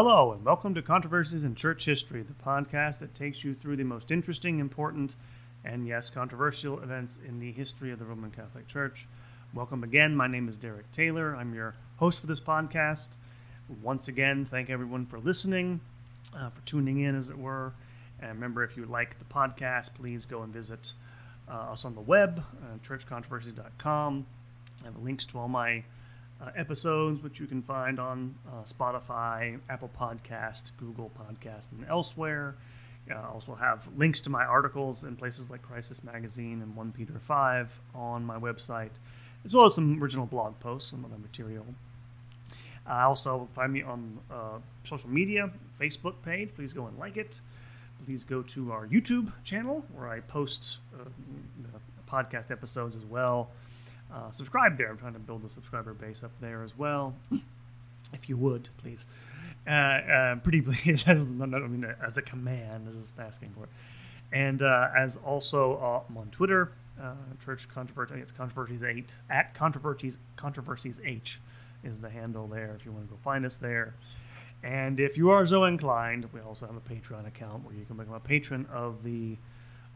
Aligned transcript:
Hello, 0.00 0.30
and 0.30 0.44
welcome 0.44 0.76
to 0.76 0.80
Controversies 0.80 1.42
in 1.42 1.56
Church 1.56 1.84
History, 1.84 2.22
the 2.22 2.32
podcast 2.32 3.00
that 3.00 3.16
takes 3.16 3.42
you 3.42 3.52
through 3.52 3.74
the 3.74 3.82
most 3.82 4.12
interesting, 4.12 4.60
important, 4.60 5.16
and 5.64 5.88
yes, 5.88 6.08
controversial 6.08 6.80
events 6.84 7.18
in 7.26 7.40
the 7.40 7.50
history 7.50 7.90
of 7.90 7.98
the 7.98 8.04
Roman 8.04 8.30
Catholic 8.30 8.68
Church. 8.68 9.08
Welcome 9.54 9.82
again. 9.82 10.14
My 10.14 10.28
name 10.28 10.48
is 10.48 10.56
Derek 10.56 10.88
Taylor. 10.92 11.34
I'm 11.34 11.52
your 11.52 11.74
host 11.96 12.20
for 12.20 12.28
this 12.28 12.38
podcast. 12.38 13.08
Once 13.82 14.06
again, 14.06 14.46
thank 14.48 14.70
everyone 14.70 15.04
for 15.04 15.18
listening, 15.18 15.80
uh, 16.32 16.50
for 16.50 16.64
tuning 16.64 17.00
in, 17.00 17.16
as 17.16 17.28
it 17.28 17.36
were. 17.36 17.72
And 18.20 18.30
remember, 18.30 18.62
if 18.62 18.76
you 18.76 18.86
like 18.86 19.18
the 19.18 19.24
podcast, 19.24 19.94
please 19.94 20.24
go 20.24 20.42
and 20.42 20.54
visit 20.54 20.92
uh, 21.50 21.72
us 21.72 21.84
on 21.84 21.96
the 21.96 22.02
web, 22.02 22.38
uh, 22.38 22.78
churchcontroversies.com. 22.86 24.26
I 24.80 24.84
have 24.84 25.02
links 25.02 25.26
to 25.26 25.40
all 25.40 25.48
my 25.48 25.82
uh, 26.40 26.50
episodes, 26.56 27.22
which 27.22 27.40
you 27.40 27.46
can 27.46 27.62
find 27.62 27.98
on 27.98 28.34
uh, 28.48 28.62
Spotify, 28.64 29.58
Apple 29.68 29.90
Podcast, 29.98 30.72
Google 30.78 31.10
Podcast, 31.18 31.72
and 31.72 31.84
elsewhere. 31.88 32.54
I 33.10 33.26
also 33.26 33.54
have 33.54 33.88
links 33.96 34.20
to 34.22 34.30
my 34.30 34.44
articles 34.44 35.04
in 35.04 35.16
places 35.16 35.48
like 35.48 35.62
Crisis 35.62 36.04
Magazine 36.04 36.60
and 36.60 36.76
1 36.76 36.92
Peter 36.92 37.18
5 37.26 37.80
on 37.94 38.22
my 38.22 38.38
website, 38.38 38.90
as 39.46 39.54
well 39.54 39.64
as 39.64 39.74
some 39.74 40.02
original 40.02 40.26
blog 40.26 40.58
posts, 40.60 40.90
some 40.90 41.04
other 41.04 41.16
material. 41.16 41.64
Uh, 42.88 43.06
also, 43.08 43.48
find 43.54 43.72
me 43.72 43.82
on 43.82 44.18
uh, 44.30 44.58
social 44.84 45.08
media, 45.08 45.50
Facebook 45.80 46.14
page. 46.22 46.50
Please 46.54 46.72
go 46.72 46.86
and 46.86 46.98
like 46.98 47.16
it. 47.16 47.40
Please 48.04 48.24
go 48.24 48.42
to 48.42 48.72
our 48.72 48.86
YouTube 48.86 49.32
channel 49.42 49.84
where 49.94 50.08
I 50.08 50.20
post 50.20 50.78
uh, 50.94 51.08
podcast 52.10 52.50
episodes 52.50 52.96
as 52.96 53.04
well 53.04 53.50
uh, 54.12 54.30
subscribe 54.30 54.78
there. 54.78 54.90
I'm 54.90 54.98
trying 54.98 55.14
to 55.14 55.18
build 55.18 55.44
a 55.44 55.48
subscriber 55.48 55.94
base 55.94 56.22
up 56.22 56.32
there 56.40 56.62
as 56.62 56.76
well. 56.76 57.14
if 58.12 58.28
you 58.28 58.36
would, 58.36 58.68
please. 58.78 59.06
Uh, 59.66 59.70
uh, 59.70 60.36
pretty 60.36 60.60
please, 60.62 61.04
as, 61.06 61.22
I 61.22 61.24
mean, 61.24 61.86
as 62.04 62.16
a 62.16 62.22
command, 62.22 62.88
as 62.88 63.24
asking 63.24 63.50
for 63.56 63.64
it. 63.64 63.70
And 64.32 64.62
uh, 64.62 64.88
as 64.96 65.16
also 65.24 65.76
uh, 65.76 66.00
I'm 66.08 66.16
on 66.16 66.28
Twitter, 66.30 66.72
uh, 67.00 67.14
Church 67.44 67.68
Controversy, 67.68 68.20
it's 68.20 68.32
Controversies 68.32 68.82
8, 68.82 69.06
at 69.30 69.54
Controversies, 69.54 70.16
Controversies 70.36 71.00
H 71.04 71.40
is 71.84 71.98
the 71.98 72.10
handle 72.10 72.46
there 72.46 72.74
if 72.78 72.84
you 72.84 72.92
want 72.92 73.08
to 73.08 73.10
go 73.10 73.18
find 73.22 73.46
us 73.46 73.56
there. 73.56 73.94
And 74.62 74.98
if 74.98 75.16
you 75.16 75.30
are 75.30 75.46
so 75.46 75.64
inclined, 75.64 76.28
we 76.32 76.40
also 76.40 76.66
have 76.66 76.76
a 76.76 76.80
Patreon 76.80 77.26
account 77.26 77.64
where 77.64 77.74
you 77.74 77.84
can 77.84 77.96
become 77.96 78.14
a 78.14 78.20
patron 78.20 78.66
of 78.72 79.04
the 79.04 79.36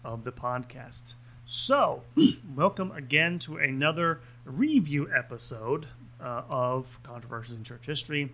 of 0.05 0.25
the 0.25 0.33
podcast. 0.33 1.15
So, 1.47 2.03
welcome 2.57 2.93
again 2.93 3.39
to 3.41 3.57
another 3.57 4.21
review 4.45 5.11
episode 5.15 5.87
uh, 6.21 6.43
of 6.49 6.87
Controversies 7.03 7.57
in 7.57 7.65
Church 7.65 7.85
History. 7.85 8.33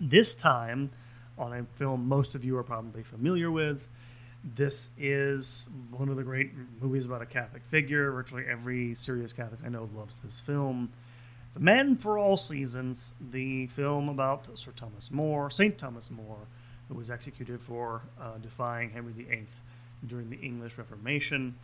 This 0.00 0.34
time 0.34 0.90
on 1.36 1.52
a 1.52 1.66
film 1.76 2.08
most 2.08 2.34
of 2.34 2.42
you 2.42 2.56
are 2.56 2.62
probably 2.62 3.02
familiar 3.02 3.50
with. 3.50 3.86
This 4.56 4.88
is 4.98 5.68
one 5.90 6.08
of 6.08 6.16
the 6.16 6.22
great 6.22 6.52
movies 6.80 7.04
about 7.04 7.20
a 7.20 7.26
Catholic 7.26 7.62
figure. 7.70 8.10
Virtually 8.10 8.44
every 8.50 8.94
serious 8.94 9.32
Catholic 9.32 9.60
I 9.64 9.68
know 9.68 9.88
loves 9.94 10.16
this 10.24 10.40
film. 10.40 10.90
The 11.52 11.60
Man 11.60 11.94
for 11.94 12.18
All 12.18 12.38
Seasons, 12.38 13.14
the 13.32 13.66
film 13.68 14.08
about 14.08 14.48
Sir 14.58 14.72
Thomas 14.74 15.10
More, 15.10 15.50
St. 15.50 15.76
Thomas 15.76 16.10
More, 16.10 16.48
who 16.88 16.94
was 16.94 17.10
executed 17.10 17.60
for 17.60 18.02
uh, 18.20 18.38
defying 18.38 18.90
Henry 18.90 19.12
VIII 19.12 19.46
during 20.06 20.30
the 20.30 20.36
English 20.36 20.76
Reformation. 20.76 21.54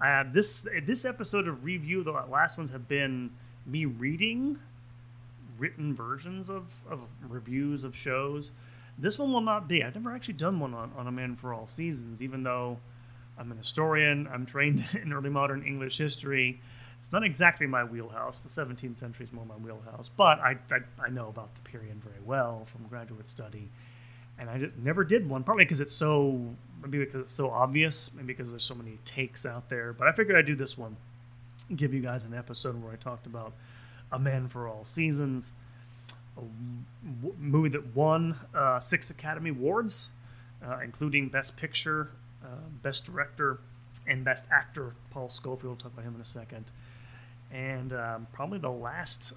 Uh, 0.00 0.24
this 0.32 0.66
this 0.86 1.04
episode 1.04 1.46
of 1.46 1.64
review, 1.64 2.02
the 2.02 2.10
last 2.10 2.56
ones 2.56 2.70
have 2.70 2.88
been 2.88 3.30
me 3.66 3.84
reading 3.84 4.58
written 5.58 5.94
versions 5.94 6.48
of, 6.48 6.64
of 6.90 7.00
reviews 7.28 7.84
of 7.84 7.94
shows. 7.94 8.52
This 8.98 9.18
one 9.18 9.30
will 9.32 9.42
not 9.42 9.68
be. 9.68 9.84
I've 9.84 9.94
never 9.94 10.12
actually 10.12 10.34
done 10.34 10.58
one 10.58 10.72
on, 10.72 10.90
on 10.96 11.06
A 11.06 11.12
Man 11.12 11.36
for 11.36 11.52
All 11.52 11.66
Seasons, 11.66 12.22
even 12.22 12.42
though 12.42 12.78
I'm 13.38 13.52
an 13.52 13.58
historian, 13.58 14.26
I'm 14.32 14.46
trained 14.46 14.84
in 15.02 15.12
early 15.12 15.28
modern 15.28 15.62
English 15.62 15.98
history. 15.98 16.60
It's 16.98 17.12
not 17.12 17.22
exactly 17.22 17.66
my 17.66 17.84
wheelhouse. 17.84 18.40
The 18.40 18.48
17th 18.48 18.98
century 18.98 19.24
is 19.24 19.32
more 19.32 19.44
my 19.44 19.54
wheelhouse, 19.56 20.10
but 20.16 20.38
I, 20.40 20.56
I, 20.70 21.04
I 21.06 21.08
know 21.10 21.28
about 21.28 21.54
the 21.54 21.70
period 21.70 22.02
very 22.02 22.20
well 22.24 22.66
from 22.72 22.86
graduate 22.88 23.28
study 23.28 23.70
and 24.40 24.48
I 24.48 24.58
just 24.58 24.76
never 24.78 25.04
did 25.04 25.28
one. 25.28 25.44
Partly 25.44 25.64
because 25.64 25.80
it's 25.80 25.94
so 25.94 26.40
maybe 26.82 26.98
because 26.98 27.22
it's 27.22 27.32
so 27.32 27.50
obvious, 27.50 28.10
maybe 28.14 28.28
because 28.28 28.50
there's 28.50 28.64
so 28.64 28.74
many 28.74 28.98
takes 29.04 29.44
out 29.46 29.68
there. 29.68 29.92
But 29.92 30.08
I 30.08 30.12
figured 30.12 30.36
I'd 30.36 30.46
do 30.46 30.56
this 30.56 30.76
one, 30.78 30.96
give 31.76 31.92
you 31.94 32.00
guys 32.00 32.24
an 32.24 32.34
episode 32.34 32.82
where 32.82 32.92
I 32.92 32.96
talked 32.96 33.26
about 33.26 33.52
a 34.12 34.18
man 34.18 34.48
for 34.48 34.68
all 34.68 34.84
seasons, 34.84 35.52
a 36.36 36.40
w- 36.40 37.36
movie 37.38 37.68
that 37.70 37.94
won 37.94 38.36
uh, 38.54 38.80
six 38.80 39.10
Academy 39.10 39.50
Awards, 39.50 40.10
uh, 40.66 40.78
including 40.82 41.28
Best 41.28 41.56
Picture, 41.56 42.10
uh, 42.44 42.48
Best 42.82 43.04
Director, 43.04 43.58
and 44.06 44.24
Best 44.24 44.44
Actor. 44.50 44.94
Paul 45.10 45.28
Scofield. 45.28 45.64
We'll 45.64 45.76
talk 45.76 45.92
about 45.92 46.04
him 46.04 46.14
in 46.14 46.20
a 46.20 46.24
second. 46.24 46.64
And 47.52 47.92
um, 47.92 48.26
probably 48.32 48.58
the 48.58 48.70
last, 48.70 49.32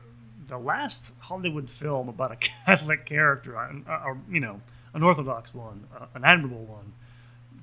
the 0.47 0.57
last 0.57 1.11
Hollywood 1.19 1.69
film 1.69 2.09
about 2.09 2.31
a 2.31 2.35
Catholic 2.65 3.05
character, 3.05 3.57
or 3.57 4.17
you 4.31 4.39
know, 4.39 4.61
an 4.93 5.03
orthodox 5.03 5.53
one, 5.53 5.87
an 6.13 6.23
admirable 6.23 6.65
one, 6.65 6.93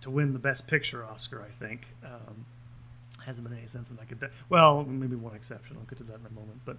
to 0.03 0.11
win 0.11 0.33
the 0.33 0.39
Best 0.39 0.67
Picture 0.67 1.05
Oscar. 1.05 1.43
I 1.43 1.65
think 1.65 1.87
um, 2.05 2.47
hasn't 3.25 3.49
been 3.49 3.57
any 3.57 3.67
sense 3.67 3.89
that. 4.21 4.31
Well, 4.49 4.85
maybe 4.85 5.17
one 5.17 5.35
exception. 5.35 5.77
I'll 5.79 5.87
get 5.87 5.99
to 5.99 6.05
that 6.05 6.21
in 6.21 6.27
a 6.27 6.35
moment. 6.35 6.61
But 6.65 6.77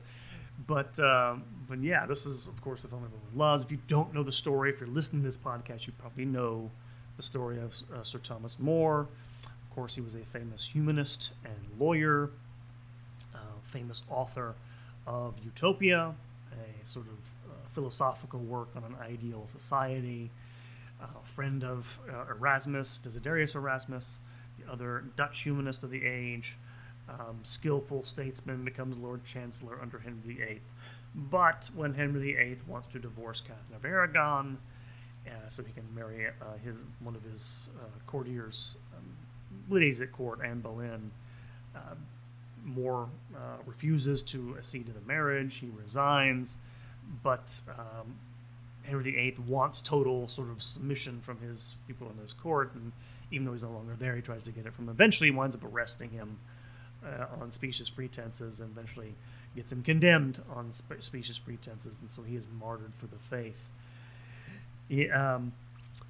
but 0.67 0.99
um, 0.99 1.43
but 1.67 1.81
yeah, 1.81 2.05
this 2.05 2.25
is 2.25 2.47
of 2.47 2.61
course 2.61 2.81
the 2.81 2.87
film 2.87 3.03
everyone 3.03 3.37
loves. 3.37 3.63
If 3.63 3.71
you 3.71 3.79
don't 3.87 4.13
know 4.13 4.23
the 4.23 4.31
story, 4.31 4.69
if 4.69 4.79
you're 4.79 4.89
listening 4.89 5.23
to 5.23 5.27
this 5.27 5.37
podcast, 5.37 5.87
you 5.87 5.93
probably 5.99 6.25
know 6.25 6.69
the 7.17 7.23
story 7.23 7.59
of 7.59 7.73
uh, 7.93 8.03
Sir 8.03 8.19
Thomas 8.19 8.59
More. 8.59 9.07
Of 9.43 9.75
course, 9.75 9.95
he 9.95 10.01
was 10.01 10.15
a 10.15 10.25
famous 10.33 10.65
humanist 10.65 11.31
and 11.45 11.79
lawyer, 11.79 12.29
uh, 13.33 13.37
famous 13.71 14.03
author 14.09 14.53
of 15.07 15.35
Utopia, 15.43 16.13
a 16.51 16.87
sort 16.87 17.07
of 17.07 17.13
philosophical 17.73 18.39
work 18.39 18.69
on 18.75 18.83
an 18.83 18.95
ideal 19.01 19.47
society. 19.47 20.29
Uh, 21.01 21.05
friend 21.35 21.63
of 21.63 21.87
uh, 22.09 22.25
Erasmus, 22.29 23.01
Desiderius 23.03 23.55
Erasmus, 23.55 24.19
the 24.59 24.71
other 24.71 25.03
Dutch 25.17 25.41
humanist 25.41 25.83
of 25.83 25.89
the 25.89 26.05
age. 26.05 26.57
Um, 27.09 27.39
skillful 27.43 28.03
statesman 28.03 28.63
becomes 28.63 28.97
Lord 28.97 29.23
Chancellor 29.25 29.79
under 29.81 29.99
Henry 29.99 30.35
VIII. 30.35 30.61
But 31.15 31.69
when 31.75 31.93
Henry 31.93 32.33
VIII 32.33 32.59
wants 32.67 32.87
to 32.93 32.99
divorce 32.99 33.41
Catherine 33.41 33.75
of 33.75 33.85
Aragon, 33.85 34.57
uh, 35.27 35.49
so 35.49 35.63
he 35.63 35.73
can 35.73 35.83
marry 35.93 36.27
uh, 36.27 36.31
his 36.63 36.75
one 36.99 37.15
of 37.15 37.23
his 37.23 37.69
uh, 37.79 37.85
courtiers, 38.07 38.77
um, 38.95 39.03
ladies 39.69 39.99
at 40.01 40.11
court, 40.11 40.39
Anne 40.45 40.61
Boleyn, 40.61 41.11
uh, 41.75 41.95
More 42.63 43.09
refuses 43.65 44.23
to 44.23 44.55
accede 44.57 44.85
to 44.85 44.93
the 44.93 45.01
marriage. 45.01 45.55
He 45.57 45.69
resigns 45.75 46.57
but 47.23 47.61
um, 47.77 48.15
Henry 48.83 49.11
VIII 49.11 49.37
wants 49.47 49.81
total 49.81 50.27
sort 50.27 50.49
of 50.49 50.61
submission 50.61 51.21
from 51.21 51.39
his 51.39 51.75
people 51.87 52.09
in 52.09 52.17
his 52.21 52.33
court, 52.33 52.73
and 52.75 52.91
even 53.31 53.45
though 53.45 53.53
he's 53.53 53.63
no 53.63 53.71
longer 53.71 53.95
there, 53.99 54.15
he 54.15 54.21
tries 54.21 54.43
to 54.43 54.51
get 54.51 54.65
it 54.65 54.73
from 54.73 54.85
him. 54.85 54.91
Eventually, 54.91 55.27
he 55.29 55.35
winds 55.35 55.55
up 55.55 55.63
arresting 55.63 56.09
him 56.09 56.37
uh, 57.05 57.25
on 57.39 57.51
specious 57.51 57.89
pretenses, 57.89 58.59
and 58.59 58.69
eventually 58.71 59.13
gets 59.55 59.71
him 59.71 59.83
condemned 59.83 60.41
on 60.53 60.71
spe- 60.71 61.01
specious 61.01 61.37
pretenses, 61.37 61.97
and 62.01 62.09
so 62.09 62.23
he 62.23 62.35
is 62.35 62.45
martyred 62.59 62.93
for 62.99 63.07
the 63.07 63.17
faith. 63.29 63.67
He, 64.87 65.09
um, 65.09 65.53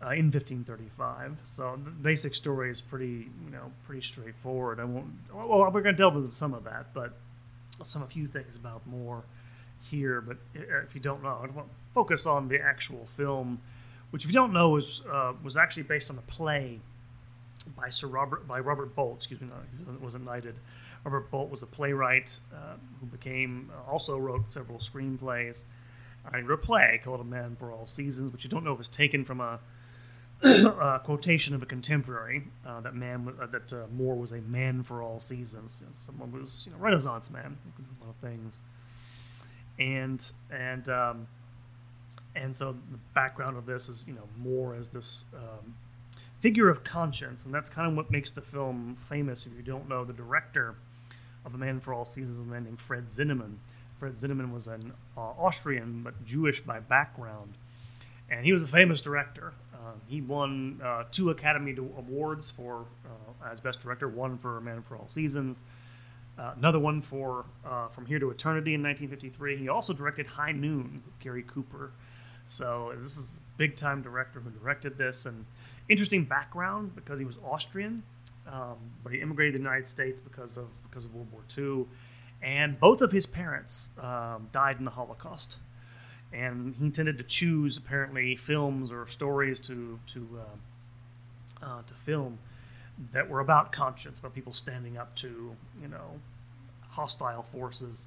uh, 0.04 0.10
in 0.12 0.32
1535. 0.32 1.38
So 1.44 1.80
the 1.84 1.92
basic 1.92 2.34
story 2.34 2.72
is 2.72 2.82
pretty, 2.82 3.30
you 3.46 3.52
know, 3.52 3.72
pretty 3.86 4.02
straightforward. 4.02 4.80
I 4.80 4.84
won't. 4.84 5.14
Well, 5.34 5.70
we're 5.72 5.82
going 5.82 5.96
to 5.96 6.02
delve 6.02 6.16
into 6.16 6.34
some 6.34 6.54
of 6.54 6.64
that, 6.64 6.94
but 6.94 7.14
some 7.84 8.02
a 8.02 8.08
few 8.08 8.28
things 8.28 8.56
about 8.56 8.86
more 8.88 9.24
here, 9.90 10.22
but 10.22 10.38
if 10.54 10.94
you 10.96 11.02
don't 11.02 11.24
know, 11.24 11.40
I 11.42 11.48
want 11.48 11.68
to 11.68 11.76
focus 11.94 12.26
on 12.26 12.48
the 12.48 12.60
actual 12.62 13.08
film, 13.18 13.60
which, 14.12 14.24
if 14.24 14.30
you 14.30 14.34
don't 14.34 14.54
know, 14.54 14.70
was 14.70 15.02
uh, 15.12 15.34
was 15.44 15.58
actually 15.58 15.84
based 15.84 16.10
on 16.10 16.18
a 16.18 16.32
play 16.32 16.80
by 17.76 17.90
Sir 17.90 18.08
Robert 18.08 18.48
by 18.48 18.60
Robert 18.60 18.96
Bolt. 18.96 19.18
Excuse 19.18 19.42
me, 19.42 19.48
no, 19.48 19.98
wasn't 20.02 20.26
knighted. 20.26 20.56
Robert 21.04 21.32
Bolt 21.32 21.50
was 21.50 21.64
a 21.64 21.66
playwright 21.66 22.40
uh, 22.54 22.76
who 23.00 23.08
became 23.08 23.72
uh, 23.74 23.92
also 23.92 24.18
wrote 24.18 24.52
several 24.52 24.80
screenplays. 24.80 25.64
I 26.32 26.40
wrote 26.40 26.54
a 26.54 26.58
play 26.58 27.02
called 27.04 27.22
A 27.22 27.24
Man 27.24 27.56
for 27.58 27.72
All 27.72 27.88
Seasons, 27.88 28.32
which 28.32 28.44
you 28.44 28.50
don't 28.50 28.64
know 28.64 28.74
if 28.74 28.80
it's 28.80 28.88
taken 28.88 29.26
from 29.26 29.42
a, 29.42 29.60
a 30.44 31.02
quotation 31.04 31.56
of 31.56 31.64
a 31.64 31.66
contemporary 31.66 32.44
uh, 32.68 32.82
that 32.82 32.94
man 32.94 33.34
uh, 33.42 33.48
that 33.48 33.74
uh, 33.74 33.88
More 33.96 34.16
was 34.16 34.32
a 34.32 34.42
man 34.42 34.84
for 34.84 35.02
all 35.02 35.20
seasons. 35.20 35.78
You 35.80 35.88
know, 35.88 35.94
someone 36.06 36.32
was 36.32 36.66
you 36.68 36.72
know 36.72 36.78
Renaissance 36.78 37.32
man, 37.32 37.58
a 37.78 38.06
lot 38.06 38.12
of 38.12 38.16
things 38.18 38.54
and 39.82 40.32
and 40.52 40.88
um, 40.90 41.28
and 42.36 42.56
so 42.56 42.74
the 42.92 43.00
background 43.14 43.58
of 43.58 43.66
this 43.66 43.90
is 43.90 44.06
you 44.08 44.14
know 44.14 44.28
more 44.38 44.76
as 44.76 44.90
this 44.90 45.26
um, 45.36 45.76
figure 46.40 46.70
of 46.70 46.84
conscience, 46.84 47.44
and 47.46 47.54
that's 47.54 47.70
kind 47.70 47.90
of 47.90 47.96
what 47.96 48.12
makes 48.12 48.32
the 48.32 48.42
film 48.42 48.98
famous. 49.10 49.46
If 49.46 49.54
you 49.54 49.64
don't 49.64 49.90
know, 49.90 50.06
the 50.06 50.14
director 50.14 50.76
of 51.46 51.56
A 51.56 51.58
Man 51.58 51.80
for 51.80 51.94
All 51.94 52.06
Seasons 52.06 52.40
a 52.40 52.44
man 52.44 52.66
named 52.66 52.80
Fred 52.80 53.10
Zinnemann. 53.10 53.56
Fred 54.00 54.16
Zinnemann 54.18 54.54
was 54.54 54.68
an 54.68 54.94
uh, 55.18 55.22
Austrian 55.22 56.04
but 56.04 56.24
Jewish 56.26 56.62
by 56.62 56.80
background, 56.80 57.58
and 58.30 58.46
he 58.46 58.54
was 58.54 58.64
a 58.64 58.68
famous 58.68 59.02
director. 59.02 59.54
Uh, 59.74 59.94
he 60.08 60.22
won 60.22 60.80
uh, 60.84 61.04
two 61.12 61.32
Academy 61.32 61.76
Awards 61.98 62.52
for 62.52 62.86
uh, 63.06 63.52
as 63.52 63.60
Best 63.60 63.82
Director, 63.82 64.08
one 64.08 64.38
for 64.38 64.58
A 64.58 64.62
Man 64.62 64.84
for 64.88 64.96
All 64.96 65.10
Seasons, 65.10 65.62
uh, 66.38 66.54
another 66.58 66.80
one 66.80 67.02
for 67.02 67.46
uh, 67.66 67.88
From 67.90 68.06
Here 68.06 68.20
to 68.20 68.30
Eternity 68.30 68.74
in 68.74 68.82
1953. 68.82 69.58
He 69.58 69.70
also 69.70 69.94
directed 69.94 70.28
High 70.28 70.52
Noon 70.52 71.02
with 71.06 71.20
Gary 71.20 71.44
Cooper. 71.44 71.92
So 72.48 72.94
this 73.02 73.18
is 73.18 73.26
a 73.26 73.30
big 73.58 73.76
time 73.76 74.02
director 74.02 74.40
who 74.40 74.50
directed 74.50 74.98
this, 74.98 75.26
and 75.26 75.46
interesting 75.90 76.26
background 76.26 76.96
because 76.96 77.20
he 77.20 77.26
was 77.26 77.36
Austrian, 77.44 78.04
um, 78.52 78.76
but 79.04 79.14
he 79.14 79.22
immigrated 79.22 79.54
to 79.54 79.60
the 79.60 79.64
United 79.64 79.88
States 79.88 80.20
because 80.20 80.58
of 80.58 80.68
because 80.90 81.06
of 81.06 81.14
World 81.14 81.28
War 81.32 81.42
II, 81.58 81.86
and 82.42 82.80
both 82.80 83.02
of 83.02 83.12
his 83.12 83.26
parents 83.26 83.90
um, 84.02 84.50
died 84.52 84.80
in 84.80 84.86
the 84.86 84.92
Holocaust 84.92 85.58
and 86.34 86.76
he 86.80 86.90
tended 86.90 87.18
to 87.18 87.24
choose 87.24 87.78
apparently 87.78 88.36
films 88.36 88.92
or 88.92 89.08
stories 89.08 89.60
to 89.60 90.00
to 90.08 90.28
uh, 90.40 91.66
uh, 91.66 91.82
to 91.82 91.94
film 92.06 92.40
that 93.14 93.30
were 93.30 93.40
about 93.40 93.72
conscience, 93.72 94.20
about 94.20 94.34
people 94.36 94.54
standing 94.54 94.98
up 94.98 95.16
to 95.18 95.56
you 95.82 95.88
know 95.88 96.20
hostile 96.90 97.44
forces. 97.44 98.06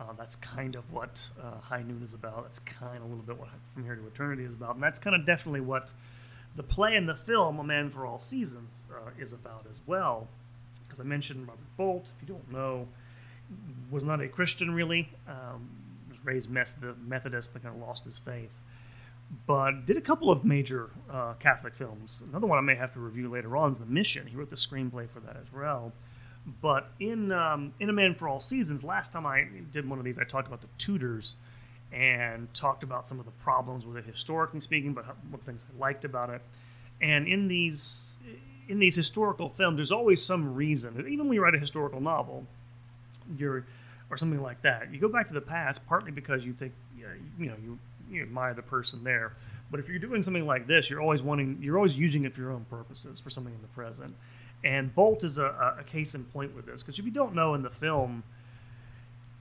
Uh, 0.00 0.12
that's 0.18 0.36
kind 0.36 0.74
of 0.74 0.90
what 0.90 1.28
uh, 1.40 1.60
High 1.60 1.82
Noon 1.82 2.02
is 2.02 2.14
about. 2.14 2.44
That's 2.44 2.58
kind 2.60 2.96
of 2.96 3.02
a 3.02 3.06
little 3.06 3.24
bit 3.24 3.38
what 3.38 3.48
From 3.74 3.84
Here 3.84 3.94
to 3.94 4.06
Eternity 4.06 4.44
is 4.44 4.52
about, 4.52 4.74
and 4.74 4.82
that's 4.82 4.98
kind 4.98 5.14
of 5.14 5.26
definitely 5.26 5.60
what 5.60 5.90
the 6.56 6.62
play 6.62 6.96
and 6.96 7.08
the 7.08 7.14
film 7.14 7.58
A 7.58 7.64
Man 7.64 7.90
for 7.90 8.06
All 8.06 8.18
Seasons 8.18 8.84
uh, 8.92 9.10
is 9.18 9.32
about 9.32 9.66
as 9.70 9.78
well. 9.86 10.28
Because 10.86 11.00
I 11.00 11.04
mentioned 11.04 11.46
Robert 11.46 11.76
Bolt, 11.76 12.04
if 12.16 12.28
you 12.28 12.34
don't 12.34 12.52
know, 12.52 12.88
was 13.90 14.02
not 14.02 14.20
a 14.20 14.28
Christian 14.28 14.72
really. 14.72 15.08
Um, 15.28 15.68
was 16.08 16.18
raised 16.24 16.50
Methodist 16.50 17.52
and 17.54 17.62
kind 17.62 17.74
of 17.74 17.80
lost 17.80 18.04
his 18.04 18.18
faith. 18.18 18.50
But 19.46 19.86
did 19.86 19.96
a 19.96 20.00
couple 20.00 20.30
of 20.30 20.44
major 20.44 20.90
uh, 21.10 21.34
Catholic 21.34 21.74
films. 21.74 22.22
Another 22.28 22.46
one 22.46 22.58
I 22.58 22.60
may 22.60 22.74
have 22.74 22.92
to 22.94 23.00
review 23.00 23.30
later 23.30 23.56
on 23.56 23.72
is 23.72 23.78
The 23.78 23.86
Mission. 23.86 24.26
He 24.26 24.36
wrote 24.36 24.50
the 24.50 24.56
screenplay 24.56 25.08
for 25.08 25.20
that 25.20 25.36
as 25.36 25.50
well. 25.54 25.92
But 26.60 26.88
in 27.00 27.32
um, 27.32 27.72
in 27.80 27.88
A 27.88 27.92
Man 27.92 28.14
for 28.14 28.28
All 28.28 28.40
Seasons, 28.40 28.82
last 28.82 29.12
time 29.12 29.24
I 29.26 29.46
did 29.72 29.88
one 29.88 29.98
of 29.98 30.04
these, 30.04 30.18
I 30.18 30.24
talked 30.24 30.48
about 30.48 30.60
the 30.60 30.68
Tudors 30.76 31.36
and 31.92 32.52
talked 32.54 32.82
about 32.82 33.06
some 33.06 33.20
of 33.20 33.26
the 33.26 33.32
problems 33.32 33.86
with 33.86 33.96
it 33.96 34.04
historically 34.04 34.60
speaking, 34.60 34.92
but 34.92 35.04
what 35.30 35.44
things 35.44 35.62
I 35.62 35.78
liked 35.78 36.04
about 36.04 36.30
it. 36.30 36.42
And 37.00 37.28
in 37.28 37.48
these 37.48 38.16
in 38.68 38.78
these 38.78 38.94
historical 38.94 39.50
films, 39.50 39.76
there's 39.76 39.92
always 39.92 40.24
some 40.24 40.54
reason. 40.54 40.98
Even 40.98 41.26
when 41.26 41.34
you 41.34 41.42
write 41.42 41.54
a 41.54 41.58
historical 41.58 42.00
novel, 42.00 42.44
you're 43.36 43.64
or 44.10 44.18
something 44.18 44.42
like 44.42 44.60
that. 44.62 44.92
You 44.92 45.00
go 45.00 45.08
back 45.08 45.28
to 45.28 45.34
the 45.34 45.40
past 45.40 45.86
partly 45.86 46.10
because 46.10 46.44
you 46.44 46.52
think 46.52 46.72
you 47.38 47.46
know 47.46 47.56
you, 47.62 47.78
you 48.14 48.22
admire 48.22 48.54
the 48.54 48.62
person 48.62 49.02
there, 49.04 49.32
but 49.70 49.80
if 49.80 49.88
you're 49.88 49.98
doing 49.98 50.22
something 50.22 50.46
like 50.46 50.66
this, 50.66 50.90
you're 50.90 51.00
always 51.00 51.22
wanting 51.22 51.58
you're 51.60 51.76
always 51.76 51.96
using 51.96 52.24
it 52.24 52.34
for 52.34 52.40
your 52.40 52.52
own 52.52 52.66
purposes 52.70 53.20
for 53.20 53.30
something 53.30 53.54
in 53.54 53.62
the 53.62 53.68
present. 53.68 54.14
And 54.64 54.94
Bolt 54.94 55.24
is 55.24 55.38
a, 55.38 55.76
a 55.78 55.84
case 55.84 56.14
in 56.14 56.24
point 56.24 56.54
with 56.54 56.66
this 56.66 56.82
because 56.82 56.98
if 56.98 57.04
you 57.04 57.10
don't 57.10 57.34
know 57.34 57.54
in 57.54 57.62
the 57.62 57.70
film, 57.70 58.22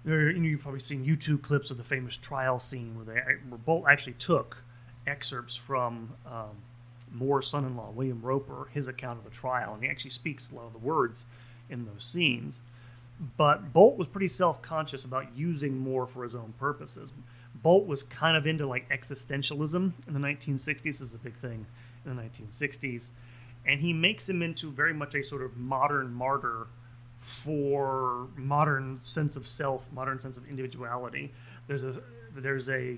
there, 0.04 0.32
you 0.32 0.40
know, 0.40 0.48
you've 0.48 0.62
probably 0.62 0.80
seen 0.80 1.06
YouTube 1.06 1.44
clips 1.44 1.70
of 1.70 1.78
the 1.78 1.84
famous 1.84 2.18
trial 2.18 2.60
scene 2.60 2.96
where, 2.96 3.06
they, 3.06 3.22
where 3.50 3.60
Bolt 3.60 3.86
actually 3.88 4.14
took 4.14 4.58
excerpts 5.06 5.56
from 5.56 6.12
um, 6.26 6.56
More's 7.12 7.48
son-in-law, 7.48 7.92
William 7.92 8.22
Roper, 8.22 8.68
his 8.74 8.88
account 8.88 9.20
of 9.20 9.26
the 9.26 9.32
trial, 9.32 9.74
and 9.74 9.84
he 9.84 9.90
actually 9.90 10.12
speaks 10.12 10.50
a 10.50 10.56
lot 10.56 10.66
of 10.66 10.74
the 10.74 10.80
words 10.80 11.26
in 11.70 11.86
those 11.86 12.06
scenes. 12.06 12.60
But 13.38 13.74
Bolt 13.74 13.98
was 13.98 14.08
pretty 14.08 14.30
self 14.30 14.62
conscious 14.62 15.06
about 15.06 15.28
using 15.36 15.78
More 15.78 16.08
for 16.08 16.24
his 16.24 16.34
own 16.34 16.54
purposes. 16.60 17.10
Bolt 17.64 17.86
was 17.86 18.04
kind 18.04 18.36
of 18.36 18.48
into 18.48 18.66
like 18.66 18.90
existentialism 18.90 19.94
in 20.08 20.14
the 20.14 20.20
1960s. 20.20 20.84
This 20.84 21.02
is 21.02 21.14
a 21.14 21.18
big 21.18 21.36
thing 21.38 21.66
in 22.06 22.16
the 22.16 22.22
1960s. 22.22 23.10
And 23.66 23.80
he 23.80 23.94
makes 23.94 24.28
him 24.28 24.42
into 24.42 24.72
very 24.72 24.94
much 24.94 25.14
a 25.14 25.24
sort 25.24 25.44
of 25.44 25.56
modern 25.56 26.12
martyr 26.14 26.68
for 27.20 28.28
modern 28.36 29.00
sense 29.04 29.36
of 29.36 29.48
self, 29.48 29.84
modern 29.92 30.20
sense 30.20 30.38
of 30.38 30.50
individuality. 30.50 31.32
There's 31.68 31.84
a 31.84 32.02
there's 32.36 32.70
a 32.70 32.98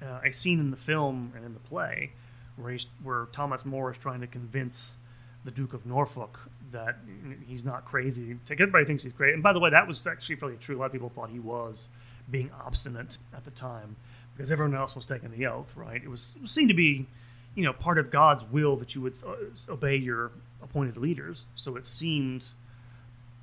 uh, 0.00 0.20
a 0.24 0.32
scene 0.32 0.60
in 0.60 0.70
the 0.70 0.76
film 0.76 1.32
and 1.36 1.44
in 1.44 1.52
the 1.52 1.60
play 1.60 2.12
where 2.56 2.76
where 3.02 3.26
Thomas 3.32 3.64
More 3.64 3.90
is 3.90 3.98
trying 3.98 4.20
to 4.20 4.28
convince 4.28 4.96
the 5.44 5.50
Duke 5.50 5.74
of 5.74 5.84
Norfolk 5.84 6.38
that 6.70 6.98
he's 7.46 7.64
not 7.64 7.84
crazy. 7.84 8.36
Everybody 8.48 8.84
thinks 8.84 9.02
he's 9.02 9.12
great. 9.12 9.34
And 9.34 9.42
by 9.42 9.52
the 9.52 9.60
way, 9.60 9.70
that 9.70 9.86
was 9.86 10.06
actually 10.06 10.36
fairly 10.36 10.56
true. 10.56 10.76
A 10.76 10.78
lot 10.78 10.86
of 10.86 10.92
people 10.92 11.10
thought 11.10 11.30
he 11.30 11.40
was 11.40 11.88
being 12.30 12.50
obstinate 12.64 13.18
at 13.34 13.44
the 13.44 13.50
time 13.50 13.96
because 14.34 14.50
everyone 14.50 14.74
else 14.74 14.94
was 14.96 15.06
taking 15.06 15.30
the 15.30 15.46
oath, 15.46 15.72
right? 15.76 16.02
It 16.02 16.08
was 16.08 16.36
it 16.42 16.48
seemed 16.48 16.68
to 16.68 16.74
be, 16.74 17.06
you 17.54 17.64
know, 17.64 17.72
part 17.72 17.98
of 17.98 18.10
God's 18.10 18.44
will 18.50 18.76
that 18.76 18.94
you 18.94 19.00
would 19.02 19.14
uh, 19.26 19.34
obey 19.72 19.96
your 19.96 20.32
appointed 20.62 20.96
leaders. 20.96 21.46
So 21.54 21.76
it 21.76 21.86
seemed, 21.86 22.44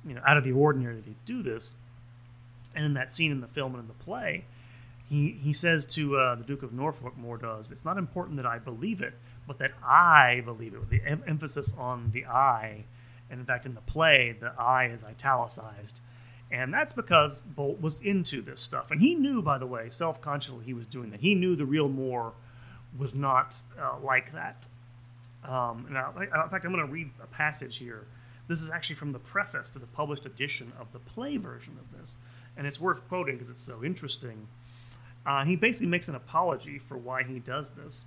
you 0.06 0.14
know, 0.14 0.22
out 0.26 0.36
of 0.36 0.44
the 0.44 0.52
ordinary 0.52 0.96
that 0.96 1.04
he'd 1.04 1.24
do 1.24 1.42
this. 1.42 1.74
And 2.74 2.84
in 2.84 2.94
that 2.94 3.12
scene 3.12 3.32
in 3.32 3.40
the 3.40 3.48
film 3.48 3.74
and 3.74 3.82
in 3.82 3.88
the 3.88 4.04
play, 4.04 4.44
he, 5.08 5.38
he 5.42 5.52
says 5.52 5.86
to 5.86 6.16
uh, 6.16 6.34
the 6.36 6.44
Duke 6.44 6.62
of 6.62 6.72
Norfolk, 6.72 7.16
More 7.18 7.36
does, 7.36 7.70
it's 7.72 7.84
not 7.84 7.98
important 7.98 8.36
that 8.36 8.46
I 8.46 8.58
believe 8.58 9.00
it, 9.00 9.14
but 9.46 9.58
that 9.58 9.72
I 9.84 10.42
believe 10.44 10.74
it, 10.74 10.78
with 10.78 10.90
the 10.90 11.02
em- 11.04 11.24
emphasis 11.26 11.74
on 11.76 12.12
the 12.12 12.26
I 12.26 12.84
and 13.30 13.38
in 13.38 13.46
fact, 13.46 13.64
in 13.64 13.74
the 13.74 13.80
play, 13.80 14.36
the 14.38 14.52
I 14.58 14.86
is 14.86 15.04
italicized. 15.04 16.00
And 16.52 16.74
that's 16.74 16.92
because 16.92 17.36
Bolt 17.54 17.80
was 17.80 18.00
into 18.00 18.42
this 18.42 18.60
stuff. 18.60 18.90
And 18.90 19.00
he 19.00 19.14
knew, 19.14 19.40
by 19.40 19.58
the 19.58 19.66
way, 19.66 19.88
self 19.90 20.20
consciously, 20.20 20.64
he 20.64 20.74
was 20.74 20.86
doing 20.86 21.10
that. 21.10 21.20
He 21.20 21.34
knew 21.34 21.54
the 21.54 21.64
real 21.64 21.88
More 21.88 22.32
was 22.98 23.14
not 23.14 23.54
uh, 23.80 23.96
like 24.02 24.32
that. 24.32 24.66
Um, 25.48 25.86
now, 25.90 26.12
in 26.20 26.28
fact, 26.50 26.64
I'm 26.64 26.72
going 26.72 26.84
to 26.84 26.92
read 26.92 27.10
a 27.22 27.26
passage 27.26 27.76
here. 27.76 28.06
This 28.48 28.60
is 28.60 28.68
actually 28.68 28.96
from 28.96 29.12
the 29.12 29.20
preface 29.20 29.70
to 29.70 29.78
the 29.78 29.86
published 29.86 30.26
edition 30.26 30.72
of 30.78 30.92
the 30.92 30.98
play 30.98 31.36
version 31.36 31.78
of 31.78 31.98
this. 31.98 32.16
And 32.56 32.66
it's 32.66 32.80
worth 32.80 33.06
quoting 33.08 33.36
because 33.36 33.48
it's 33.48 33.62
so 33.62 33.84
interesting. 33.84 34.48
Uh, 35.24 35.44
he 35.44 35.54
basically 35.54 35.86
makes 35.86 36.08
an 36.08 36.16
apology 36.16 36.78
for 36.78 36.96
why 36.96 37.22
he 37.22 37.38
does 37.38 37.70
this 37.70 38.02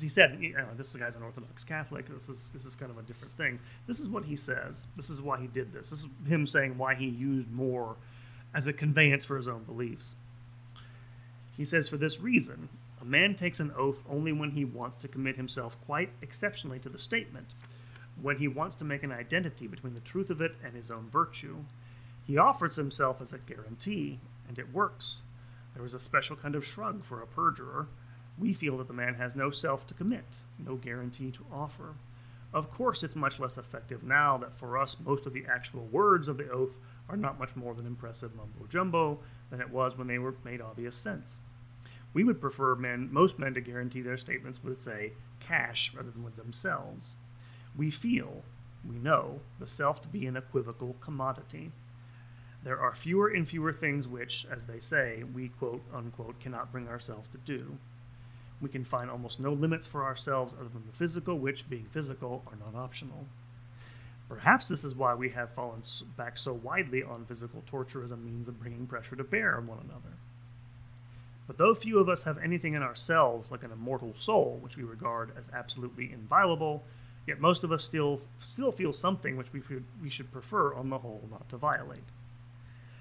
because 0.00 0.14
he 0.14 0.14
said, 0.14 0.38
you 0.40 0.54
know, 0.54 0.66
this 0.76 0.94
guy's 0.94 1.16
an 1.16 1.22
Orthodox 1.22 1.64
Catholic. 1.64 2.06
This 2.06 2.28
is 2.28 2.50
this 2.54 2.64
is 2.64 2.74
kind 2.74 2.90
of 2.90 2.98
a 2.98 3.02
different 3.02 3.36
thing. 3.36 3.58
This 3.86 4.00
is 4.00 4.08
what 4.08 4.24
he 4.24 4.36
says. 4.36 4.86
This 4.96 5.10
is 5.10 5.20
why 5.20 5.38
he 5.38 5.46
did 5.46 5.72
this. 5.72 5.90
This 5.90 6.00
is 6.00 6.08
him 6.26 6.46
saying 6.46 6.78
why 6.78 6.94
he 6.94 7.06
used 7.06 7.50
More 7.50 7.96
as 8.54 8.66
a 8.66 8.72
conveyance 8.72 9.24
for 9.24 9.36
his 9.36 9.46
own 9.46 9.62
beliefs. 9.64 10.14
He 11.56 11.64
says, 11.64 11.88
for 11.88 11.98
this 11.98 12.20
reason, 12.20 12.68
a 13.00 13.04
man 13.04 13.34
takes 13.34 13.60
an 13.60 13.72
oath 13.76 13.98
only 14.10 14.32
when 14.32 14.50
he 14.50 14.64
wants 14.64 15.02
to 15.02 15.08
commit 15.08 15.36
himself 15.36 15.76
quite 15.84 16.10
exceptionally 16.22 16.78
to 16.78 16.88
the 16.88 16.98
statement, 16.98 17.48
when 18.20 18.38
he 18.38 18.48
wants 18.48 18.76
to 18.76 18.84
make 18.84 19.02
an 19.02 19.12
identity 19.12 19.66
between 19.66 19.94
the 19.94 20.00
truth 20.00 20.30
of 20.30 20.40
it 20.40 20.52
and 20.64 20.74
his 20.74 20.90
own 20.90 21.08
virtue. 21.12 21.56
He 22.26 22.38
offers 22.38 22.76
himself 22.76 23.20
as 23.20 23.32
a 23.32 23.38
guarantee, 23.38 24.18
and 24.48 24.58
it 24.58 24.72
works. 24.72 25.20
There 25.76 25.84
is 25.84 25.94
a 25.94 26.00
special 26.00 26.36
kind 26.36 26.54
of 26.54 26.64
shrug 26.64 27.04
for 27.04 27.22
a 27.22 27.26
perjurer 27.26 27.86
we 28.38 28.52
feel 28.52 28.78
that 28.78 28.88
the 28.88 28.94
man 28.94 29.14
has 29.14 29.34
no 29.34 29.50
self 29.50 29.86
to 29.86 29.94
commit, 29.94 30.24
no 30.58 30.76
guarantee 30.76 31.30
to 31.30 31.44
offer. 31.52 31.94
Of 32.52 32.70
course, 32.72 33.02
it's 33.02 33.14
much 33.14 33.38
less 33.38 33.58
effective 33.58 34.02
now 34.02 34.36
that 34.38 34.58
for 34.58 34.76
us 34.76 34.96
most 35.04 35.26
of 35.26 35.32
the 35.32 35.44
actual 35.46 35.86
words 35.86 36.26
of 36.26 36.36
the 36.36 36.50
oath 36.50 36.74
are 37.08 37.16
not 37.16 37.38
much 37.38 37.54
more 37.54 37.74
than 37.74 37.86
impressive 37.86 38.34
mumbo 38.34 38.66
jumbo 38.68 39.18
than 39.50 39.60
it 39.60 39.70
was 39.70 39.96
when 39.96 40.06
they 40.06 40.18
were 40.18 40.34
made 40.44 40.60
obvious 40.60 40.96
sense. 40.96 41.40
We 42.12 42.24
would 42.24 42.40
prefer 42.40 42.74
men, 42.74 43.08
most 43.12 43.38
men 43.38 43.54
to 43.54 43.60
guarantee 43.60 44.02
their 44.02 44.18
statements 44.18 44.64
with, 44.64 44.80
say, 44.80 45.12
cash 45.38 45.92
rather 45.94 46.10
than 46.10 46.24
with 46.24 46.36
themselves. 46.36 47.14
We 47.76 47.90
feel, 47.90 48.42
we 48.88 48.96
know, 48.96 49.40
the 49.60 49.68
self 49.68 50.02
to 50.02 50.08
be 50.08 50.26
an 50.26 50.36
equivocal 50.36 50.96
commodity. 51.00 51.70
There 52.64 52.80
are 52.80 52.94
fewer 52.94 53.28
and 53.28 53.48
fewer 53.48 53.72
things 53.72 54.08
which, 54.08 54.44
as 54.50 54.64
they 54.64 54.80
say, 54.80 55.22
we 55.22 55.48
quote 55.48 55.82
unquote 55.94 56.40
cannot 56.40 56.72
bring 56.72 56.88
ourselves 56.88 57.28
to 57.30 57.38
do 57.38 57.78
we 58.60 58.68
can 58.68 58.84
find 58.84 59.10
almost 59.10 59.40
no 59.40 59.52
limits 59.52 59.86
for 59.86 60.04
ourselves 60.04 60.54
other 60.54 60.68
than 60.68 60.84
the 60.86 60.96
physical, 60.96 61.38
which, 61.38 61.68
being 61.68 61.86
physical, 61.92 62.42
are 62.46 62.56
not 62.56 62.78
optional. 62.78 63.26
Perhaps 64.28 64.68
this 64.68 64.84
is 64.84 64.94
why 64.94 65.14
we 65.14 65.28
have 65.30 65.50
fallen 65.54 65.82
back 66.16 66.38
so 66.38 66.52
widely 66.52 67.02
on 67.02 67.24
physical 67.26 67.62
torture 67.66 68.04
as 68.04 68.12
a 68.12 68.16
means 68.16 68.46
of 68.46 68.60
bringing 68.60 68.86
pressure 68.86 69.16
to 69.16 69.24
bear 69.24 69.56
on 69.56 69.66
one 69.66 69.78
another. 69.78 70.16
But 71.48 71.58
though 71.58 71.74
few 71.74 71.98
of 71.98 72.08
us 72.08 72.22
have 72.22 72.38
anything 72.38 72.74
in 72.74 72.82
ourselves 72.82 73.50
like 73.50 73.64
an 73.64 73.72
immortal 73.72 74.14
soul, 74.14 74.58
which 74.60 74.76
we 74.76 74.84
regard 74.84 75.32
as 75.36 75.46
absolutely 75.52 76.12
inviolable, 76.12 76.84
yet 77.26 77.40
most 77.40 77.64
of 77.64 77.72
us 77.72 77.82
still 77.82 78.20
still 78.38 78.70
feel 78.70 78.92
something 78.92 79.36
which 79.36 79.52
we, 79.52 79.60
we 80.00 80.10
should 80.10 80.30
prefer, 80.30 80.74
on 80.74 80.90
the 80.90 80.98
whole, 80.98 81.26
not 81.28 81.48
to 81.48 81.56
violate. 81.56 82.04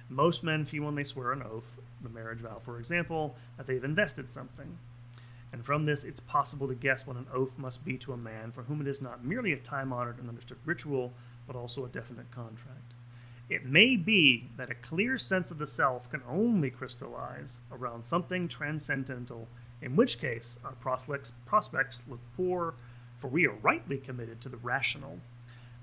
Most 0.09 0.43
men 0.43 0.65
feel 0.65 0.85
when 0.85 0.95
they 0.95 1.03
swear 1.03 1.31
an 1.31 1.43
oath, 1.43 1.77
the 2.01 2.09
marriage 2.09 2.39
vow, 2.39 2.59
for 2.65 2.79
example, 2.79 3.35
that 3.57 3.67
they've 3.67 3.83
invested 3.83 4.31
something, 4.31 4.79
and 5.51 5.65
from 5.65 5.85
this 5.85 6.03
it's 6.03 6.19
possible 6.19 6.67
to 6.67 6.75
guess 6.75 7.07
what 7.07 7.17
an 7.17 7.27
oath 7.33 7.57
must 7.57 7.83
be 7.83 7.97
to 7.97 8.13
a 8.13 8.17
man 8.17 8.51
for 8.51 8.63
whom 8.63 8.81
it 8.81 8.87
is 8.87 9.01
not 9.01 9.25
merely 9.25 9.53
a 9.53 9.57
time 9.57 9.91
honored 9.91 10.19
and 10.19 10.29
understood 10.29 10.57
ritual, 10.65 11.13
but 11.47 11.55
also 11.55 11.85
a 11.85 11.89
definite 11.89 12.29
contract. 12.31 12.93
It 13.49 13.65
may 13.65 13.95
be 13.95 14.47
that 14.57 14.69
a 14.69 14.75
clear 14.75 15.17
sense 15.17 15.49
of 15.49 15.57
the 15.57 15.65
self 15.65 16.09
can 16.11 16.21
only 16.29 16.69
crystallize 16.69 17.59
around 17.71 18.05
something 18.05 18.47
transcendental 18.47 19.47
in 19.81 19.95
which 19.95 20.19
case 20.19 20.59
our 20.63 20.73
prospects, 20.73 21.31
prospects 21.45 22.03
look 22.07 22.19
poor, 22.35 22.75
for 23.17 23.27
we 23.27 23.47
are 23.47 23.55
rightly 23.63 23.97
committed 23.97 24.39
to 24.41 24.49
the 24.49 24.57
rational. 24.57 25.19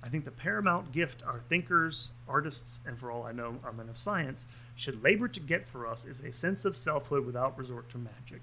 I 0.02 0.08
think 0.08 0.24
the 0.24 0.30
paramount 0.30 0.92
gift 0.92 1.24
our 1.24 1.40
thinkers, 1.48 2.12
artists, 2.28 2.78
and 2.86 2.98
for 2.98 3.10
all 3.10 3.24
I 3.24 3.32
know, 3.32 3.58
our 3.64 3.72
men 3.72 3.88
of 3.88 3.98
science 3.98 4.46
should 4.76 5.02
labor 5.02 5.26
to 5.26 5.40
get 5.40 5.66
for 5.66 5.86
us 5.86 6.04
is 6.04 6.20
a 6.20 6.32
sense 6.32 6.64
of 6.64 6.76
selfhood 6.76 7.26
without 7.26 7.58
resort 7.58 7.88
to 7.90 7.98
magic. 7.98 8.42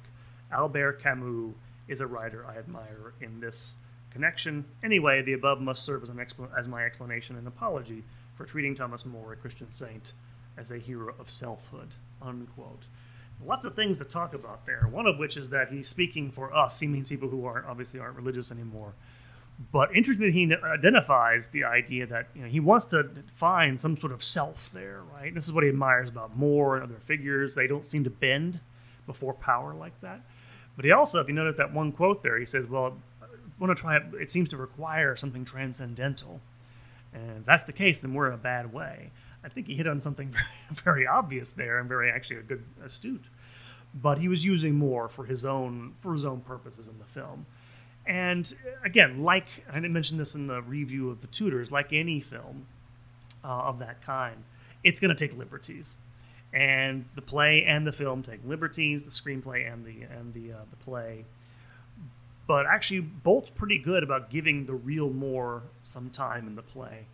Albert 0.53 1.01
Camus 1.01 1.53
is 1.87 1.99
a 1.99 2.07
writer 2.07 2.45
I 2.45 2.57
admire 2.57 3.13
in 3.21 3.39
this 3.39 3.75
connection. 4.11 4.63
Anyway, 4.83 5.21
the 5.21 5.33
above 5.33 5.59
must 5.59 5.83
serve 5.83 6.03
as, 6.03 6.09
expl- 6.09 6.49
as 6.57 6.67
my 6.67 6.85
explanation 6.85 7.35
and 7.37 7.47
apology 7.47 8.03
for 8.35 8.45
treating 8.45 8.75
Thomas 8.75 9.05
More, 9.05 9.33
a 9.33 9.35
Christian 9.35 9.67
saint, 9.71 10.13
as 10.57 10.71
a 10.71 10.77
hero 10.77 11.13
of 11.19 11.29
selfhood. 11.29 11.89
Unquote. 12.21 12.83
Lots 13.45 13.65
of 13.65 13.75
things 13.75 13.97
to 13.97 14.05
talk 14.05 14.33
about 14.33 14.65
there. 14.65 14.87
One 14.89 15.07
of 15.07 15.17
which 15.17 15.35
is 15.35 15.49
that 15.49 15.69
he's 15.69 15.87
speaking 15.87 16.31
for 16.31 16.55
us. 16.55 16.79
He 16.79 16.87
means 16.87 17.09
people 17.09 17.29
who 17.29 17.45
aren't 17.45 17.65
obviously 17.65 17.99
aren't 17.99 18.15
religious 18.15 18.51
anymore. 18.51 18.93
But 19.71 19.95
interestingly, 19.95 20.31
he 20.31 20.51
identifies 20.63 21.49
the 21.49 21.63
idea 21.63 22.07
that 22.07 22.27
you 22.33 22.41
know 22.41 22.47
he 22.47 22.59
wants 22.59 22.85
to 22.85 23.09
find 23.35 23.79
some 23.79 23.95
sort 23.97 24.11
of 24.11 24.23
self 24.23 24.71
there, 24.73 25.01
right? 25.13 25.33
This 25.33 25.45
is 25.45 25.53
what 25.53 25.63
he 25.63 25.69
admires 25.69 26.09
about 26.09 26.35
More 26.35 26.75
and 26.75 26.83
other 26.83 26.99
figures. 27.05 27.53
They 27.53 27.67
don't 27.67 27.85
seem 27.85 28.03
to 28.03 28.09
bend 28.09 28.59
before 29.05 29.33
power 29.33 29.73
like 29.73 29.99
that. 30.01 30.21
But 30.75 30.85
he 30.85 30.91
also, 30.91 31.19
if 31.19 31.27
you 31.27 31.33
notice 31.33 31.57
that 31.57 31.73
one 31.73 31.91
quote 31.91 32.23
there, 32.23 32.39
he 32.39 32.45
says, 32.45 32.65
"Well, 32.67 32.97
I 33.21 33.25
want 33.59 33.75
to 33.75 33.79
try 33.79 33.97
it. 33.97 34.03
It 34.19 34.29
seems 34.31 34.49
to 34.49 34.57
require 34.57 35.15
something 35.15 35.45
transcendental." 35.45 36.41
And 37.13 37.39
if 37.39 37.45
that's 37.45 37.63
the 37.63 37.73
case, 37.73 37.99
then 37.99 38.13
we're 38.13 38.27
in 38.27 38.33
a 38.33 38.37
bad 38.37 38.73
way. 38.73 39.11
I 39.43 39.49
think 39.49 39.67
he 39.67 39.75
hit 39.75 39.87
on 39.87 39.99
something 39.99 40.29
very, 40.71 40.81
very 40.83 41.07
obvious 41.07 41.51
there 41.51 41.79
and 41.79 41.87
very 41.87 42.09
actually 42.09 42.37
a 42.37 42.43
good 42.43 42.63
astute. 42.83 43.25
But 43.93 44.17
he 44.17 44.27
was 44.27 44.43
using 44.43 44.75
more 44.75 45.09
for 45.09 45.25
his 45.25 45.45
own 45.45 45.93
for 46.01 46.13
his 46.13 46.25
own 46.25 46.41
purposes 46.41 46.87
in 46.87 46.97
the 46.97 47.05
film. 47.05 47.45
And 48.05 48.51
again, 48.83 49.23
like 49.23 49.47
I 49.69 49.75
didn't 49.75 49.93
mention 49.93 50.17
this 50.17 50.35
in 50.35 50.47
the 50.47 50.61
review 50.61 51.09
of 51.09 51.21
the 51.21 51.27
Tudors, 51.27 51.71
like 51.71 51.93
any 51.93 52.19
film 52.19 52.65
uh, 53.43 53.47
of 53.47 53.79
that 53.79 54.01
kind, 54.01 54.43
it's 54.83 54.99
going 54.99 55.15
to 55.15 55.27
take 55.27 55.37
liberties. 55.37 55.97
And 56.53 57.05
the 57.15 57.21
play 57.21 57.63
and 57.67 57.85
the 57.85 57.91
film 57.91 58.21
take 58.21 58.39
liberties, 58.45 59.01
the 59.01 59.09
screenplay 59.09 59.71
and 59.71 59.83
the 59.83 60.03
and 60.03 60.33
the 60.33 60.53
uh, 60.53 60.57
the 60.69 60.75
play. 60.77 61.25
But 62.45 62.65
actually, 62.67 62.99
Bolt's 62.99 63.49
pretty 63.49 63.79
good 63.79 64.03
about 64.03 64.29
giving 64.29 64.65
the 64.65 64.73
real 64.73 65.09
More 65.09 65.63
some 65.81 66.09
time 66.09 66.47
in 66.47 66.55
the 66.55 66.61
play 66.61 67.05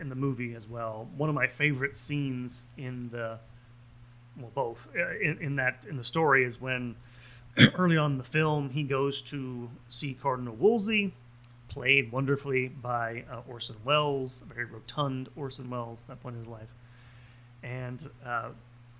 in 0.00 0.08
the 0.08 0.14
movie 0.14 0.54
as 0.54 0.66
well. 0.66 1.08
One 1.16 1.28
of 1.28 1.34
my 1.34 1.46
favorite 1.46 1.96
scenes 1.96 2.66
in 2.76 3.08
the 3.10 3.38
well, 4.38 4.50
both 4.54 4.88
uh, 4.96 5.18
in, 5.18 5.38
in 5.40 5.56
that 5.56 5.84
in 5.88 5.96
the 5.96 6.04
story 6.04 6.44
is 6.44 6.60
when 6.60 6.94
early 7.74 7.96
on 7.96 8.12
in 8.12 8.18
the 8.18 8.24
film 8.24 8.70
he 8.70 8.82
goes 8.82 9.22
to 9.22 9.68
see 9.88 10.14
Cardinal 10.14 10.54
Wolsey, 10.54 11.12
played 11.68 12.10
wonderfully 12.12 12.68
by 12.68 13.24
uh, 13.30 13.40
Orson 13.48 13.76
Welles, 13.84 14.42
a 14.48 14.52
very 14.52 14.66
rotund 14.66 15.28
Orson 15.36 15.68
Welles 15.68 15.98
at 16.02 16.08
that 16.08 16.22
point 16.22 16.36
in 16.36 16.42
his 16.42 16.50
life, 16.50 16.68
and 17.62 18.08
uh, 18.24 18.48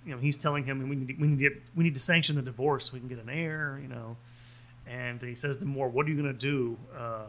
you 0.05 0.13
know 0.13 0.19
he's 0.19 0.37
telling 0.37 0.65
him 0.65 0.89
we 0.89 0.97
need 0.97 1.09
to, 1.09 1.15
we 1.21 1.29
need 1.29 1.39
to 1.41 1.61
we 1.77 1.85
need 1.85 1.95
to 1.95 2.01
sanction 2.01 2.37
the 2.37 2.43
divorce 2.43 2.87
so 2.87 2.95
we 2.95 3.01
can 3.01 3.09
get 3.09 3.19
an 3.19 3.29
heir, 3.29 3.79
you 3.83 3.89
know. 3.89 4.17
And 4.87 5.21
he 5.23 5.35
says 5.35 5.57
to 5.59 5.65
More, 5.65 5.89
"What 5.89 6.07
are 6.07 6.11
you 6.11 6.21
going 6.21 6.33
to 6.33 6.39
do? 6.39 6.77
Uh, 6.97 7.25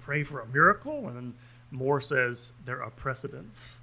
pray 0.00 0.22
for 0.22 0.40
a 0.40 0.46
miracle?" 0.46 1.08
And 1.08 1.16
then 1.16 1.34
More 1.72 2.00
says, 2.00 2.52
There 2.64 2.82
are 2.82 2.90
precedents. 2.90 3.78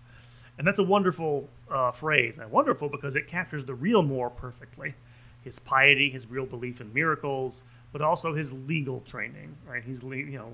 And 0.58 0.68
that's 0.68 0.80
a 0.80 0.84
wonderful 0.84 1.50
uh, 1.70 1.92
phrase. 1.92 2.38
And 2.38 2.52
wonderful 2.52 2.90
because 2.90 3.16
it 3.16 3.28
captures 3.28 3.66
the 3.66 3.74
real 3.74 4.04
More 4.04 4.30
perfectly 4.30 4.94
his 5.42 5.58
piety, 5.58 6.10
his 6.10 6.28
real 6.28 6.46
belief 6.46 6.82
in 6.82 6.94
miracles, 6.94 7.64
but 7.94 8.02
also 8.02 8.36
his 8.36 8.52
legal 8.52 9.00
training, 9.06 9.56
right? 9.66 9.82
He's, 9.82 10.04
you 10.04 10.38
know, 10.38 10.52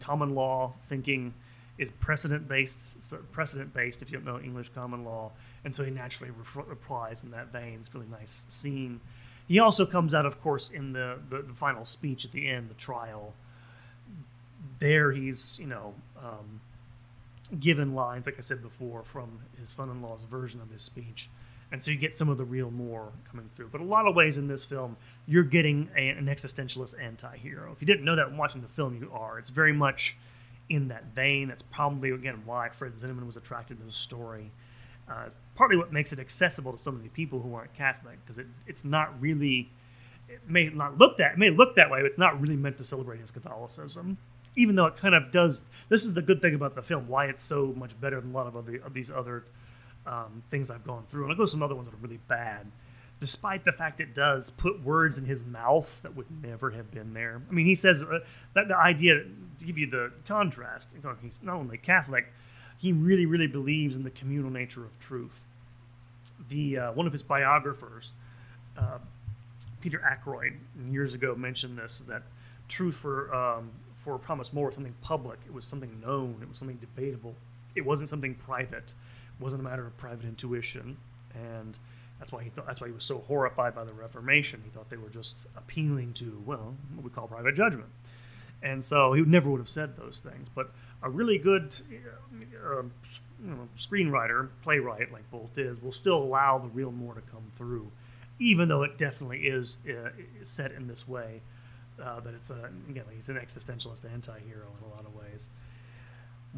common 0.00 0.34
law 0.34 0.74
thinking 0.90 1.32
is 1.78 1.90
precedent 2.00 2.48
based, 2.48 3.14
precedent 3.32 3.72
based 3.74 4.02
if 4.02 4.10
you 4.10 4.18
don't 4.18 4.24
know 4.24 4.40
English 4.40 4.70
common 4.70 5.04
law. 5.04 5.32
And 5.64 5.74
so 5.74 5.84
he 5.84 5.90
naturally 5.90 6.30
re- 6.30 6.64
replies 6.66 7.22
in 7.22 7.30
that 7.32 7.52
vein. 7.52 7.78
It's 7.80 7.88
a 7.88 7.98
really 7.98 8.10
nice 8.10 8.46
scene. 8.48 9.00
He 9.48 9.60
also 9.60 9.86
comes 9.86 10.14
out, 10.14 10.26
of 10.26 10.40
course, 10.40 10.70
in 10.70 10.92
the, 10.92 11.18
the, 11.30 11.42
the 11.42 11.54
final 11.54 11.84
speech 11.84 12.24
at 12.24 12.32
the 12.32 12.48
end, 12.48 12.70
the 12.70 12.74
trial 12.74 13.34
there 14.78 15.12
he's 15.12 15.58
you 15.60 15.66
know 15.66 15.94
um, 16.22 16.60
given 17.60 17.94
lines 17.94 18.26
like 18.26 18.36
i 18.38 18.40
said 18.40 18.62
before 18.62 19.02
from 19.04 19.38
his 19.58 19.70
son-in-law's 19.70 20.24
version 20.24 20.60
of 20.60 20.70
his 20.70 20.82
speech 20.82 21.28
and 21.72 21.82
so 21.82 21.90
you 21.90 21.96
get 21.96 22.14
some 22.14 22.28
of 22.28 22.38
the 22.38 22.44
real 22.44 22.70
more 22.70 23.10
coming 23.30 23.48
through 23.54 23.68
but 23.70 23.80
a 23.80 23.84
lot 23.84 24.06
of 24.06 24.14
ways 24.14 24.38
in 24.38 24.46
this 24.46 24.64
film 24.64 24.96
you're 25.26 25.44
getting 25.44 25.88
a, 25.96 26.08
an 26.08 26.26
existentialist 26.26 26.94
anti-hero 27.00 27.72
if 27.72 27.80
you 27.80 27.86
didn't 27.86 28.04
know 28.04 28.16
that 28.16 28.30
watching 28.32 28.60
the 28.60 28.68
film 28.68 28.96
you 28.96 29.10
are 29.12 29.38
it's 29.38 29.50
very 29.50 29.72
much 29.72 30.16
in 30.68 30.88
that 30.88 31.04
vein 31.14 31.48
that's 31.48 31.62
probably 31.62 32.10
again 32.10 32.42
why 32.44 32.68
fred 32.68 32.92
zinnemann 32.94 33.26
was 33.26 33.36
attracted 33.36 33.78
to 33.78 33.84
the 33.84 33.92
story 33.92 34.50
uh, 35.08 35.26
partly 35.54 35.76
what 35.76 35.92
makes 35.92 36.12
it 36.12 36.18
accessible 36.18 36.72
to 36.72 36.82
so 36.82 36.90
many 36.90 37.08
people 37.08 37.40
who 37.40 37.54
aren't 37.54 37.72
catholic 37.74 38.18
because 38.24 38.38
it, 38.38 38.46
it's 38.66 38.84
not 38.84 39.20
really 39.20 39.70
it 40.28 40.40
may 40.48 40.68
not 40.68 40.98
look 40.98 41.18
that 41.18 41.32
it 41.32 41.38
may 41.38 41.50
look 41.50 41.76
that 41.76 41.90
way 41.90 42.00
but 42.00 42.06
it's 42.06 42.18
not 42.18 42.40
really 42.40 42.56
meant 42.56 42.76
to 42.76 42.84
celebrate 42.84 43.20
his 43.20 43.30
catholicism 43.30 44.18
even 44.56 44.74
though 44.74 44.86
it 44.86 44.96
kind 44.96 45.14
of 45.14 45.30
does. 45.30 45.64
This 45.88 46.04
is 46.04 46.14
the 46.14 46.22
good 46.22 46.40
thing 46.40 46.54
about 46.54 46.74
the 46.74 46.82
film, 46.82 47.06
why 47.06 47.26
it's 47.26 47.44
so 47.44 47.74
much 47.76 47.98
better 48.00 48.20
than 48.20 48.30
a 48.30 48.34
lot 48.34 48.46
of 48.46 48.56
other 48.56 48.76
of 48.78 48.94
these 48.94 49.10
other 49.10 49.44
um, 50.06 50.42
things 50.50 50.70
I've 50.70 50.84
gone 50.84 51.04
through. 51.10 51.24
And 51.24 51.32
I'll 51.32 51.36
go 51.36 51.44
to 51.44 51.50
some 51.50 51.62
other 51.62 51.74
ones 51.74 51.88
that 51.88 51.94
are 51.94 52.00
really 52.00 52.20
bad, 52.28 52.66
despite 53.20 53.64
the 53.64 53.72
fact 53.72 54.00
it 54.00 54.14
does 54.14 54.50
put 54.50 54.82
words 54.82 55.18
in 55.18 55.24
his 55.24 55.44
mouth 55.44 56.00
that 56.02 56.14
would 56.14 56.26
never 56.42 56.70
have 56.70 56.90
been 56.90 57.14
there. 57.14 57.40
I 57.48 57.52
mean, 57.52 57.66
he 57.66 57.74
says 57.74 58.02
uh, 58.02 58.18
that 58.54 58.68
the 58.68 58.76
idea 58.76 59.24
to 59.58 59.64
give 59.64 59.78
you 59.78 59.88
the 59.88 60.12
contrast. 60.26 60.90
He's 61.22 61.32
not 61.42 61.56
only 61.56 61.78
Catholic, 61.78 62.32
he 62.78 62.92
really, 62.92 63.26
really 63.26 63.46
believes 63.46 63.96
in 63.96 64.02
the 64.02 64.10
communal 64.10 64.50
nature 64.50 64.84
of 64.84 64.98
truth. 65.00 65.40
The 66.48 66.78
uh, 66.78 66.92
one 66.92 67.06
of 67.06 67.12
his 67.12 67.22
biographers. 67.22 68.12
Uh, 68.76 68.98
Peter 69.80 70.02
Ackroyd 70.02 70.54
years 70.90 71.14
ago 71.14 71.34
mentioned 71.34 71.78
this 71.78 72.02
that 72.08 72.22
truth 72.68 72.96
for 72.96 73.32
um, 73.34 73.70
for 74.02 74.18
Thomas 74.26 74.52
More 74.52 74.66
was 74.66 74.74
something 74.74 74.94
public. 75.00 75.38
It 75.46 75.54
was 75.54 75.64
something 75.64 76.00
known. 76.04 76.36
It 76.42 76.48
was 76.48 76.58
something 76.58 76.76
debatable. 76.76 77.34
It 77.74 77.84
wasn't 77.84 78.08
something 78.08 78.34
private. 78.34 78.92
It 79.38 79.42
wasn't 79.42 79.60
a 79.60 79.64
matter 79.64 79.86
of 79.86 79.96
private 79.96 80.24
intuition. 80.24 80.96
And 81.34 81.78
that's 82.18 82.32
why 82.32 82.42
he 82.42 82.50
thought. 82.50 82.66
That's 82.66 82.80
why 82.80 82.88
he 82.88 82.92
was 82.92 83.04
so 83.04 83.18
horrified 83.26 83.74
by 83.74 83.84
the 83.84 83.92
Reformation. 83.92 84.62
He 84.64 84.70
thought 84.70 84.88
they 84.90 84.96
were 84.96 85.10
just 85.10 85.46
appealing 85.56 86.14
to 86.14 86.42
well, 86.46 86.74
what 86.94 87.04
we 87.04 87.10
call 87.10 87.26
private 87.26 87.54
judgment. 87.54 87.88
And 88.62 88.84
so 88.84 89.12
he 89.12 89.22
never 89.22 89.50
would 89.50 89.60
have 89.60 89.68
said 89.68 89.96
those 89.96 90.20
things. 90.20 90.48
But 90.54 90.70
a 91.02 91.10
really 91.10 91.38
good 91.38 91.74
uh, 92.64 92.82
you 92.82 93.50
know, 93.50 93.68
screenwriter, 93.76 94.48
playwright 94.62 95.12
like 95.12 95.30
Bolt 95.30 95.58
is, 95.58 95.80
will 95.82 95.92
still 95.92 96.16
allow 96.16 96.58
the 96.58 96.68
real 96.68 96.90
more 96.90 97.14
to 97.14 97.20
come 97.20 97.52
through, 97.56 97.90
even 98.38 98.68
though 98.68 98.82
it 98.82 98.96
definitely 98.96 99.40
is 99.40 99.76
uh, 99.88 100.08
set 100.42 100.72
in 100.72 100.86
this 100.88 101.06
way 101.06 101.42
uh, 102.02 102.20
that 102.20 102.34
it's 102.34 102.50
a, 102.50 102.70
again 102.88 103.04
he's 103.14 103.28
an 103.28 103.36
existentialist 103.36 104.10
anti-hero 104.10 104.66
in 104.78 104.90
a 104.90 104.94
lot 104.94 105.04
of 105.04 105.14
ways. 105.14 105.48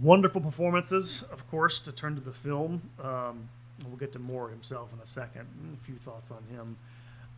Wonderful 0.00 0.41
performances, 0.41 1.25
of 1.33 1.49
course, 1.50 1.81
to 1.81 1.93
turn 1.93 2.15
to 2.15 2.21
the 2.21 2.33
film. 2.33 2.91
Um, 3.03 3.49
we'll 3.87 3.97
get 3.97 4.13
to 4.13 4.19
More 4.19 4.49
himself 4.51 4.91
in 4.93 4.99
a 5.01 5.07
second. 5.07 5.47
A 5.81 5.85
few 5.85 5.97
thoughts 5.97 6.31
on 6.31 6.43
him. 6.51 6.77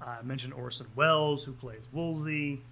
I 0.00 0.22
mentioned 0.22 0.54
Orson 0.54 0.86
Welles, 0.96 1.44
who 1.44 1.52
plays 1.52 1.82
Wolsey. 1.92 2.62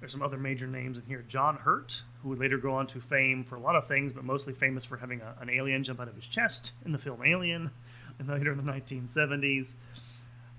There's 0.00 0.12
some 0.12 0.22
other 0.22 0.36
major 0.36 0.66
names 0.66 0.98
in 0.98 1.04
here. 1.06 1.24
John 1.28 1.56
Hurt, 1.56 2.02
who 2.22 2.28
would 2.30 2.38
later 2.38 2.58
go 2.58 2.74
on 2.74 2.86
to 2.88 3.00
fame 3.00 3.44
for 3.44 3.56
a 3.56 3.60
lot 3.60 3.74
of 3.74 3.88
things, 3.88 4.12
but 4.12 4.24
mostly 4.24 4.52
famous 4.52 4.84
for 4.84 4.98
having 4.98 5.22
a, 5.22 5.34
an 5.40 5.48
alien 5.48 5.82
jump 5.82 6.00
out 6.00 6.08
of 6.08 6.14
his 6.14 6.26
chest 6.26 6.72
in 6.84 6.92
the 6.92 6.98
film 6.98 7.22
Alien, 7.24 7.70
and 8.18 8.28
later 8.28 8.52
in 8.52 8.58
the 8.58 8.70
1970s. 8.70 9.72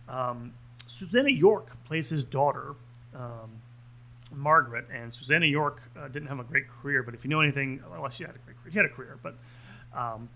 Um, 0.10 0.54
Susannah 0.88 1.30
York 1.30 1.72
plays 1.86 2.10
his 2.10 2.24
daughter. 2.24 2.76
Um, 3.14 3.62
Margaret 4.34 4.88
and 4.92 5.14
Susannah 5.14 5.46
York 5.46 5.82
uh, 5.98 6.08
didn't 6.08 6.28
have 6.28 6.40
a 6.40 6.44
great 6.44 6.66
career, 6.68 7.04
but 7.04 7.14
if 7.14 7.24
you 7.24 7.30
know 7.30 7.42
anything, 7.42 7.82
well, 7.90 8.10
she 8.10 8.24
had 8.24 8.36
a 8.36 8.40
great 8.40 8.58
career. 8.62 8.72
She 8.72 8.78
had 8.78 8.86
a 8.86 8.90
career, 8.90 9.18
but 9.22 9.36
um, 9.96 10.28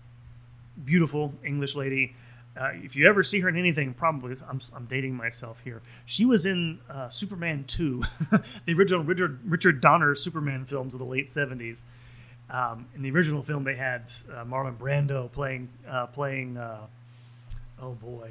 beautiful 0.84 1.32
English 1.44 1.74
lady. 1.74 2.14
Uh, 2.60 2.70
if 2.74 2.96
you 2.96 3.08
ever 3.08 3.22
see 3.22 3.38
her 3.40 3.48
in 3.48 3.56
anything, 3.56 3.94
probably 3.94 4.36
I'm, 4.48 4.60
I'm 4.74 4.86
dating 4.86 5.14
myself 5.14 5.58
here. 5.62 5.82
She 6.06 6.24
was 6.24 6.46
in 6.46 6.80
uh, 6.90 7.08
Superman 7.08 7.64
2, 7.68 8.02
the 8.66 8.72
original 8.74 9.04
Richard, 9.04 9.38
Richard 9.44 9.80
Donner 9.80 10.14
Superman 10.16 10.64
films 10.66 10.92
of 10.92 10.98
the 10.98 11.06
late 11.06 11.28
70s. 11.28 11.84
Um, 12.50 12.86
in 12.96 13.02
the 13.02 13.10
original 13.12 13.42
film, 13.42 13.62
they 13.62 13.76
had 13.76 14.10
uh, 14.32 14.44
Marlon 14.44 14.76
Brando 14.76 15.30
playing 15.30 15.68
uh, 15.88 16.06
playing. 16.06 16.56
Uh, 16.56 16.86
oh 17.80 17.92
boy, 17.92 18.28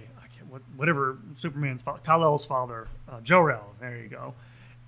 what, 0.49 0.61
whatever 0.75 1.17
Superman's 1.37 1.81
father, 1.81 2.01
Kal-El's 2.03 2.45
father, 2.45 2.89
uh, 3.09 3.21
Jor-El. 3.21 3.73
There 3.79 3.95
you 3.97 4.09
go 4.09 4.33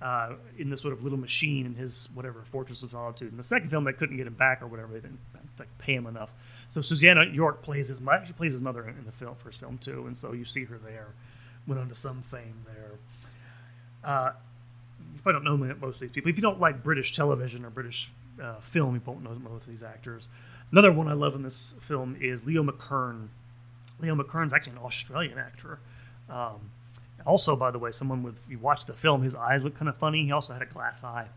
uh, 0.02 0.34
in 0.58 0.68
this 0.68 0.80
sort 0.80 0.92
of 0.92 1.02
little 1.02 1.18
machine 1.18 1.64
in 1.64 1.74
his 1.74 2.08
whatever 2.14 2.42
Fortress 2.50 2.82
of 2.82 2.90
Solitude. 2.90 3.30
In 3.30 3.36
the 3.36 3.42
second 3.42 3.70
film, 3.70 3.84
they 3.84 3.92
couldn't 3.92 4.16
get 4.16 4.26
him 4.26 4.34
back 4.34 4.60
or 4.60 4.66
whatever; 4.66 4.92
they 4.92 5.00
didn't 5.00 5.20
like, 5.58 5.68
pay 5.78 5.94
him 5.94 6.06
enough. 6.06 6.30
So 6.68 6.80
Susannah 6.80 7.26
York 7.26 7.62
plays 7.62 7.88
his 7.88 7.98
she 8.26 8.32
plays 8.32 8.52
his 8.52 8.60
mother 8.60 8.88
in 8.88 9.04
the 9.04 9.12
film, 9.12 9.36
first 9.36 9.60
film 9.60 9.78
too, 9.78 10.06
and 10.06 10.16
so 10.16 10.32
you 10.32 10.44
see 10.44 10.64
her 10.64 10.78
there. 10.78 11.08
Went 11.66 11.80
on 11.80 11.88
to 11.88 11.94
some 11.94 12.22
fame 12.22 12.64
there. 12.66 12.92
Uh, 14.02 14.32
you 14.98 15.20
probably 15.22 15.44
don't 15.44 15.44
know 15.44 15.74
most 15.80 15.96
of 15.96 16.00
these 16.00 16.10
people. 16.10 16.30
If 16.30 16.36
you 16.36 16.42
don't 16.42 16.60
like 16.60 16.82
British 16.82 17.14
television 17.14 17.64
or 17.64 17.70
British 17.70 18.10
uh, 18.42 18.60
film, 18.60 18.94
you 18.94 19.02
won't 19.04 19.22
know 19.22 19.34
most 19.34 19.62
of 19.62 19.68
these 19.68 19.82
actors. 19.82 20.28
Another 20.72 20.90
one 20.90 21.08
I 21.08 21.12
love 21.12 21.34
in 21.34 21.42
this 21.42 21.74
film 21.86 22.16
is 22.20 22.44
Leo 22.44 22.62
McKern. 22.64 23.28
Leo 24.00 24.14
McKern's 24.16 24.52
actually 24.52 24.72
an 24.72 24.78
Australian 24.78 25.38
actor. 25.38 25.78
Um, 26.30 26.70
also, 27.26 27.54
by 27.54 27.70
the 27.70 27.78
way, 27.78 27.92
someone 27.92 28.22
with 28.22 28.42
you 28.48 28.58
watch 28.58 28.86
the 28.86 28.94
film, 28.94 29.22
his 29.22 29.34
eyes 29.34 29.64
look 29.64 29.76
kind 29.76 29.88
of 29.88 29.96
funny. 29.98 30.24
He 30.24 30.32
also 30.32 30.54
had 30.54 30.62
a 30.62 30.66
glass 30.66 31.04
eye. 31.04 31.28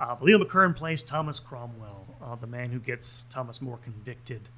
Uh, 0.00 0.16
Leo 0.22 0.38
McKern 0.38 0.74
plays 0.74 1.02
Thomas 1.02 1.38
Cromwell, 1.38 2.06
uh, 2.22 2.34
the 2.34 2.46
man 2.46 2.70
who 2.70 2.80
gets 2.80 3.24
Thomas 3.24 3.60
More 3.60 3.76
convicted 3.78 4.48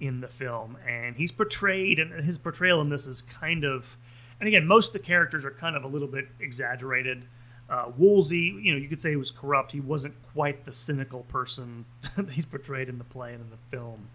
in 0.00 0.20
the 0.20 0.28
film, 0.28 0.78
and 0.88 1.14
he's 1.14 1.30
portrayed, 1.30 1.98
and 1.98 2.24
his 2.24 2.38
portrayal 2.38 2.80
in 2.80 2.88
this 2.88 3.06
is 3.06 3.20
kind 3.22 3.64
of, 3.64 3.96
and 4.40 4.48
again, 4.48 4.66
most 4.66 4.88
of 4.88 4.92
the 4.94 4.98
characters 5.00 5.44
are 5.44 5.50
kind 5.50 5.76
of 5.76 5.84
a 5.84 5.88
little 5.88 6.08
bit 6.08 6.28
exaggerated. 6.40 7.26
Uh, 7.68 7.90
Wolsey, 7.98 8.58
you 8.62 8.72
know, 8.72 8.78
you 8.78 8.88
could 8.88 9.00
say 9.00 9.10
he 9.10 9.16
was 9.16 9.30
corrupt. 9.30 9.72
He 9.72 9.80
wasn't 9.80 10.14
quite 10.32 10.64
the 10.64 10.72
cynical 10.72 11.24
person 11.24 11.84
that 12.16 12.30
he's 12.30 12.46
portrayed 12.46 12.88
in 12.88 12.96
the 12.96 13.04
play 13.04 13.34
and 13.34 13.42
in 13.42 13.50
the 13.50 13.76
film. 13.76 14.08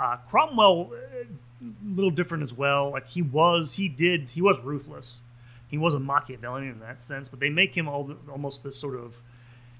Uh, 0.00 0.16
Cromwell, 0.30 0.92
a 0.92 1.20
uh, 1.20 1.24
little 1.84 2.10
different 2.10 2.44
as 2.44 2.54
well. 2.54 2.90
Like 2.92 3.06
he 3.06 3.20
was, 3.20 3.74
he 3.74 3.88
did, 3.88 4.30
he 4.30 4.40
was 4.40 4.58
ruthless. 4.60 5.20
He 5.66 5.76
was 5.76 5.92
a 5.92 5.98
Machiavellian 5.98 6.70
in 6.70 6.80
that 6.80 7.02
sense, 7.02 7.28
but 7.28 7.40
they 7.40 7.50
make 7.50 7.76
him 7.76 7.88
all, 7.88 8.10
almost 8.30 8.62
this 8.62 8.78
sort 8.78 8.94
of, 8.94 9.14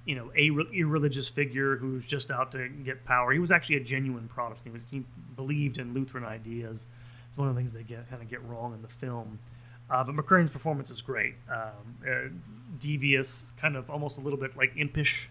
you 0.08 0.14
know, 0.14 0.32
a 0.34 0.50
irreligious 0.74 1.28
figure 1.28 1.76
who's 1.76 2.06
just 2.06 2.30
out 2.30 2.50
to 2.52 2.66
get 2.82 3.04
power. 3.04 3.30
He 3.30 3.38
was 3.38 3.52
actually 3.52 3.76
a 3.76 3.80
genuine 3.80 4.26
Protestant. 4.26 4.82
He 4.90 5.04
believed 5.36 5.76
in 5.76 5.92
Lutheran 5.92 6.24
ideas. 6.24 6.86
It's 7.28 7.36
one 7.36 7.46
of 7.46 7.54
the 7.54 7.60
things 7.60 7.74
they 7.74 7.82
get 7.82 8.08
kind 8.08 8.22
of 8.22 8.30
get 8.30 8.42
wrong 8.44 8.72
in 8.72 8.80
the 8.80 8.88
film. 8.88 9.38
Uh, 9.90 10.02
but 10.04 10.16
McKern's 10.16 10.50
performance 10.50 10.90
is 10.90 11.02
great. 11.02 11.34
Um, 11.52 12.08
uh, 12.10 12.28
devious, 12.78 13.52
kind 13.60 13.76
of 13.76 13.90
almost 13.90 14.16
a 14.16 14.22
little 14.22 14.38
bit 14.38 14.56
like 14.56 14.72
impish. 14.78 15.28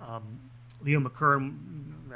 Um, 0.00 0.40
Leo 0.82 0.98
McKern, 0.98 1.52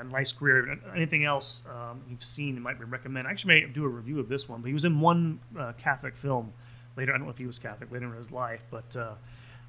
a 0.01 0.05
nice 0.05 0.33
career. 0.33 0.79
Anything 0.97 1.27
else 1.27 1.65
um, 1.69 2.01
you've 2.09 2.25
seen 2.25 2.59
might 2.63 2.81
recommend? 2.89 3.29
I 3.29 3.31
actually 3.31 3.61
may 3.61 3.67
do 3.67 3.85
a 3.85 3.89
review 3.89 4.21
of 4.21 4.31
this 4.31 4.49
one, 4.49 4.63
but 4.63 4.69
he 4.69 4.75
was 4.75 4.87
in 4.87 5.01
one 5.01 5.39
uh, 5.59 5.73
Catholic 5.77 6.17
film 6.17 6.51
later. 6.97 7.13
I 7.13 7.19
don't 7.19 7.27
know 7.27 7.31
if 7.31 7.37
he 7.37 7.47
was 7.47 7.59
Catholic 7.59 7.93
later 7.93 8.07
in 8.07 8.17
his 8.17 8.31
life, 8.31 8.63
but 8.71 8.97
uh, 8.97 9.13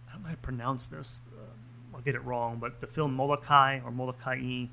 I 0.07 0.13
don't 0.13 0.21
know 0.21 0.29
how 0.29 0.35
to 0.35 0.41
pronounce 0.41 0.85
this. 0.85 1.19
Uh, 1.37 1.41
I'll 1.95 2.01
get 2.01 2.15
it 2.15 2.23
wrong, 2.25 2.57
but 2.59 2.81
the 2.81 2.87
film 2.87 3.13
Molokai 3.13 3.79
or 3.85 3.91
Molokai, 3.91 4.65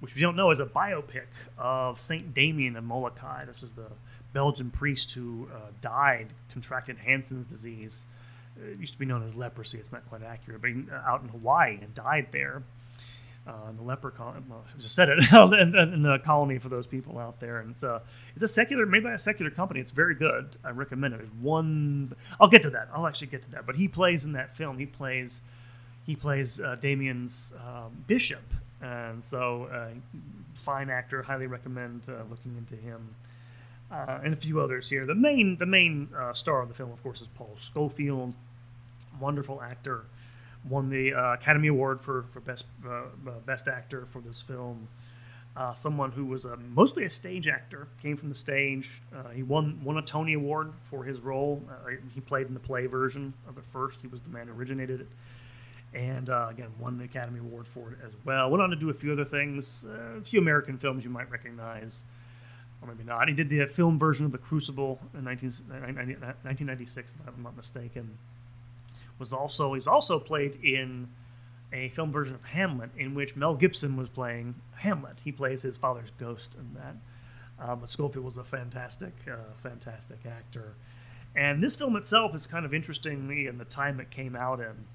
which 0.00 0.14
we 0.14 0.20
don't 0.20 0.36
know, 0.36 0.50
is 0.50 0.60
a 0.60 0.66
biopic 0.66 1.26
of 1.58 1.98
Saint 1.98 2.34
Damien 2.34 2.76
of 2.76 2.84
Molokai. 2.84 3.46
This 3.46 3.62
is 3.62 3.72
the 3.72 3.86
Belgian 4.32 4.70
priest 4.70 5.12
who 5.12 5.48
uh, 5.52 5.70
died, 5.80 6.28
contracted 6.52 6.98
Hansen's 6.98 7.46
disease. 7.46 8.04
It 8.62 8.78
used 8.78 8.92
to 8.92 8.98
be 8.98 9.06
known 9.06 9.26
as 9.26 9.34
leprosy. 9.34 9.78
It's 9.78 9.92
not 9.92 10.06
quite 10.08 10.22
accurate, 10.22 10.60
but 10.60 10.70
he, 10.70 10.84
uh, 10.92 11.10
out 11.10 11.22
in 11.22 11.28
Hawaii 11.28 11.78
and 11.80 11.94
died 11.94 12.26
there. 12.30 12.62
Uh, 13.46 13.70
in 13.70 13.76
the 13.78 13.82
leper 13.82 14.10
colony, 14.10 14.42
well, 14.50 14.62
just 14.78 14.94
said 14.94 15.08
it 15.08 15.18
in, 15.32 15.74
in, 15.74 16.02
the 16.02 16.18
colony 16.22 16.58
for 16.58 16.68
those 16.68 16.86
people 16.86 17.18
out 17.18 17.40
there, 17.40 17.60
and 17.60 17.70
it's 17.70 17.82
a 17.82 18.02
it's 18.34 18.44
a 18.44 18.48
secular, 18.48 18.84
made 18.84 19.02
by 19.02 19.12
a 19.12 19.18
secular 19.18 19.50
company. 19.50 19.80
It's 19.80 19.90
very 19.90 20.14
good. 20.14 20.56
I 20.62 20.70
recommend 20.70 21.14
it. 21.14 21.16
There's 21.16 21.32
one. 21.40 22.14
I'll 22.38 22.48
get 22.48 22.60
to 22.62 22.70
that. 22.70 22.90
I'll 22.94 23.06
actually 23.06 23.28
get 23.28 23.42
to 23.44 23.50
that. 23.52 23.64
But 23.64 23.76
he 23.76 23.88
plays 23.88 24.26
in 24.26 24.32
that 24.32 24.58
film. 24.58 24.78
He 24.78 24.84
plays 24.84 25.40
he 26.06 26.16
plays 26.16 26.60
uh, 26.60 26.76
Damien's 26.80 27.52
um, 27.66 28.04
bishop, 28.06 28.42
and 28.80 29.22
so 29.22 29.68
uh, 29.72 29.88
fine 30.54 30.90
actor. 30.90 31.22
Highly 31.22 31.46
recommend 31.46 32.02
uh, 32.08 32.22
looking 32.30 32.56
into 32.56 32.76
him 32.76 33.14
uh, 33.90 34.20
and 34.24 34.32
a 34.32 34.36
few 34.36 34.60
others 34.60 34.88
here. 34.88 35.06
The 35.06 35.14
main 35.14 35.56
the 35.58 35.66
main 35.66 36.08
uh, 36.16 36.32
star 36.32 36.62
of 36.62 36.68
the 36.68 36.74
film, 36.74 36.90
of 36.90 37.02
course, 37.02 37.20
is 37.20 37.28
Paul 37.34 37.54
Scofield, 37.56 38.34
wonderful 39.20 39.62
actor. 39.62 40.04
Won 40.68 40.90
the 40.90 41.14
uh, 41.14 41.34
Academy 41.34 41.68
Award 41.68 42.00
for 42.00 42.24
for 42.32 42.40
best 42.40 42.64
best 43.46 43.68
actor 43.68 44.06
for 44.10 44.20
this 44.20 44.42
film. 44.42 44.88
Someone 45.74 46.10
who 46.10 46.24
was 46.24 46.46
mostly 46.74 47.04
a 47.04 47.10
stage 47.10 47.46
actor, 47.46 47.86
came 48.00 48.16
from 48.16 48.30
the 48.30 48.34
stage. 48.34 49.02
he 49.34 49.42
won 49.42 49.78
won 49.84 49.98
a 49.98 50.02
Tony 50.02 50.32
Award 50.32 50.72
for 50.88 51.04
his 51.04 51.20
role. 51.20 51.62
he 52.14 52.20
played 52.20 52.46
in 52.46 52.54
the 52.54 52.60
play 52.60 52.86
version 52.86 53.34
of 53.46 53.58
it 53.58 53.64
first. 53.70 54.00
He 54.00 54.06
was 54.06 54.22
the 54.22 54.30
man 54.30 54.46
who 54.46 54.54
originated 54.54 55.02
it 55.02 55.08
and 55.94 56.30
uh, 56.30 56.48
again 56.50 56.68
won 56.78 56.98
the 56.98 57.04
Academy 57.04 57.40
Award 57.40 57.66
for 57.66 57.90
it 57.92 57.98
as 58.06 58.12
well. 58.24 58.50
Went 58.50 58.62
on 58.62 58.70
to 58.70 58.76
do 58.76 58.90
a 58.90 58.94
few 58.94 59.12
other 59.12 59.24
things, 59.24 59.84
uh, 59.88 60.18
a 60.18 60.22
few 60.22 60.40
American 60.40 60.78
films 60.78 61.04
you 61.04 61.10
might 61.10 61.30
recognize 61.30 62.04
or 62.82 62.88
maybe 62.88 63.04
not. 63.04 63.28
He 63.28 63.34
did 63.34 63.48
the 63.48 63.66
film 63.66 63.98
version 63.98 64.26
of 64.26 64.32
The 64.32 64.38
Crucible 64.38 64.98
in 65.14 65.24
19, 65.24 65.52
1996, 65.68 67.10
if 67.10 67.34
I'm 67.34 67.42
not 67.42 67.56
mistaken. 67.56 68.16
Was 69.18 69.32
also 69.32 69.74
he's 69.74 69.86
also 69.86 70.18
played 70.18 70.58
in 70.64 71.08
a 71.72 71.90
film 71.90 72.10
version 72.10 72.34
of 72.34 72.42
Hamlet 72.44 72.90
in 72.96 73.14
which 73.14 73.36
Mel 73.36 73.54
Gibson 73.54 73.96
was 73.96 74.08
playing 74.08 74.54
Hamlet. 74.76 75.20
He 75.22 75.30
plays 75.30 75.62
his 75.62 75.76
father's 75.76 76.10
ghost 76.18 76.54
in 76.54 76.74
that. 76.74 76.96
Uh, 77.62 77.76
but 77.76 77.90
Scofield 77.90 78.24
was 78.24 78.38
a 78.38 78.44
fantastic, 78.44 79.12
uh, 79.30 79.36
fantastic 79.62 80.20
actor. 80.26 80.72
And 81.36 81.62
this 81.62 81.76
film 81.76 81.94
itself 81.96 82.34
is 82.34 82.46
kind 82.46 82.64
of 82.64 82.72
interestingly 82.72 83.46
in 83.46 83.58
the 83.58 83.66
time 83.66 84.00
it 84.00 84.10
came 84.10 84.34
out 84.34 84.60
in. 84.60 84.86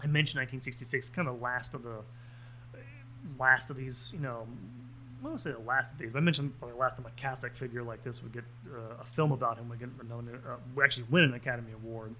I 0.00 0.06
mentioned 0.06 0.40
1966, 0.40 1.10
kind 1.10 1.28
of 1.28 1.36
the 1.36 1.42
last 1.42 1.74
of 1.74 1.82
the 1.82 2.02
last 3.38 3.70
of 3.70 3.76
these, 3.76 4.12
you 4.14 4.20
know, 4.20 4.46
I 5.22 5.28
don't 5.28 5.40
say 5.40 5.52
the 5.52 5.58
last 5.60 5.92
of 5.92 5.98
these, 5.98 6.10
but 6.12 6.18
I 6.18 6.22
mentioned 6.22 6.52
the 6.60 6.66
last 6.74 6.96
time 6.96 7.06
a 7.06 7.20
Catholic 7.20 7.56
figure 7.56 7.82
like 7.82 8.02
this 8.02 8.22
would 8.22 8.32
get 8.32 8.44
uh, 8.72 9.00
a 9.00 9.04
film 9.04 9.30
about 9.32 9.58
him 9.58 9.68
would 9.68 9.78
get 9.78 9.88
known, 10.08 10.28
uh, 10.46 10.82
actually 10.82 11.06
win 11.10 11.24
an 11.24 11.34
Academy 11.34 11.72
Award. 11.72 12.14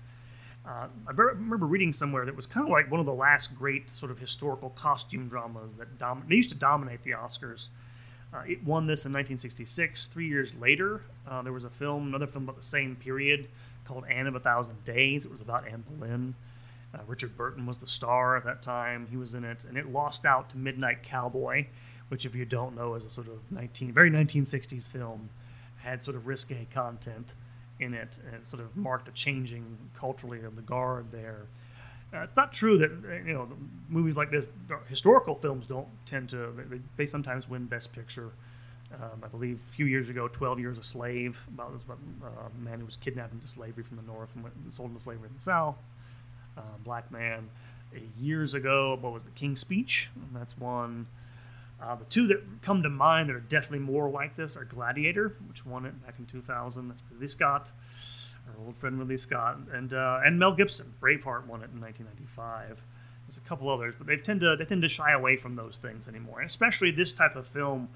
Uh, 0.65 0.87
I 1.09 1.11
remember 1.11 1.67
reading 1.67 1.93
somewhere 1.93 2.25
that 2.25 2.37
was 2.37 2.47
kind 2.47 2.65
of 2.65 2.71
like 2.71 2.89
one 2.89 3.01
of 3.01 3.07
the 3.07 3.13
last 3.13 3.57
great 3.57 3.93
sort 3.93 4.13
of 4.13 4.19
historical 4.19 4.71
costume 4.71 5.29
dramas 5.29 5.75
that 5.75 5.99
dom- 5.99 6.25
they 6.29 6.37
used 6.37 6.51
to 6.51 6.55
dominate 6.55 7.03
the 7.03 7.11
Oscars. 7.11 7.69
Uh, 8.33 8.43
it 8.47 8.63
won 8.65 8.87
this 8.87 9.05
in 9.05 9.13
1966. 9.13 10.07
Three 10.07 10.29
years 10.29 10.53
later, 10.61 11.03
uh, 11.29 11.43
there 11.43 11.53
was 11.53 11.65
a 11.65 11.71
film, 11.71 12.07
another 12.07 12.29
film 12.29 12.45
about 12.45 12.57
the 12.57 12.63
same 12.63 12.95
period 12.95 13.49
called 13.85 14.05
Anne 14.09 14.29
of 14.29 14.37
a 14.37 14.41
Thousand 14.41 14.83
Days. 14.85 15.25
It 15.25 15.31
was 15.31 15.41
about 15.41 15.67
Anne 15.67 15.83
Boleyn. 15.89 16.35
Uh, 16.95 16.99
Richard 17.07 17.37
Burton 17.37 17.67
was 17.67 17.79
the 17.79 17.87
star 17.87 18.37
at 18.37 18.45
that 18.45 18.63
time. 18.63 19.07
He 19.11 19.17
was 19.17 19.35
in 19.35 19.45
it, 19.45 19.65
and 19.65 19.77
it 19.79 19.91
lost 19.91 20.25
out 20.25 20.51
to 20.51 20.59
Midnight 20.59 21.03
Cowboy 21.03 21.67
which, 22.13 22.27
if 22.27 22.35
you 22.35 22.45
don't 22.45 22.77
know, 22.77 22.95
is 22.95 23.07
a 23.07 23.09
sort 23.09 23.27
of 23.27 23.39
19, 23.51 23.91
very 23.91 24.11
1960s 24.11 24.87
film, 24.87 25.31
had 25.79 26.05
sort 26.05 26.15
of 26.15 26.27
risque 26.27 26.67
content 26.71 27.33
in 27.81 27.95
it, 27.95 28.19
and 28.27 28.35
it 28.35 28.47
sort 28.47 28.63
of 28.63 28.77
marked 28.77 29.09
a 29.09 29.13
changing 29.13 29.65
culturally 29.99 30.45
of 30.45 30.55
the 30.55 30.61
guard 30.61 31.07
there. 31.11 31.47
Uh, 32.13 32.19
it's 32.19 32.37
not 32.37 32.53
true 32.53 32.77
that 32.77 32.91
uh, 32.91 33.15
you 33.27 33.33
know 33.33 33.49
movies 33.89 34.15
like 34.15 34.31
this, 34.31 34.47
historical 34.91 35.37
films 35.37 35.67
don't 35.67 35.89
tend 36.05 36.29
to. 36.29 36.53
They, 36.69 36.81
they 36.99 37.07
sometimes 37.07 37.49
win 37.49 37.65
Best 37.65 37.95
Picture. 37.95 38.33
Um, 38.93 39.23
I 39.25 39.29
believe 39.29 39.59
a 39.71 39.75
few 39.75 39.87
years 39.87 40.11
ago, 40.11 40.29
12 40.29 40.61
Years 40.61 40.77
a 40.77 40.83
Slave, 40.83 41.39
about, 41.49 41.73
about 41.87 41.99
uh, 42.23 42.49
a 42.55 42.63
man 42.63 42.79
who 42.79 42.85
was 42.85 42.97
kidnapped 42.97 43.33
into 43.33 43.49
slavery 43.49 43.85
from 43.85 43.97
the 43.97 44.03
north 44.03 44.29
and 44.35 44.45
went, 44.45 44.55
sold 44.69 44.91
into 44.91 45.03
slavery 45.03 45.29
in 45.29 45.35
the 45.35 45.41
south. 45.41 45.77
Uh, 46.57 46.63
black 46.85 47.11
man. 47.11 47.49
Years 48.19 48.55
ago, 48.55 48.97
what 49.01 49.13
was 49.13 49.23
the 49.23 49.31
King's 49.31 49.61
Speech? 49.61 50.11
And 50.15 50.29
that's 50.35 50.57
one. 50.59 51.07
Uh, 51.83 51.97
the 51.97 52.05
two 52.05 52.27
that 52.29 52.41
come 52.63 52.83
to 52.83 52.89
mind 52.89 53.29
that 53.29 53.35
are 53.35 53.41
definitely 53.41 53.81
more 53.81 54.09
like 54.09 54.37
this 54.37 54.57
are 54.57 54.65
Gladiator, 54.65 55.37
which 55.49 55.67
won 55.67 55.85
it 55.85 56.07
back 56.07 56.15
in 56.19 56.27
2000. 56.27 56.89
That's 56.89 57.03
Ridley 57.11 57.29
Scott, 57.29 57.69
our 58.49 58.65
old 58.65 58.77
friend 58.77 58.99
Ridley 58.99 59.19
Scott, 59.19 59.59
and 59.73 59.93
uh, 59.93 60.21
and 60.25 60.39
Mel 60.39 60.55
Gibson. 60.55 60.95
Braveheart 61.01 61.47
won 61.47 61.63
it 61.63 61.71
in 61.75 61.81
1995. 61.81 62.81
There's 63.27 63.37
a 63.37 63.49
couple 63.49 63.69
others, 63.69 63.95
but 63.99 64.07
they 64.07 64.17
tend 64.17 64.41
to 64.41 64.57
they 64.57 64.65
tend 64.65 64.83
to 64.83 64.89
shy 64.89 65.13
away 65.13 65.37
from 65.37 65.57
those 65.57 65.79
things 65.83 66.07
anymore, 66.07 66.43
especially 66.43 66.93
this 66.93 67.13
type 67.13 67.35
of 67.35 67.47
film 67.49 67.89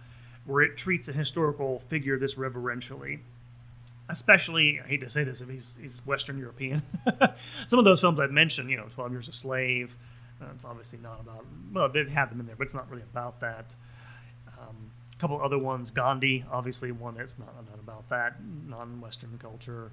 where 0.46 0.62
it 0.62 0.76
treats 0.76 1.08
a 1.08 1.12
historical 1.12 1.80
figure 1.88 2.18
this 2.18 2.36
reverentially. 2.36 3.20
Especially, 4.08 4.80
I 4.82 4.86
hate 4.86 5.00
to 5.00 5.10
say 5.10 5.24
this, 5.24 5.40
if 5.40 5.48
he's, 5.48 5.74
he's 5.80 6.00
Western 6.06 6.38
European. 6.38 6.82
Some 7.66 7.78
of 7.78 7.84
those 7.84 8.00
films 8.00 8.20
I've 8.20 8.30
mentioned, 8.30 8.70
you 8.70 8.76
know, 8.76 8.86
12 8.94 9.12
Years 9.12 9.28
a 9.28 9.32
Slave, 9.32 9.96
uh, 10.40 10.46
it's 10.54 10.64
obviously 10.64 10.98
not 11.02 11.20
about. 11.20 11.44
Well, 11.72 11.88
they 11.88 12.04
have 12.10 12.30
them 12.30 12.40
in 12.40 12.46
there, 12.46 12.56
but 12.56 12.64
it's 12.64 12.74
not 12.74 12.88
really 12.90 13.02
about 13.02 13.40
that. 13.40 13.74
Um, 14.58 14.76
a 15.12 15.20
couple 15.20 15.40
other 15.42 15.58
ones, 15.58 15.90
Gandhi, 15.90 16.44
obviously 16.52 16.92
one 16.92 17.14
that's 17.16 17.38
not 17.38 17.48
not 17.68 17.78
about 17.78 18.08
that 18.10 18.36
non-Western 18.68 19.38
culture. 19.38 19.90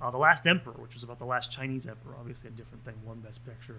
Uh, 0.00 0.10
the 0.10 0.18
Last 0.18 0.46
Emperor, 0.46 0.74
which 0.74 0.94
was 0.94 1.02
about 1.02 1.18
the 1.18 1.24
last 1.24 1.50
Chinese 1.50 1.86
emperor, 1.86 2.14
obviously 2.20 2.48
a 2.48 2.52
different 2.52 2.84
thing, 2.84 2.94
one 3.02 3.18
Best 3.20 3.44
Picture, 3.46 3.78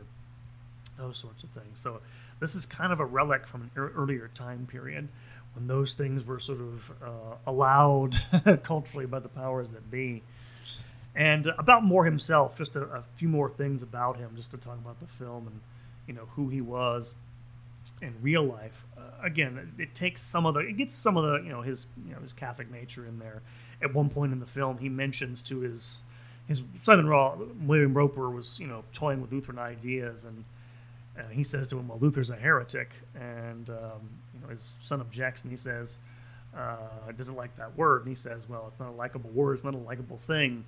those 0.98 1.18
sorts 1.18 1.44
of 1.44 1.50
things. 1.50 1.80
So 1.80 2.02
this 2.40 2.56
is 2.56 2.66
kind 2.66 2.92
of 2.92 3.00
a 3.00 3.06
relic 3.06 3.46
from 3.46 3.62
an 3.64 3.72
er- 3.78 3.94
earlier 3.96 4.32
time 4.34 4.68
period 4.70 5.08
when 5.58 5.68
those 5.68 5.94
things 5.94 6.24
were 6.24 6.40
sort 6.40 6.60
of 6.62 6.92
uh, 7.02 7.36
allowed 7.48 8.16
culturally 8.64 9.08
by 9.08 9.18
the 9.18 9.28
powers 9.28 9.70
that 9.72 9.90
be. 9.90 10.22
And 11.16 11.48
about 11.58 11.84
More 11.84 12.06
himself, 12.06 12.56
just 12.56 12.76
a, 12.76 12.84
a, 12.84 13.04
few 13.16 13.28
more 13.28 13.50
things 13.50 13.82
about 13.82 14.18
him, 14.18 14.34
just 14.36 14.52
to 14.52 14.58
talk 14.58 14.76
about 14.76 15.00
the 15.00 15.08
film 15.08 15.48
and 15.48 15.60
you 16.08 16.14
know 16.14 16.28
who 16.36 16.50
he 16.50 16.62
was 16.62 17.16
in 18.04 18.14
real 18.22 18.44
life. 18.44 18.86
Uh, 18.96 19.02
again, 19.26 19.58
it, 19.58 19.82
it, 19.82 19.96
takes 19.96 20.22
some 20.22 20.46
of 20.46 20.54
the 20.54 20.60
it 20.60 20.78
gets 20.78 20.96
some 20.96 21.18
of 21.18 21.24
the 21.24 21.44
you 21.44 21.50
know 21.50 21.64
his 21.64 21.88
you 22.06 22.14
know 22.14 22.22
his 22.22 22.34
Catholic 22.34 22.72
nature 22.72 23.08
in 23.08 23.18
there. 23.18 23.42
At 23.82 23.96
one 23.96 24.10
point 24.10 24.32
in 24.32 24.40
the 24.40 24.46
film, 24.46 24.78
he 24.78 24.90
mentions 24.90 25.42
to 25.44 25.62
his 25.62 26.04
his 26.48 26.62
son-in-law 26.84 27.40
William 27.64 27.96
Roper 27.96 28.30
was 28.30 28.60
you 28.60 28.68
know 28.68 28.84
toying 28.94 29.20
with 29.20 29.32
Lutheran 29.32 29.58
ideas, 29.58 30.24
and 30.24 30.44
uh, 31.18 31.24
he 31.32 31.44
says 31.44 31.68
to 31.70 31.78
him, 31.78 31.88
"Well, 31.88 32.00
Luther's 32.00 32.30
a 32.30 32.36
heretic," 32.36 32.92
and 33.16 33.70
um, 33.70 34.10
you 34.34 34.42
know 34.42 34.48
his 34.50 34.78
son 34.80 35.02
objects, 35.02 35.44
and 35.44 35.52
he 35.52 35.58
says, 35.58 36.00
uh, 36.56 37.12
"Doesn't 37.16 37.36
like 37.36 37.56
that 37.58 37.76
word," 37.78 38.02
and 38.02 38.10
he 38.10 38.16
says, 38.16 38.48
"Well, 38.48 38.66
it's 38.68 38.80
not 38.80 38.90
a 38.90 38.96
likable 38.96 39.30
word; 39.32 39.56
it's 39.56 39.64
not 39.64 39.74
a 39.74 39.78
likable 39.78 40.20
thing." 40.28 40.66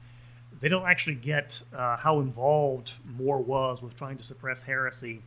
They 0.61 0.67
don't 0.67 0.87
actually 0.87 1.15
get 1.15 1.61
uh, 1.75 1.97
how 1.97 2.19
involved 2.19 2.93
More 3.05 3.37
was 3.39 3.81
with 3.81 3.95
trying 3.95 4.17
to 4.17 4.23
suppress 4.23 4.63
heresy 4.63 5.21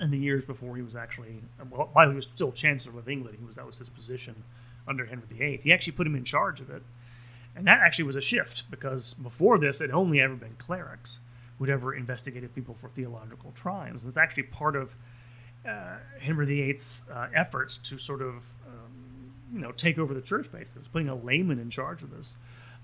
in 0.00 0.10
the 0.10 0.18
years 0.18 0.44
before 0.44 0.76
he 0.76 0.82
was 0.82 0.96
actually, 0.96 1.40
well, 1.70 1.88
while 1.92 2.10
he 2.10 2.16
was 2.16 2.26
still 2.26 2.52
Chancellor 2.52 2.98
of 2.98 3.08
England, 3.08 3.38
he 3.40 3.46
was 3.46 3.56
that 3.56 3.66
was 3.66 3.78
his 3.78 3.88
position 3.88 4.34
under 4.86 5.06
Henry 5.06 5.24
VIII. 5.30 5.60
He 5.62 5.72
actually 5.72 5.92
put 5.92 6.06
him 6.06 6.14
in 6.14 6.24
charge 6.24 6.60
of 6.60 6.68
it, 6.68 6.82
and 7.56 7.66
that 7.66 7.78
actually 7.80 8.04
was 8.04 8.16
a 8.16 8.20
shift 8.20 8.64
because 8.70 9.14
before 9.14 9.58
this, 9.58 9.80
it 9.80 9.84
had 9.84 9.94
only 9.94 10.20
ever 10.20 10.34
been 10.34 10.56
clerics 10.58 11.20
who'd 11.58 11.70
ever 11.70 11.94
investigated 11.94 12.54
people 12.54 12.74
for 12.80 12.88
theological 12.90 13.52
crimes. 13.56 14.04
It's 14.04 14.16
actually 14.16 14.44
part 14.44 14.76
of 14.76 14.96
uh, 15.68 15.96
Henry 16.20 16.46
VIII's 16.46 17.04
uh, 17.12 17.28
efforts 17.34 17.78
to 17.84 17.98
sort 17.98 18.22
of, 18.22 18.34
um, 18.66 19.32
you 19.52 19.60
know, 19.60 19.72
take 19.72 19.98
over 19.98 20.14
the 20.14 20.20
church. 20.20 20.46
It 20.52 20.68
was 20.76 20.88
putting 20.88 21.08
a 21.08 21.14
layman 21.14 21.58
in 21.58 21.70
charge 21.70 22.02
of 22.02 22.10
this. 22.10 22.36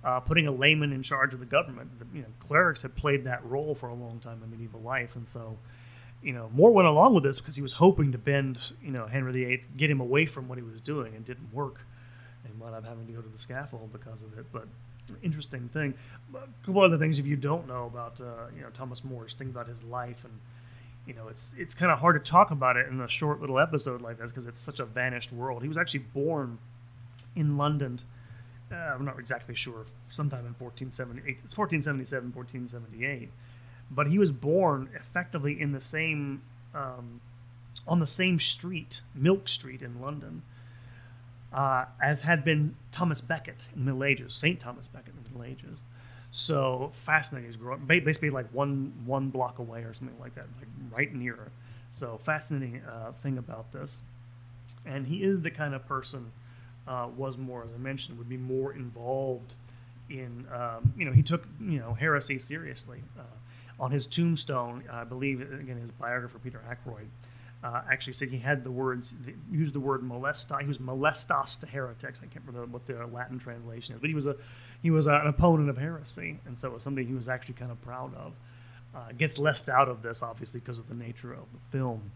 Uh, 0.02 0.18
putting 0.18 0.46
a 0.46 0.50
layman 0.50 0.92
in 0.92 1.02
charge 1.02 1.35
of 1.35 1.40
the 1.40 1.46
government. 1.46 1.90
The, 1.98 2.06
you 2.14 2.22
know, 2.22 2.28
clerics 2.38 2.80
had 2.80 2.96
played 2.96 3.24
that 3.24 3.44
role 3.44 3.74
for 3.74 3.90
a 3.90 3.94
long 3.94 4.18
time 4.18 4.40
in 4.42 4.50
medieval 4.50 4.80
life, 4.80 5.14
and 5.14 5.28
so 5.28 5.59
you 6.22 6.33
know, 6.33 6.50
More 6.52 6.70
went 6.70 6.87
along 6.87 7.14
with 7.14 7.24
this 7.24 7.40
because 7.40 7.56
he 7.56 7.62
was 7.62 7.72
hoping 7.72 8.12
to 8.12 8.18
bend, 8.18 8.59
you 8.83 8.90
know, 8.90 9.06
Henry 9.06 9.33
VIII, 9.33 9.62
get 9.76 9.90
him 9.90 10.00
away 10.00 10.26
from 10.26 10.48
what 10.48 10.59
he 10.59 10.62
was 10.62 10.80
doing, 10.80 11.14
and 11.14 11.24
didn't 11.24 11.52
work, 11.52 11.80
and 12.44 12.59
wound 12.61 12.74
up 12.74 12.85
having 12.85 13.06
to 13.06 13.12
go 13.12 13.22
to 13.22 13.28
the 13.28 13.38
scaffold 13.38 13.92
because 13.92 14.22
of 14.22 14.37
it. 14.38 14.46
But 14.52 14.68
interesting 15.23 15.68
thing. 15.73 15.94
A 16.35 16.38
couple 16.64 16.83
other 16.83 16.99
things 16.99 17.18
if 17.18 17.27
you 17.27 17.37
don't 17.37 17.66
know 17.66 17.87
about, 17.87 18.20
uh, 18.20 18.46
you 18.55 18.62
know, 18.62 18.70
Thomas 18.70 19.05
More's 19.05 19.35
think 19.35 19.51
about 19.51 19.68
his 19.68 19.83
life, 19.85 20.25
and 20.25 20.33
you 21.07 21.14
know, 21.14 21.29
it's 21.29 21.55
it's 21.59 21.75
kind 21.75 21.90
of 21.90 21.99
hard 21.99 22.23
to 22.23 22.31
talk 22.31 22.51
about 22.51 22.77
it 22.77 22.88
in 22.88 23.01
a 23.01 23.09
short 23.09 23.40
little 23.40 23.59
episode 23.59 24.01
like 24.01 24.18
this 24.18 24.31
because 24.31 24.46
it's 24.46 24.61
such 24.61 24.81
a 24.81 24.85
vanished 24.85 25.33
world. 25.33 25.62
He 25.62 25.68
was 25.68 25.79
actually 25.79 26.05
born 26.14 26.59
in 27.37 27.57
London. 27.57 28.01
Uh, 28.70 28.77
I'm 28.77 29.05
not 29.05 29.18
exactly 29.18 29.55
sure. 29.55 29.85
Sometime 30.09 30.46
in 30.46 30.55
1478, 30.59 31.38
it's 31.44 31.57
1477, 31.57 32.33
1478 32.33 33.31
but 33.90 34.07
he 34.07 34.18
was 34.18 34.31
born 34.31 34.88
effectively 34.94 35.61
in 35.61 35.73
the 35.73 35.81
same 35.81 36.42
um, 36.75 37.20
on 37.88 37.99
the 37.99 38.07
same 38.07 38.38
street, 38.38 39.01
Milk 39.14 39.49
Street 39.49 39.83
in 39.83 40.01
London, 40.01 40.42
uh, 41.52 41.84
as 42.02 42.20
had 42.20 42.44
been 42.44 42.74
Thomas 42.92 43.20
Becket 43.20 43.56
in 43.74 43.84
the 43.84 43.92
Middle 43.92 44.04
Ages, 44.04 44.34
Saint 44.34 44.60
Thomas 44.60 44.86
Becket 44.86 45.14
in 45.16 45.22
the 45.24 45.28
Middle 45.30 45.44
Ages. 45.44 45.82
So 46.32 46.92
fascinating. 46.94 47.50
He's 47.50 47.56
growing 47.56 47.84
basically 47.86 48.30
like 48.30 48.46
one 48.52 48.92
one 49.04 49.30
block 49.30 49.58
away 49.58 49.80
or 49.82 49.92
something 49.92 50.18
like 50.20 50.34
that, 50.36 50.46
like 50.58 50.68
right 50.96 51.12
near. 51.12 51.50
So 51.90 52.20
fascinating 52.24 52.82
uh, 52.82 53.12
thing 53.22 53.38
about 53.38 53.72
this, 53.72 54.00
and 54.86 55.06
he 55.06 55.24
is 55.24 55.42
the 55.42 55.50
kind 55.50 55.74
of 55.74 55.84
person 55.88 56.30
uh, 56.86 57.08
was 57.16 57.36
more, 57.36 57.64
as 57.64 57.70
I 57.74 57.78
mentioned, 57.78 58.16
would 58.18 58.28
be 58.28 58.36
more 58.36 58.72
involved 58.74 59.54
in. 60.08 60.46
Um, 60.54 60.92
you 60.96 61.04
know, 61.04 61.12
he 61.12 61.22
took 61.22 61.46
you 61.60 61.80
know 61.80 61.94
heresy 61.94 62.38
seriously. 62.38 63.02
Uh, 63.18 63.22
on 63.80 63.90
his 63.90 64.06
tombstone, 64.06 64.84
I 64.92 65.04
believe, 65.04 65.40
again, 65.40 65.78
his 65.80 65.90
biographer, 65.90 66.38
Peter 66.38 66.60
Ackroyd, 66.70 67.08
uh, 67.62 67.83
actually 67.90 68.14
said 68.14 68.29
he 68.29 68.38
had 68.38 68.64
the 68.64 68.70
words, 68.70 69.12
used 69.51 69.75
the 69.75 69.81
word 69.81 70.03
molesta. 70.03 70.61
He 70.61 70.66
was 70.66 70.79
molestas 70.79 71.61
to 71.61 71.66
heretics. 71.66 72.20
I 72.23 72.27
can't 72.27 72.44
remember 72.46 72.66
what 72.66 72.87
the 72.87 73.07
Latin 73.07 73.38
translation 73.38 73.94
is, 73.94 74.01
but 74.01 74.09
he 74.09 74.14
was 74.14 74.27
a 74.27 74.37
he 74.83 74.90
was 74.90 75.07
an 75.07 75.27
opponent 75.27 75.68
of 75.68 75.77
heresy, 75.77 76.38
and 76.46 76.59
so 76.59 76.68
it 76.68 76.75
was 76.75 76.83
something 76.83 77.07
he 77.07 77.14
was 77.14 77.29
actually 77.29 77.55
kind 77.55 77.70
of 77.70 77.81
proud 77.83 78.14
of. 78.14 78.33
Uh, 78.94 79.12
gets 79.16 79.38
left 79.38 79.68
out 79.68 79.88
of 79.88 80.03
this, 80.03 80.23
obviously, 80.23 80.59
because 80.59 80.79
of 80.79 80.88
the 80.88 80.94
nature 80.94 81.33
of 81.33 81.44
the 81.53 81.79
film. 81.79 82.11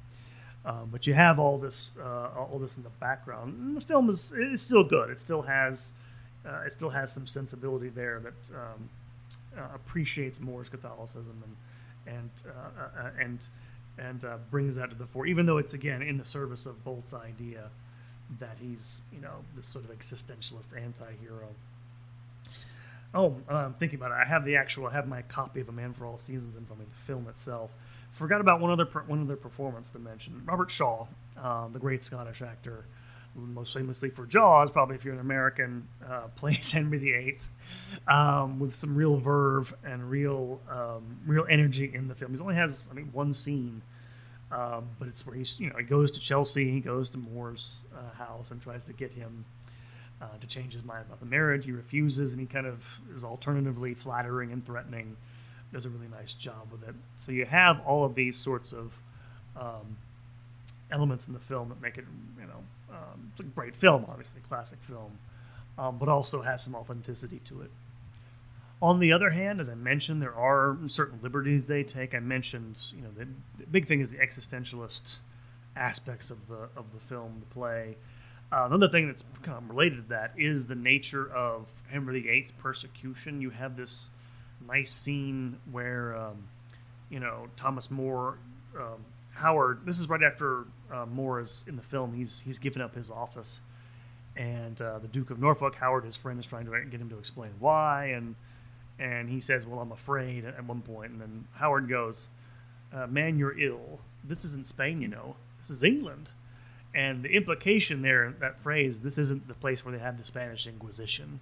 Um, 0.64 0.88
but 0.90 1.07
you 1.07 1.12
have 1.12 1.38
all 1.38 1.59
this, 1.59 1.94
uh, 2.02 2.30
all 2.37 2.59
this 2.59 2.76
in 2.76 2.83
the 2.83 2.88
background. 2.98 3.54
And 3.61 3.76
the 3.76 3.83
film 3.83 4.09
is 4.09 4.33
is 4.33 4.62
still 4.62 4.83
good. 4.83 5.11
It 5.11 5.20
still 5.20 5.42
has, 5.42 5.92
uh, 6.46 6.62
it 6.66 6.72
still 6.72 6.90
has 6.90 7.12
some 7.12 7.26
sensibility 7.26 7.90
there 7.90 8.18
that 8.20 8.57
um, 8.57 8.88
uh, 9.59 9.74
appreciates 9.74 10.40
More's 10.40 10.70
Catholicism 10.70 11.42
and 11.44 11.57
and 12.07 12.30
uh, 12.46 13.00
uh, 13.00 13.11
and 13.98 14.24
and 14.24 14.50
brings 14.50 14.76
that 14.76 14.90
to 14.90 14.96
the 14.96 15.07
fore, 15.07 15.26
even 15.26 15.46
though 15.46 15.59
it's 15.59 15.74
again 15.74 16.02
in 16.02 16.18
the 16.18 16.24
service 16.24 16.66
of 16.66 16.85
Bolt's 16.85 17.14
idea 17.14 17.70
that 18.40 18.57
he's 18.61 19.02
you 19.12 19.20
know 19.20 19.44
this 19.57 19.66
sort 19.68 19.85
of 19.85 19.96
existentialist 19.96 20.76
anti-hero. 20.76 21.48
Oh, 23.14 23.37
I'm 23.48 23.74
thinking 23.74 23.98
about 23.98 24.11
it. 24.11 24.14
I 24.14 24.24
have 24.24 24.44
the 24.44 24.57
actual, 24.57 24.88
I 24.88 24.92
have 24.92 25.07
my 25.07 25.22
copy 25.22 25.61
of 25.61 25.68
A 25.68 25.72
Man 25.72 25.92
for 25.94 26.04
All 26.04 26.18
Seasons 26.18 26.57
in 26.57 26.66
front 26.66 26.83
of 26.83 26.88
me, 26.88 26.92
the 26.98 27.07
film 27.07 27.28
itself. 27.28 27.70
Forgot 28.12 28.40
about 28.40 28.61
one 28.61 28.70
other 28.70 28.87
one 29.07 29.22
other 29.22 29.37
performance 29.37 29.88
to 29.92 29.98
mention. 29.98 30.42
Robert 30.44 30.70
Shaw, 30.70 31.07
uh, 31.40 31.68
the 31.68 31.78
great 31.78 32.02
Scottish 32.02 32.42
actor, 32.42 32.85
most 33.34 33.74
famously 33.74 34.10
for 34.10 34.26
Jaws, 34.26 34.70
probably 34.70 34.96
if 34.96 35.04
you're 35.04 35.14
an 35.14 35.20
American, 35.20 35.88
uh, 36.08 36.22
plays 36.36 36.70
Henry 36.70 36.98
VIII 36.98 37.38
um, 38.08 38.58
with 38.58 38.74
some 38.74 38.94
real 38.94 39.16
verve 39.16 39.74
and 39.84 40.10
real 40.10 40.60
um, 40.70 41.18
real 41.26 41.46
energy 41.48 41.90
in 41.92 42.08
the 42.08 42.14
film. 42.14 42.34
He 42.34 42.40
only 42.40 42.54
has, 42.54 42.84
I 42.90 42.94
think, 42.94 43.12
one 43.12 43.32
scene, 43.34 43.82
um, 44.52 44.88
but 44.98 45.08
it's 45.08 45.26
where 45.26 45.36
he's 45.36 45.58
you 45.58 45.70
know 45.70 45.76
he 45.76 45.84
goes 45.84 46.10
to 46.12 46.20
Chelsea, 46.20 46.70
he 46.70 46.80
goes 46.80 47.08
to 47.10 47.18
More's 47.18 47.80
uh, 47.96 48.16
house 48.16 48.50
and 48.50 48.60
tries 48.60 48.84
to 48.86 48.92
get 48.92 49.12
him 49.12 49.44
uh, 50.20 50.26
to 50.40 50.46
change 50.46 50.72
his 50.72 50.84
mind 50.84 51.04
about 51.06 51.20
the 51.20 51.26
marriage. 51.26 51.64
He 51.64 51.72
refuses, 51.72 52.30
and 52.30 52.40
he 52.40 52.46
kind 52.46 52.66
of 52.66 52.82
is 53.14 53.24
alternatively 53.24 53.94
flattering 53.94 54.52
and 54.52 54.64
threatening. 54.64 55.16
Does 55.72 55.86
a 55.86 55.88
really 55.88 56.08
nice 56.08 56.34
job 56.34 56.68
with 56.70 56.88
it. 56.88 56.94
So 57.26 57.32
you 57.32 57.46
have 57.46 57.80
all 57.84 58.04
of 58.04 58.14
these 58.14 58.38
sorts 58.38 58.72
of 58.72 58.92
um, 59.56 59.96
elements 60.94 61.26
in 61.26 61.35
the 61.35 61.40
film 61.40 61.68
that 61.68 61.83
make 61.83 61.98
it, 61.98 62.04
you 62.40 62.46
know, 62.46 62.62
um, 62.90 63.30
it's 63.33 63.40
a 63.40 63.42
great 63.42 63.74
film, 63.74 64.07
obviously, 64.09 64.40
classic 64.48 64.78
film, 64.87 65.18
um, 65.76 65.98
but 65.98 66.09
also 66.09 66.40
has 66.40 66.62
some 66.62 66.74
authenticity 66.74 67.40
to 67.46 67.62
it. 67.62 67.70
On 68.80 69.00
the 69.00 69.12
other 69.12 69.30
hand, 69.30 69.61
as 69.61 69.68
I 69.68 69.74
mentioned, 69.74 70.22
there 70.22 70.35
are 70.35 70.78
certain 70.87 71.18
liberties 71.22 71.66
they 71.66 71.83
take. 71.83 72.14
I 72.14 72.20
mentioned, 72.20 72.76
you 72.94 73.02
know, 73.02 73.11
the, 73.16 73.26
the 73.59 73.66
big 73.66 73.88
thing 73.88 74.00
is 74.00 74.11
the 74.11 74.18
existentialist 74.18 75.16
aspects 75.76 76.30
of 76.30 76.46
the 76.48 76.68
of 76.76 76.85
the 76.92 77.00
film, 77.09 77.40
the 77.40 77.54
play. 77.54 77.96
Uh, 78.52 78.66
another 78.66 78.88
thing 78.88 79.07
that's 79.09 79.24
kind 79.42 79.59
of 79.59 79.68
related 79.68 79.96
to 79.96 80.09
that 80.11 80.33
is 80.37 80.66
the 80.66 80.74
nature 80.74 81.33
of 81.35 81.66
Henry 81.88 82.20
VIII's 82.20 82.52
persecution. 82.59 83.40
You 83.40 83.50
have 83.50 83.76
this 83.76 84.11
nice 84.66 84.92
scene 84.92 85.59
where, 85.72 86.16
um, 86.16 86.44
you 87.11 87.20
know, 87.20 87.48
Thomas 87.57 87.90
More 87.90 88.38
um, 88.78 89.04
Howard. 89.34 89.80
This 89.84 89.98
is 89.98 90.08
right 90.08 90.22
after 90.22 90.64
uh, 90.92 91.06
More 91.06 91.40
is 91.40 91.64
in 91.66 91.76
the 91.76 91.82
film. 91.82 92.14
He's 92.14 92.42
he's 92.44 92.58
given 92.58 92.80
up 92.80 92.94
his 92.94 93.10
office, 93.10 93.60
and 94.36 94.80
uh, 94.80 94.98
the 95.00 95.08
Duke 95.08 95.30
of 95.30 95.38
Norfolk, 95.38 95.74
Howard, 95.76 96.04
his 96.04 96.16
friend, 96.16 96.38
is 96.38 96.46
trying 96.46 96.66
to 96.66 96.84
get 96.90 97.00
him 97.00 97.10
to 97.10 97.18
explain 97.18 97.50
why, 97.58 98.06
and 98.06 98.34
and 98.98 99.28
he 99.28 99.40
says, 99.40 99.66
"Well, 99.66 99.80
I'm 99.80 99.92
afraid." 99.92 100.44
At 100.44 100.64
one 100.64 100.82
point, 100.82 101.12
and 101.12 101.20
then 101.20 101.46
Howard 101.54 101.88
goes, 101.88 102.28
uh, 102.92 103.06
"Man, 103.06 103.38
you're 103.38 103.58
ill. 103.58 104.00
This 104.22 104.44
isn't 104.44 104.66
Spain, 104.66 105.02
you 105.02 105.08
know. 105.08 105.36
This 105.58 105.70
is 105.70 105.82
England." 105.82 106.28
And 106.94 107.24
the 107.24 107.30
implication 107.30 108.02
there, 108.02 108.36
that 108.38 108.60
phrase, 108.60 109.00
this 109.00 109.18
isn't 109.18 109.48
the 109.48 109.54
place 109.54 109.84
where 109.84 109.90
they 109.90 109.98
have 109.98 110.16
the 110.16 110.24
Spanish 110.24 110.64
Inquisition, 110.68 111.40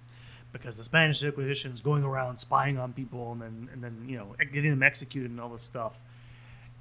because 0.51 0.77
the 0.77 0.83
Spanish 0.83 1.21
Inquisition 1.21 1.71
is 1.71 1.81
going 1.81 2.03
around 2.03 2.39
spying 2.39 2.79
on 2.79 2.91
people 2.93 3.33
and 3.33 3.41
then 3.41 3.69
and 3.71 3.83
then 3.83 4.05
you 4.07 4.17
know 4.17 4.35
getting 4.51 4.71
them 4.71 4.83
executed 4.83 5.29
and 5.29 5.39
all 5.39 5.49
this 5.49 5.63
stuff 5.63 5.93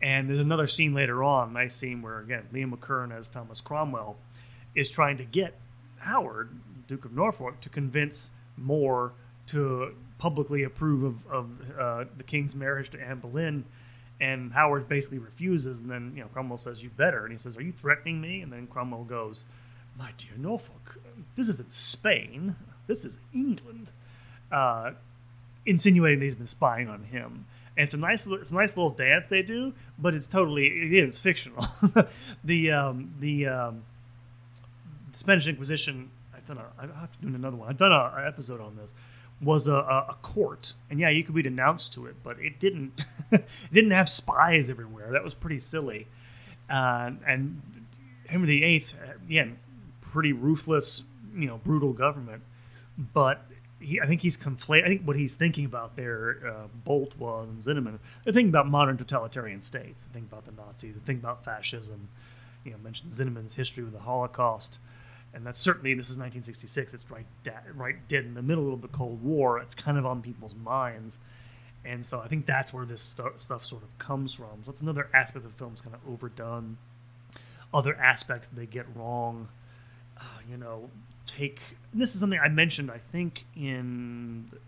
and 0.03 0.29
there's 0.29 0.41
another 0.41 0.67
scene 0.67 0.95
later 0.95 1.23
on, 1.23 1.53
nice 1.53 1.77
scene 1.77 2.03
where 2.03 2.19
again 2.19 2.45
Liam 2.53 2.73
McKern 2.73 3.17
as 3.17 3.29
Thomas 3.29 3.61
Cromwell 3.61 4.17
is 4.75 4.91
trying 4.91 5.17
to 5.19 5.25
get 5.25 5.55
Howard, 5.99 6.51
Duke 6.89 7.05
of 7.05 7.13
Norfolk, 7.13 7.61
to 7.61 7.69
convince 7.69 8.31
More 8.57 9.13
to 9.49 9.95
publicly 10.19 10.65
approve 10.65 11.05
of, 11.05 11.33
of 11.33 11.79
uh, 11.79 12.05
the 12.17 12.23
king's 12.23 12.55
marriage 12.55 12.91
to 12.91 13.01
Anne 13.01 13.19
Boleyn. 13.19 13.65
And 14.21 14.53
Howard 14.53 14.89
basically 14.89 15.19
refuses, 15.19 15.79
and 15.79 15.91
then 15.91 16.13
you 16.15 16.23
know 16.23 16.29
Cromwell 16.29 16.59
says, 16.59 16.83
"You 16.83 16.91
better." 16.91 17.25
And 17.25 17.33
he 17.33 17.39
says, 17.39 17.57
"Are 17.57 17.63
you 17.63 17.73
threatening 17.73 18.21
me?" 18.21 18.43
And 18.43 18.53
then 18.53 18.67
Cromwell 18.67 19.05
goes, 19.05 19.45
"My 19.97 20.11
dear 20.17 20.37
Norfolk, 20.37 20.99
this 21.37 21.49
isn't 21.49 21.73
Spain. 21.73 22.55
This 22.87 23.05
is 23.05 23.19
England," 23.35 23.91
uh, 24.53 24.93
insinuating 25.67 26.21
that 26.21 26.25
he's 26.25 26.35
been 26.35 26.47
spying 26.47 26.89
on 26.89 27.05
him 27.05 27.47
and 27.77 27.85
it's 27.85 27.95
a 27.95 27.99
nice 27.99 28.27
it's 28.27 28.51
a 28.51 28.55
nice 28.55 28.77
little 28.77 28.91
dance 28.91 29.27
they 29.29 29.43
do, 29.43 29.73
but 29.99 30.15
it's 30.15 30.27
totally 30.27 30.67
again 30.85 31.05
it's 31.05 31.19
fictional. 31.19 31.67
the 32.45 32.71
um, 32.71 33.15
the, 33.21 33.47
um, 33.47 33.85
the 35.13 35.19
Spanish 35.19 35.47
Inquisition. 35.47 36.11
I've 36.35 36.47
done 36.47 36.59
a, 36.59 36.67
I 36.79 36.87
have 37.01 37.13
to 37.13 37.27
do 37.27 37.35
another 37.35 37.57
one. 37.57 37.69
I've 37.69 37.79
done 37.79 37.93
an 37.93 38.27
episode 38.27 38.61
on 38.61 38.77
this. 38.77 38.93
Was 39.41 39.67
a, 39.67 39.75
a, 39.75 40.17
court, 40.23 40.73
and 40.89 41.01
yeah, 41.01 41.09
you 41.09 41.25
could 41.25 41.35
be 41.35 41.43
denounced 41.43 41.93
to 41.95 42.07
it, 42.07 42.15
but 42.23 42.39
it 42.39 42.61
didn't. 42.61 43.05
it 43.33 43.45
didn't 43.73 43.91
have 43.91 44.09
spies 44.09 44.71
everywhere. 44.71 45.11
That 45.11 45.25
was 45.25 45.35
pretty 45.35 45.59
silly. 45.59 46.07
Uh, 46.71 47.11
and 47.27 47.61
Henry 48.29 48.61
VIII, 48.61 48.87
again, 49.27 49.59
pretty 50.01 50.33
ruthless, 50.33 51.03
you 51.35 51.47
know, 51.49 51.61
brutal 51.65 51.93
government, 51.93 52.43
but 53.13 53.45
he, 53.83 54.01
I 54.01 54.07
think 54.07 54.21
he's 54.21 54.37
conflate. 54.37 54.85
I 54.85 54.89
think 54.89 55.03
what 55.03 55.17
he's 55.17 55.35
thinking 55.35 55.65
about 55.65 55.97
there, 55.97 56.39
uh, 56.47 56.69
Bolt 56.85 57.17
was 57.19 57.49
and 57.49 57.63
Zinnemann. 57.63 57.99
They're 58.25 58.33
thinking 58.33 58.49
about 58.49 58.69
modern 58.69 58.97
totalitarian 58.97 59.63
states. 59.63 60.05
They 60.05 60.21
think 60.21 60.31
about 60.31 60.45
the 60.45 60.53
Nazis. 60.53 60.95
They 60.95 61.01
think 61.01 61.21
about 61.21 61.45
fascism. 61.45 62.09
You 62.65 62.73
know, 62.73 62.79
mentioned 62.79 63.13
Zinnemann's 63.13 63.55
history 63.55 63.83
with 63.83 63.93
the 63.93 64.01
Holocaust, 64.01 64.79
and 65.35 65.45
that's 65.45 65.59
certainly 65.59 65.95
this 65.95 66.09
is 66.11 66.19
1966. 66.19 66.95
It's 66.95 67.11
right, 67.11 67.27
da- 67.43 67.73
right 67.75 67.97
dead 68.09 68.25
in 68.25 68.35
the 68.35 68.43
middle 68.43 68.73
of 68.73 68.83
the 68.83 68.89
Cold 68.89 69.23
War. 69.23 69.59
It's 69.59 69.75
kind 69.75 69.99
of 69.99 70.07
on 70.07 70.23
people's 70.23 70.55
minds, 70.55 71.19
and 71.85 72.07
so 72.07 72.21
I 72.21 72.29
think 72.29 72.47
that's 72.47 72.73
where 72.73 72.87
this 72.87 73.03
st- 73.03 73.41
stuff 73.41 73.67
sort 73.67 73.83
of 73.83 73.99
comes 73.99 74.35
from. 74.35 74.63
So 74.65 74.71
it's 74.71 74.81
another 74.81 75.09
aspect 75.13 75.45
of 75.45 75.53
the 75.53 75.59
film's 75.59 75.81
kind 75.81 75.95
of 75.95 76.01
overdone. 76.13 76.79
Other 77.75 77.97
aspects 77.97 78.49
they 78.55 78.67
get 78.67 78.87
wrong. 78.95 79.49
Uh, 80.19 80.25
you 80.49 80.57
know, 80.57 80.89
take 81.27 81.61
this 81.95 82.15
is 82.15 82.21
something 82.21 82.39
I 82.43 82.49
mentioned 82.49 82.91
I 82.91 82.99
think 83.13 83.45
in 83.57 84.49
the, 84.51 84.59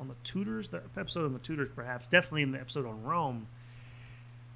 on 0.00 0.08
the 0.08 0.14
Tudors 0.24 0.68
the 0.68 0.82
episode 0.96 1.24
on 1.24 1.32
the 1.32 1.38
Tudors 1.40 1.68
perhaps 1.74 2.06
definitely 2.06 2.42
in 2.42 2.52
the 2.52 2.60
episode 2.60 2.86
on 2.86 3.02
Rome. 3.02 3.46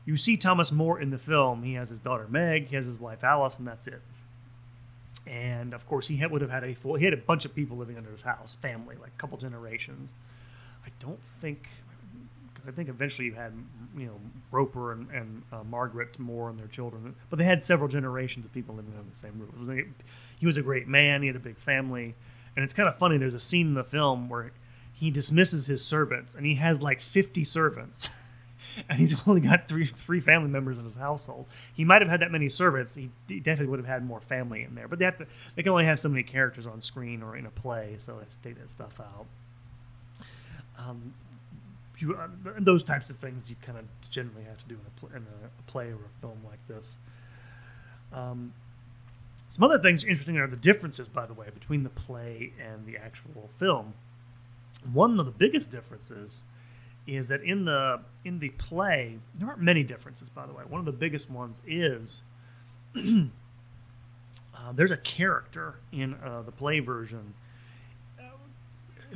You 0.07 0.16
see 0.16 0.37
Thomas 0.37 0.70
More 0.70 1.00
in 1.00 1.11
the 1.11 1.18
film. 1.18 1.62
He 1.62 1.74
has 1.74 1.88
his 1.88 2.00
daughter 2.00 2.26
Meg 2.28 2.68
he 2.68 2.76
has 2.76 2.87
his 2.87 2.98
wife 2.98 3.24
Alice 3.24 3.59
and 3.59 3.66
that's 3.66 3.87
it. 3.87 4.00
And 5.26 5.72
of 5.72 5.87
course 5.87 6.07
he 6.07 6.16
had, 6.16 6.30
would 6.30 6.42
have 6.42 6.50
had 6.50 6.64
a 6.64 6.74
full 6.74 6.96
he 6.96 7.04
had 7.04 7.14
a 7.14 7.18
bunch 7.18 7.44
of 7.44 7.54
people 7.54 7.76
living 7.76 7.96
under 7.96 8.11
his 8.11 8.22
house 8.22 8.57
family 8.61 8.96
like 9.00 9.12
a 9.16 9.20
couple 9.20 9.38
generations. 9.38 10.11
I 10.87 10.90
don't 11.00 11.20
think 11.40 11.68
I 12.66 12.70
think 12.70 12.88
eventually 12.88 13.27
you 13.27 13.35
had 13.35 13.53
you 13.96 14.07
know 14.07 14.20
Roper 14.50 14.92
and, 14.92 15.11
and 15.11 15.42
uh, 15.53 15.64
Margaret 15.64 16.18
More 16.18 16.50
and 16.50 16.59
their 16.59 16.66
children, 16.66 17.14
but 17.31 17.38
they 17.38 17.44
had 17.44 17.62
several 17.62 17.88
generations 17.88 18.44
of 18.44 18.53
people 18.53 18.74
living 18.74 18.92
under 18.96 19.11
the 19.11 19.16
same 19.16 19.38
roof. 19.38 19.50
Was 19.59 19.68
a, 19.68 19.83
he 20.38 20.46
was 20.46 20.57
a 20.57 20.62
great 20.62 20.88
man. 20.88 21.22
He 21.22 21.27
had 21.27 21.37
a 21.37 21.40
big 21.40 21.59
family, 21.59 22.14
and 22.57 22.64
it's 22.64 22.74
kind 22.74 22.88
of 22.88 22.98
funny. 22.98 23.18
There's 23.18 23.35
a 23.35 23.40
scene 23.40 23.68
in 23.68 23.74
the 23.74 23.85
film 23.85 24.29
where 24.29 24.53
he 24.92 25.11
dismisses 25.11 25.66
his 25.66 25.85
servants, 25.85 26.35
and 26.35 26.46
he 26.46 26.55
has 26.57 26.81
like 26.81 27.00
50 27.00 27.44
servants. 27.44 28.11
and 28.88 28.98
he's 28.98 29.14
only 29.27 29.40
got 29.40 29.68
three 29.68 29.87
three 30.07 30.20
family 30.20 30.48
members 30.48 30.79
in 30.79 30.85
his 30.85 30.94
household. 30.94 31.46
He 31.74 31.85
might 31.85 32.03
have 32.03 32.11
had 32.11 32.20
that 32.20 32.31
many 32.31 32.48
servants. 32.48 32.94
He, 32.94 33.11
he, 33.29 33.38
definitely 33.38 33.68
would 33.68 33.79
have 33.79 33.88
had 33.88 34.05
more 34.05 34.20
family 34.20 34.62
in 34.62 34.74
there. 34.74 34.88
But 34.88 34.98
they 34.98 35.05
have 35.05 35.18
to, 35.18 35.27
they 35.55 35.62
can 35.62 35.72
only 35.72 35.85
have 35.85 35.98
so 35.98 36.09
many 36.09 36.22
characters 36.22 36.66
on 36.66 36.81
screen 36.81 37.22
or 37.22 37.37
in 37.37 37.46
a 37.46 37.50
play, 37.50 37.94
so 37.98 38.14
they 38.14 38.20
have 38.20 38.31
to 38.31 38.48
take 38.48 38.59
that 38.59 38.70
stuff 38.70 38.98
out. 39.00 39.27
Um, 40.79 41.14
you, 41.98 42.14
uh, 42.14 42.28
those 42.59 42.83
types 42.83 43.11
of 43.11 43.16
things 43.18 43.48
you 43.48 43.57
kind 43.62 43.78
of 43.78 43.85
generally 44.11 44.44
have 44.44 44.59
to 44.59 44.64
do 44.68 44.74
in 44.74 45.12
a, 45.12 45.16
in 45.16 45.22
a, 45.22 45.70
play 45.70 45.87
or 45.87 45.94
a 45.96 46.20
film 46.20 46.38
like 46.44 46.66
this. 46.68 46.96
Um, 48.12 48.52
some 49.48 49.64
other 49.64 49.78
things 49.78 50.02
interesting 50.02 50.37
are 50.38 50.48
the 50.48 50.57
differences, 50.57 51.09
by 51.09 51.26
the 51.26 51.35
way, 51.35 51.46
between 51.54 51.83
the 51.83 51.90
play 51.90 52.52
and 52.61 52.87
the 52.87 52.96
actual 52.96 53.48
film. 53.59 53.94
One 54.92 55.18
of 55.18 55.26
the 55.26 55.33
biggest 55.33 55.70
differences 55.70 56.44
is 57.07 57.28
that 57.28 57.42
in 57.42 57.64
the 57.64 58.00
in 58.24 58.38
the 58.38 58.48
play 58.50 59.18
there 59.35 59.48
aren't 59.48 59.61
many 59.61 59.83
differences, 59.83 60.28
by 60.28 60.46
the 60.46 60.52
way. 60.52 60.64
One 60.68 60.78
of 60.80 60.87
the 60.87 60.92
biggest 60.92 61.30
ones 61.30 61.61
is 61.66 62.22
uh, 62.96 63.02
there's 64.74 64.90
a 64.90 64.96
character 64.96 65.76
in 65.92 66.14
uh, 66.14 66.42
the 66.42 66.52
play 66.52 66.80
version 66.80 67.35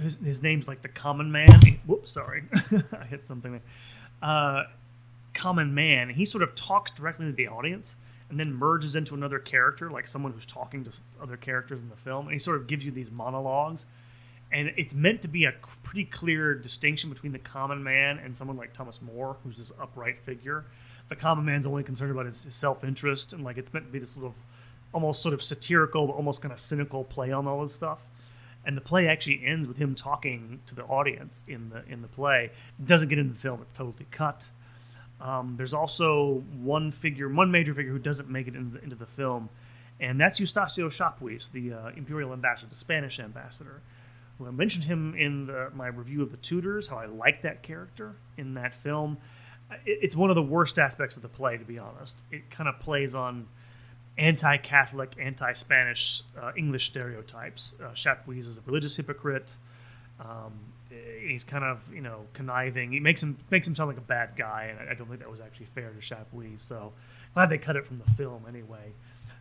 his, 0.01 0.17
his 0.25 0.43
name's 0.43 0.67
like 0.67 0.83
the 0.83 0.89
common 0.89 1.31
man. 1.31 1.81
Whoops, 1.87 2.13
sorry, 2.13 2.45
I 2.99 3.05
hit 3.05 3.27
something 3.27 3.53
there. 3.53 3.63
Uh, 4.23 4.65
common 5.35 5.73
man. 5.75 6.11
He 6.11 6.25
sort 6.25 6.43
of 6.43 6.55
talks 6.55 6.91
directly 6.91 7.27
to 7.27 7.33
the 7.33 7.49
audience 7.49 7.97
and 8.31 8.39
then 8.39 8.53
merges 8.53 8.97
into 8.97 9.15
another 9.15 9.39
character, 9.39 9.91
like 9.91 10.07
someone 10.07 10.33
who's 10.33 10.47
talking 10.47 10.85
to 10.85 10.91
other 11.23 11.37
characters 11.37 11.81
in 11.81 11.89
the 11.89 11.97
film. 11.97 12.27
And 12.27 12.33
he 12.33 12.39
sort 12.39 12.57
of 12.57 12.67
gives 12.67 12.85
you 12.85 12.91
these 12.91 13.11
monologues. 13.11 13.87
And 14.53 14.73
it's 14.77 14.95
meant 14.95 15.23
to 15.23 15.29
be 15.29 15.45
a 15.45 15.53
pretty 15.83 16.05
clear 16.05 16.55
distinction 16.55 17.11
between 17.11 17.33
the 17.33 17.39
common 17.39 17.83
man 17.83 18.19
and 18.19 18.37
someone 18.37 18.57
like 18.57 18.73
Thomas 18.73 19.01
More, 19.01 19.37
who's 19.45 19.57
this 19.57 19.73
upright 19.81 20.21
figure. 20.25 20.65
The 21.09 21.17
common 21.17 21.45
man's 21.45 21.67
only 21.67 21.83
concerned 21.83 22.11
about 22.11 22.27
his, 22.27 22.45
his 22.45 22.55
self 22.55 22.85
interest, 22.85 23.33
and 23.33 23.45
like 23.45 23.57
it's 23.57 23.73
meant 23.73 23.87
to 23.87 23.93
be 23.93 23.99
this 23.99 24.17
little, 24.17 24.35
almost 24.93 25.23
sort 25.23 25.35
of 25.35 25.43
satirical, 25.43 26.07
but 26.07 26.15
almost 26.15 26.43
kind 26.43 26.53
of 26.53 26.61
cynical 26.61 27.05
play 27.05 27.33
on 27.33 27.47
all 27.47 27.63
this 27.63 27.75
stuff 27.75 27.99
and 28.69 28.77
the 28.77 28.83
play 28.83 29.09
actually 29.09 29.41
ends 29.45 29.67
with 29.67 29.79
him 29.79 29.95
talking 29.95 30.61
to 30.67 30.75
the 30.75 30.83
audience 30.85 31.43
in 31.49 31.71
the 31.71 31.83
in 31.91 32.03
the 32.03 32.09
play. 32.09 32.51
It 32.79 32.87
doesn't 32.87 33.09
get 33.09 33.19
into 33.19 33.33
the 33.33 33.41
film; 33.41 33.63
it's 33.63 33.77
totally 33.77 34.07
cut. 34.11 34.47
Um, 35.21 35.55
there's 35.57 35.75
also 35.75 36.45
one 36.61 36.93
figure, 36.93 37.29
one 37.29 37.51
major 37.51 37.75
figure 37.75 37.91
who 37.91 37.99
doesn't 37.99 38.29
make 38.29 38.47
it 38.47 38.55
into 38.55 38.79
the, 38.79 38.85
into 38.85 38.95
the 38.95 39.07
film, 39.07 39.49
and 39.99 40.21
that's 40.21 40.39
Eustacio 40.39 40.89
Chapuys, 40.91 41.51
the 41.51 41.73
uh, 41.73 41.91
imperial 41.97 42.33
ambassador, 42.33 42.69
the 42.71 42.79
Spanish 42.79 43.19
ambassador. 43.19 43.81
I 44.47 44.51
mentioned 44.53 44.85
him 44.85 45.17
in 45.17 45.47
the, 45.47 45.71
my 45.75 45.89
review 45.89 46.23
of 46.23 46.31
the 46.31 46.37
Tudors, 46.37 46.87
how 46.87 46.99
I 46.99 47.07
like 47.07 47.43
that 47.43 47.65
character 47.65 48.15
in 48.37 48.55
that 48.55 48.73
film. 48.85 49.19
It, 49.85 49.99
it's 50.03 50.15
one 50.15 50.31
of 50.31 50.37
the 50.37 50.43
worst 50.43 50.79
aspects 50.79 51.17
of 51.17 51.23
the 51.23 51.29
play, 51.29 51.57
to 51.57 51.65
be 51.65 51.79
honest. 51.79 52.23
It 52.31 52.49
kind 52.51 52.69
of 52.69 52.79
plays 52.79 53.17
on 53.17 53.49
anti-Catholic, 54.19 55.13
anti-Spanish 55.19 56.23
uh, 56.41 56.53
English 56.57 56.87
stereotypes. 56.87 57.75
Uh, 57.81 57.91
Chapuys 57.95 58.47
is 58.47 58.59
a 58.59 58.61
religious 58.67 58.97
hypocrite. 58.97 59.49
Um, 60.21 60.53
he's 61.21 61.45
kind 61.45 61.65
of 61.65 61.81
you 61.93 62.01
know 62.01 62.27
conniving. 62.35 62.93
He 62.93 63.01
makes 63.01 63.23
him 63.23 63.39
makes 63.51 63.67
him 63.67 63.77
sound 63.77 63.89
like 63.89 63.99
a 63.99 64.03
bad 64.03 64.31
guy, 64.37 64.69
and 64.71 64.89
I, 64.89 64.93
I 64.93 64.95
don't 64.95 65.07
think 65.07 65.21
that 65.21 65.31
was 65.31 65.41
actually 65.41 65.67
fair 65.75 65.91
to 65.91 66.01
Chapuys. 66.01 66.61
So 66.61 66.93
glad 67.35 67.51
they 67.51 67.59
cut 67.59 67.77
it 67.77 67.87
from 67.87 67.99
the 67.99 68.11
film 68.13 68.45
anyway. 68.49 68.93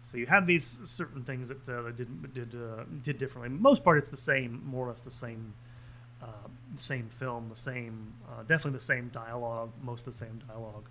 So 0.03 0.15
you 0.15 0.25
have 0.27 0.47
these 0.47 0.79
certain 0.85 1.23
things 1.23 1.49
that 1.49 1.67
uh, 1.67 1.91
did 1.91 2.33
did 2.33 2.55
uh, 2.55 2.83
did 3.03 3.17
differently. 3.17 3.49
Most 3.49 3.83
part, 3.83 3.97
it's 3.97 4.09
the 4.09 4.15
same, 4.15 4.63
more 4.65 4.85
or 4.85 4.89
less 4.89 5.01
the 5.01 5.11
same, 5.11 5.53
uh, 6.21 6.47
same 6.77 7.09
film, 7.19 7.49
the 7.49 7.57
same, 7.57 8.13
uh, 8.29 8.43
definitely 8.43 8.77
the 8.77 8.85
same 8.85 9.09
dialogue, 9.09 9.71
most 9.83 9.99
of 9.99 10.05
the 10.05 10.13
same 10.13 10.39
dialogue. 10.47 10.85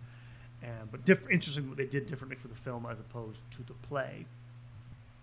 And, 0.97 1.05
but 1.05 1.05
diff- 1.05 1.31
interesting 1.31 1.69
what 1.69 1.79
they 1.79 1.87
did 1.87 2.07
differently 2.07 2.37
for 2.37 2.49
the 2.49 2.55
film 2.55 2.87
as 2.91 2.99
opposed 2.99 3.41
to 3.53 3.63
the 3.63 3.75
play. 3.89 4.27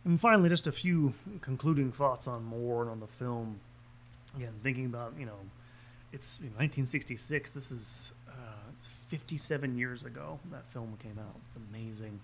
And 0.05 0.19
finally, 0.19 0.49
just 0.49 0.67
a 0.67 0.71
few 0.71 1.13
concluding 1.41 1.91
thoughts 1.91 2.27
on 2.27 2.43
More 2.43 2.81
and 2.81 2.91
on 2.91 2.99
the 2.99 3.07
film. 3.07 3.59
Again, 4.35 4.53
thinking 4.63 4.85
about, 4.85 5.13
you 5.17 5.25
know, 5.25 5.37
it's 6.11 6.39
1966. 6.39 7.51
This 7.51 7.71
is 7.71 8.11
uh, 8.27 8.33
it's 8.75 8.89
57 9.09 9.77
years 9.77 10.03
ago 10.03 10.39
that 10.51 10.65
film 10.71 10.97
came 11.01 11.17
out. 11.19 11.39
It's 11.45 11.55
amazing. 11.55 12.19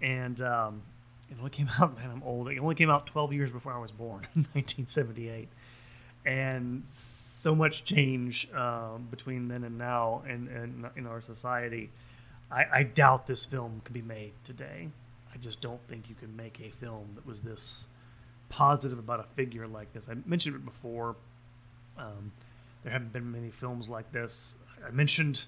And 0.00 0.40
um, 0.42 0.82
it 1.30 1.36
only 1.38 1.50
came 1.50 1.68
out, 1.80 1.96
man, 1.96 2.10
I'm 2.10 2.22
old. 2.22 2.48
It 2.48 2.58
only 2.58 2.74
came 2.74 2.90
out 2.90 3.06
12 3.06 3.32
years 3.32 3.50
before 3.50 3.72
I 3.72 3.78
was 3.78 3.90
born, 3.90 4.26
in 4.34 4.42
1978. 4.52 5.48
And 6.24 6.84
so 6.88 7.54
much 7.54 7.82
change 7.82 8.48
uh, 8.54 8.98
between 9.10 9.48
then 9.48 9.64
and 9.64 9.76
now 9.76 10.22
in, 10.28 10.46
in, 10.46 10.88
in 10.96 11.06
our 11.06 11.20
society 11.20 11.90
I, 12.52 12.66
I 12.72 12.82
doubt 12.82 13.26
this 13.26 13.46
film 13.46 13.80
could 13.84 13.94
be 13.94 14.02
made 14.02 14.32
today. 14.44 14.88
I 15.32 15.38
just 15.38 15.60
don't 15.60 15.80
think 15.88 16.08
you 16.08 16.14
can 16.14 16.36
make 16.36 16.60
a 16.60 16.70
film 16.70 17.08
that 17.14 17.26
was 17.26 17.40
this 17.40 17.86
positive 18.48 18.98
about 18.98 19.20
a 19.20 19.24
figure 19.34 19.66
like 19.66 19.92
this. 19.94 20.08
I 20.10 20.14
mentioned 20.26 20.56
it 20.56 20.64
before. 20.64 21.16
Um, 21.98 22.32
there 22.82 22.92
haven't 22.92 23.12
been 23.12 23.32
many 23.32 23.50
films 23.50 23.88
like 23.88 24.12
this. 24.12 24.56
I 24.86 24.90
mentioned 24.90 25.44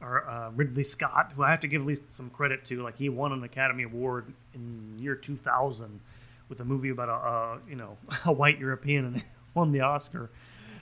our, 0.00 0.28
uh, 0.28 0.50
Ridley 0.50 0.84
Scott, 0.84 1.32
who 1.34 1.42
I 1.42 1.50
have 1.50 1.60
to 1.60 1.68
give 1.68 1.82
at 1.82 1.86
least 1.86 2.12
some 2.12 2.30
credit 2.30 2.64
to. 2.66 2.82
Like 2.82 2.96
he 2.96 3.08
won 3.08 3.32
an 3.32 3.42
Academy 3.42 3.82
Award 3.82 4.32
in 4.54 4.96
year 4.98 5.14
2000 5.14 6.00
with 6.48 6.60
a 6.60 6.64
movie 6.64 6.90
about 6.90 7.08
a, 7.08 7.12
a 7.12 7.58
you 7.68 7.76
know 7.76 7.96
a 8.24 8.32
white 8.32 8.58
European 8.58 9.06
and 9.06 9.24
won 9.54 9.72
the 9.72 9.80
Oscar. 9.80 10.30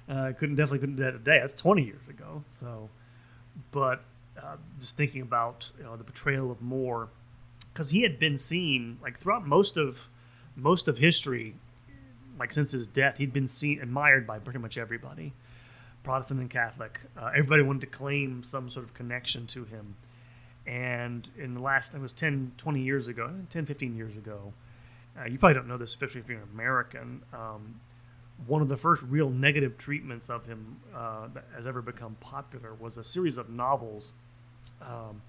Uh, 0.09 0.33
couldn't 0.39 0.57
definitely 0.57 0.81
couldn't 0.81 0.97
do 0.97 1.05
that 1.05 1.13
today. 1.13 1.39
That's 1.41 1.55
20 1.55 1.85
years 1.85 2.03
ago. 2.09 2.43
So, 2.51 2.91
but 3.71 4.03
uh, 4.41 4.57
just 4.79 4.97
thinking 4.97 5.23
about 5.23 5.71
you 5.79 5.85
know, 5.85 5.97
the 5.97 6.05
portrayal 6.05 6.51
of 6.51 6.61
More, 6.63 7.09
because 7.73 7.91
he 7.91 8.03
had 8.03 8.19
been 8.19 8.39
seen 8.39 8.99
like 9.03 9.21
throughout 9.21 9.47
most 9.47 9.77
of 9.77 10.09
most 10.57 10.89
of 10.89 10.99
history, 10.99 11.55
like 12.39 12.53
since 12.53 12.71
his 12.71 12.87
death, 12.87 13.17
he'd 13.19 13.33
been 13.33 13.49
seen 13.49 13.81
admired 13.81 14.27
by 14.27 14.39
pretty 14.39 14.59
much 14.59 14.77
everybody, 14.77 15.33
Protestant 16.03 16.41
and 16.41 16.51
Catholic. 16.51 17.01
Uh, 17.17 17.31
everybody 17.31 17.63
wanted 17.63 17.81
to 17.81 17.87
claim 17.87 18.43
some 18.45 18.69
sort 18.69 18.85
of 18.85 18.95
connection 18.95 19.47
to 19.49 19.65
him. 19.65 19.97
And 20.67 21.29
in 21.39 21.55
the 21.55 21.61
last, 21.61 21.95
it 21.95 22.01
was 22.01 22.13
10, 22.13 22.53
20 22.59 22.83
years 22.83 23.09
ago, 23.09 23.31
10, 23.51 23.67
15 23.67 23.97
years 23.97 24.17
ago, 24.17 24.53
uh, 25.19 25.25
you 25.25 25.39
probably 25.39 25.55
don't 25.55 25.69
know 25.69 25.77
this, 25.77 25.91
especially 25.91 26.21
if 26.21 26.29
you're 26.29 26.39
an 26.39 26.49
American. 26.55 27.23
Um, 27.33 27.81
one 28.47 28.63
of 28.63 28.69
the 28.69 28.77
first 28.77 29.03
real 29.03 29.29
negative 29.29 29.77
treatments 29.77 30.31
of 30.31 30.45
him 30.47 30.77
uh, 30.95 31.29
that 31.35 31.45
has 31.55 31.67
ever 31.67 31.83
become 31.83 32.17
popular 32.21 32.75
was 32.75 32.97
a 32.97 33.05
series 33.05 33.39
of 33.39 33.51
novels 33.51 34.13
um, 34.81 35.23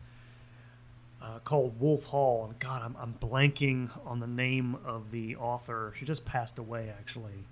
uh, 1.21 1.39
called 1.39 1.79
Wolf 1.79 2.03
Hall. 2.05 2.45
And 2.45 2.59
God, 2.59 2.81
I'm, 2.83 2.95
I'm 2.99 3.15
blanking 3.21 3.89
on 4.05 4.19
the 4.19 4.27
name 4.27 4.77
of 4.85 5.11
the 5.11 5.35
author. 5.37 5.93
She 5.97 6.05
just 6.05 6.25
passed 6.25 6.57
away, 6.57 6.91
actually. 6.99 7.45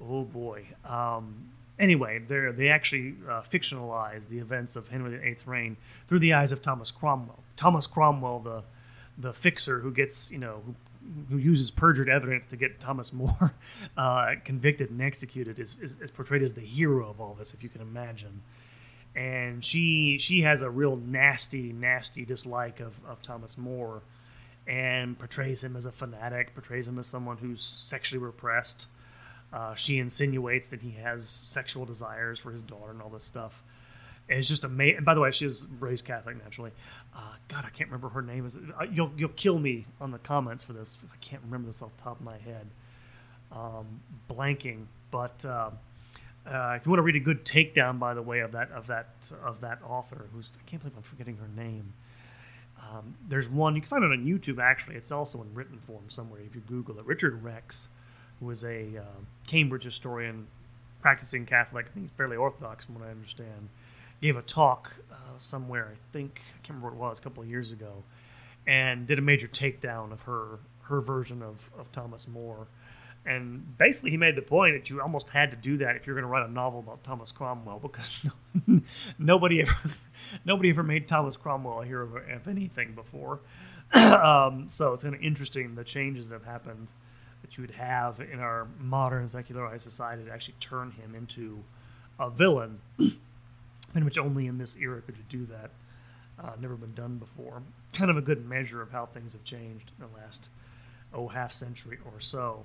Oh 0.00 0.24
boy. 0.24 0.64
Um, 0.84 1.34
anyway, 1.78 2.20
they 2.26 2.50
they 2.52 2.68
actually 2.68 3.14
uh, 3.28 3.42
fictionalized 3.42 4.28
the 4.28 4.38
events 4.38 4.76
of 4.76 4.88
Henry 4.88 5.18
VIII's 5.18 5.46
reign 5.46 5.76
through 6.06 6.20
the 6.20 6.32
eyes 6.32 6.52
of 6.52 6.62
Thomas 6.62 6.90
Cromwell. 6.90 7.38
Thomas 7.56 7.86
Cromwell, 7.86 8.40
the 8.40 8.62
the 9.18 9.32
fixer 9.34 9.80
who 9.80 9.90
gets 9.90 10.30
you 10.30 10.38
know 10.38 10.62
who 10.64 10.74
who 11.30 11.38
uses 11.38 11.70
perjured 11.70 12.08
evidence 12.08 12.46
to 12.46 12.56
get 12.56 12.80
Thomas 12.80 13.12
More 13.12 13.54
uh, 13.96 14.34
convicted 14.44 14.90
and 14.90 15.00
executed, 15.00 15.58
is, 15.58 15.76
is, 15.80 15.96
is 16.00 16.10
portrayed 16.10 16.42
as 16.42 16.52
the 16.52 16.60
hero 16.60 17.08
of 17.08 17.20
all 17.20 17.34
this, 17.38 17.54
if 17.54 17.62
you 17.62 17.68
can 17.68 17.80
imagine. 17.80 18.42
And 19.16 19.64
she 19.64 20.18
she 20.20 20.42
has 20.42 20.62
a 20.62 20.70
real 20.70 20.96
nasty, 20.96 21.72
nasty 21.72 22.24
dislike 22.24 22.80
of, 22.80 22.94
of 23.08 23.20
Thomas 23.22 23.58
More, 23.58 24.02
and 24.66 25.18
portrays 25.18 25.64
him 25.64 25.76
as 25.76 25.86
a 25.86 25.92
fanatic, 25.92 26.54
portrays 26.54 26.86
him 26.86 26.98
as 26.98 27.08
someone 27.08 27.36
who's 27.36 27.62
sexually 27.62 28.22
repressed. 28.22 28.86
Uh, 29.52 29.74
she 29.74 29.98
insinuates 29.98 30.68
that 30.68 30.80
he 30.80 30.92
has 30.92 31.28
sexual 31.28 31.84
desires 31.84 32.38
for 32.38 32.52
his 32.52 32.62
daughter 32.62 32.92
and 32.92 33.02
all 33.02 33.08
this 33.10 33.24
stuff. 33.24 33.64
It's 34.28 34.46
just 34.48 34.62
amazing. 34.62 34.98
And 34.98 35.06
by 35.06 35.14
the 35.14 35.20
way, 35.20 35.32
she 35.32 35.44
was 35.44 35.66
raised 35.80 36.04
Catholic 36.04 36.40
naturally. 36.40 36.70
Uh, 37.14 37.32
God, 37.48 37.64
I 37.66 37.70
can't 37.70 37.90
remember 37.90 38.08
her 38.10 38.22
name. 38.22 38.46
Is 38.46 38.56
uh, 38.56 38.84
you'll 38.90 39.10
you'll 39.16 39.30
kill 39.30 39.58
me 39.58 39.86
on 40.00 40.12
the 40.12 40.18
comments 40.18 40.62
for 40.62 40.72
this. 40.72 40.98
I 41.12 41.16
can't 41.20 41.42
remember 41.42 41.66
this 41.66 41.82
off 41.82 41.90
the 41.96 42.02
top 42.04 42.20
of 42.20 42.24
my 42.24 42.38
head. 42.38 42.66
Um, 43.50 44.00
blanking, 44.30 44.84
but 45.10 45.44
uh, 45.44 45.70
uh, 46.50 46.74
if 46.76 46.84
you 46.84 46.90
want 46.90 46.98
to 46.98 47.02
read 47.02 47.16
a 47.16 47.20
good 47.20 47.44
takedown, 47.44 47.98
by 47.98 48.14
the 48.14 48.22
way, 48.22 48.40
of 48.40 48.52
that 48.52 48.70
of 48.72 48.86
that 48.88 49.08
of 49.44 49.60
that 49.60 49.78
author, 49.86 50.26
who's 50.32 50.48
I 50.58 50.68
can't 50.68 50.82
believe 50.82 50.96
I'm 50.96 51.02
forgetting 51.02 51.36
her 51.36 51.48
name. 51.56 51.92
Um, 52.80 53.14
there's 53.28 53.48
one 53.48 53.76
you 53.76 53.82
can 53.82 53.88
find 53.88 54.04
it 54.04 54.10
on 54.10 54.24
YouTube. 54.24 54.60
Actually, 54.60 54.96
it's 54.96 55.12
also 55.12 55.42
in 55.42 55.54
written 55.54 55.78
form 55.86 56.04
somewhere 56.08 56.40
if 56.40 56.54
you 56.54 56.60
Google 56.62 56.98
it. 56.98 57.06
Richard 57.06 57.42
Rex, 57.42 57.88
who 58.40 58.46
was 58.46 58.64
a 58.64 58.98
uh, 58.98 59.20
Cambridge 59.46 59.84
historian, 59.84 60.48
practicing 61.00 61.46
Catholic, 61.46 61.86
I 61.90 61.94
think 61.94 62.16
fairly 62.16 62.36
Orthodox 62.36 62.84
from 62.84 62.96
what 62.96 63.04
I 63.04 63.10
understand 63.10 63.68
gave 64.20 64.36
a 64.36 64.42
talk 64.42 64.92
uh, 65.10 65.14
somewhere. 65.38 65.92
I 65.92 66.12
think 66.12 66.40
I 66.48 66.66
can't 66.66 66.78
remember 66.78 66.96
what 66.96 67.06
it 67.06 67.08
was 67.10 67.18
a 67.18 67.22
couple 67.22 67.42
of 67.42 67.48
years 67.48 67.70
ago, 67.70 68.02
and 68.66 69.06
did 69.06 69.18
a 69.18 69.22
major 69.22 69.46
takedown 69.48 70.12
of 70.12 70.22
her 70.22 70.58
her 70.82 71.00
version 71.00 71.42
of 71.42 71.70
of 71.78 71.92
Thomas 71.92 72.26
More. 72.26 72.66
And 73.26 73.76
basically, 73.76 74.10
he 74.10 74.16
made 74.16 74.34
the 74.34 74.42
point 74.42 74.74
that 74.76 74.88
you 74.88 75.00
almost 75.00 75.28
had 75.28 75.50
to 75.50 75.56
do 75.56 75.76
that 75.78 75.96
if 75.96 76.06
you're 76.06 76.14
going 76.14 76.24
to 76.24 76.28
write 76.28 76.48
a 76.48 76.50
novel 76.50 76.80
about 76.80 77.04
Thomas 77.04 77.30
Cromwell, 77.30 77.78
because 77.78 78.18
nobody 79.18 79.60
ever 79.60 79.74
nobody 80.44 80.70
ever 80.70 80.82
made 80.82 81.06
Thomas 81.06 81.36
Cromwell 81.36 81.82
a 81.82 81.84
hero 81.84 82.08
of 82.16 82.48
anything 82.48 82.94
before. 82.94 83.40
um, 83.92 84.68
so 84.68 84.94
it's 84.94 85.02
kind 85.02 85.14
of 85.14 85.20
interesting 85.20 85.74
the 85.74 85.84
changes 85.84 86.28
that 86.28 86.34
have 86.34 86.44
happened 86.44 86.88
that 87.42 87.56
you 87.56 87.62
would 87.62 87.72
have 87.72 88.20
in 88.20 88.38
our 88.38 88.68
modern 88.78 89.28
secularized 89.28 89.82
society 89.82 90.24
to 90.24 90.30
actually 90.30 90.54
turn 90.60 90.90
him 90.92 91.14
into 91.14 91.58
a 92.18 92.30
villain 92.30 92.78
in 92.98 94.04
which 94.04 94.18
only 94.18 94.46
in 94.46 94.58
this 94.58 94.76
era 94.76 95.00
could 95.02 95.16
you 95.16 95.24
do 95.28 95.46
that. 95.46 95.70
Uh, 96.42 96.52
never 96.60 96.74
been 96.74 96.94
done 96.94 97.18
before. 97.18 97.62
Kind 97.92 98.10
of 98.10 98.16
a 98.16 98.22
good 98.22 98.48
measure 98.48 98.80
of 98.80 98.90
how 98.90 99.06
things 99.06 99.32
have 99.32 99.44
changed 99.44 99.90
in 99.98 100.06
the 100.06 100.18
last, 100.18 100.48
oh, 101.12 101.28
half 101.28 101.52
century 101.52 101.98
or 102.04 102.20
so. 102.20 102.64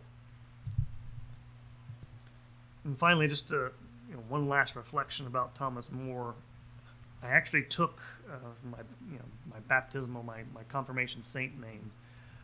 And 2.86 2.98
finally, 2.98 3.28
just 3.28 3.50
to, 3.50 3.72
you 4.08 4.16
know, 4.16 4.24
one 4.30 4.48
last 4.48 4.76
reflection 4.76 5.28
about 5.28 5.56
Thomas 5.56 5.92
More. 5.92 6.36
I 7.24 7.30
actually 7.30 7.64
took 7.64 8.00
uh, 8.32 8.36
my, 8.70 8.78
you 9.12 9.18
know, 9.18 9.26
my 9.52 9.60
baptismal, 9.68 10.22
my, 10.24 10.44
my 10.54 10.64
confirmation 10.70 11.24
saint 11.24 11.60
name 11.60 11.92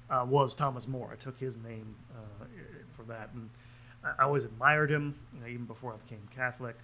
uh, 0.10 0.26
was 0.28 0.56
Thomas 0.56 0.88
More. 0.88 1.10
I 1.12 1.16
took 1.16 1.40
his 1.40 1.58
name 1.58 1.96
uh, 2.16 2.46
for 2.98 3.04
that, 3.04 3.30
and 3.36 3.50
I 4.04 4.24
always 4.24 4.44
admired 4.44 4.90
him, 4.90 5.16
you 5.36 5.42
know, 5.42 5.48
even 5.48 5.66
before 5.66 5.94
I 5.94 5.98
became 5.98 6.28
Catholic. 6.36 6.76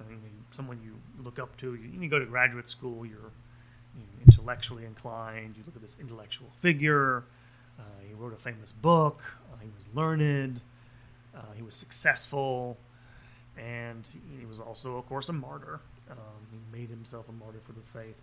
I 0.00 0.10
mean, 0.10 0.20
someone 0.52 0.80
you 0.84 0.94
look 1.22 1.38
up 1.38 1.56
to. 1.58 1.74
You, 1.74 2.00
you 2.00 2.08
go 2.08 2.18
to 2.18 2.26
graduate 2.26 2.68
school, 2.68 3.06
you're, 3.06 3.18
you're, 3.96 4.26
intellectually 4.26 4.84
inclined. 4.84 5.56
You 5.56 5.62
look 5.66 5.76
at 5.76 5.82
this 5.82 5.96
intellectual 6.00 6.48
figure. 6.60 7.24
Uh, 7.78 7.82
he 8.06 8.14
wrote 8.14 8.32
a 8.32 8.36
famous 8.36 8.72
book. 8.82 9.22
Uh, 9.52 9.56
he 9.60 9.68
was 9.76 9.86
learned. 9.94 10.60
Uh, 11.36 11.40
he 11.56 11.62
was 11.62 11.74
successful, 11.74 12.76
and 13.56 14.08
he 14.38 14.46
was 14.46 14.60
also, 14.60 14.96
of 14.96 15.06
course, 15.06 15.28
a 15.28 15.32
martyr. 15.32 15.80
Um, 16.10 16.18
he 16.50 16.78
made 16.78 16.90
himself 16.90 17.28
a 17.28 17.32
martyr 17.32 17.60
for 17.64 17.72
the 17.72 17.80
faith. 17.80 18.16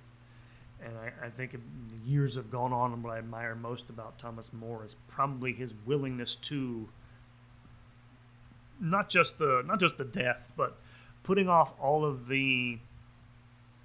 And 0.83 0.97
I, 0.97 1.27
I 1.27 1.29
think 1.29 1.59
years 2.05 2.35
have 2.35 2.51
gone 2.51 2.73
on, 2.73 2.93
and 2.93 3.03
what 3.03 3.13
I 3.13 3.17
admire 3.19 3.55
most 3.55 3.89
about 3.89 4.17
Thomas 4.17 4.51
More 4.51 4.83
is 4.85 4.95
probably 5.07 5.53
his 5.53 5.73
willingness 5.85 6.35
to 6.35 6.87
not 8.79 9.09
just 9.09 9.37
the 9.37 9.63
not 9.65 9.79
just 9.79 9.97
the 9.97 10.03
death, 10.03 10.49
but 10.57 10.75
putting 11.23 11.47
off 11.47 11.71
all 11.79 12.03
of 12.03 12.27
the 12.27 12.79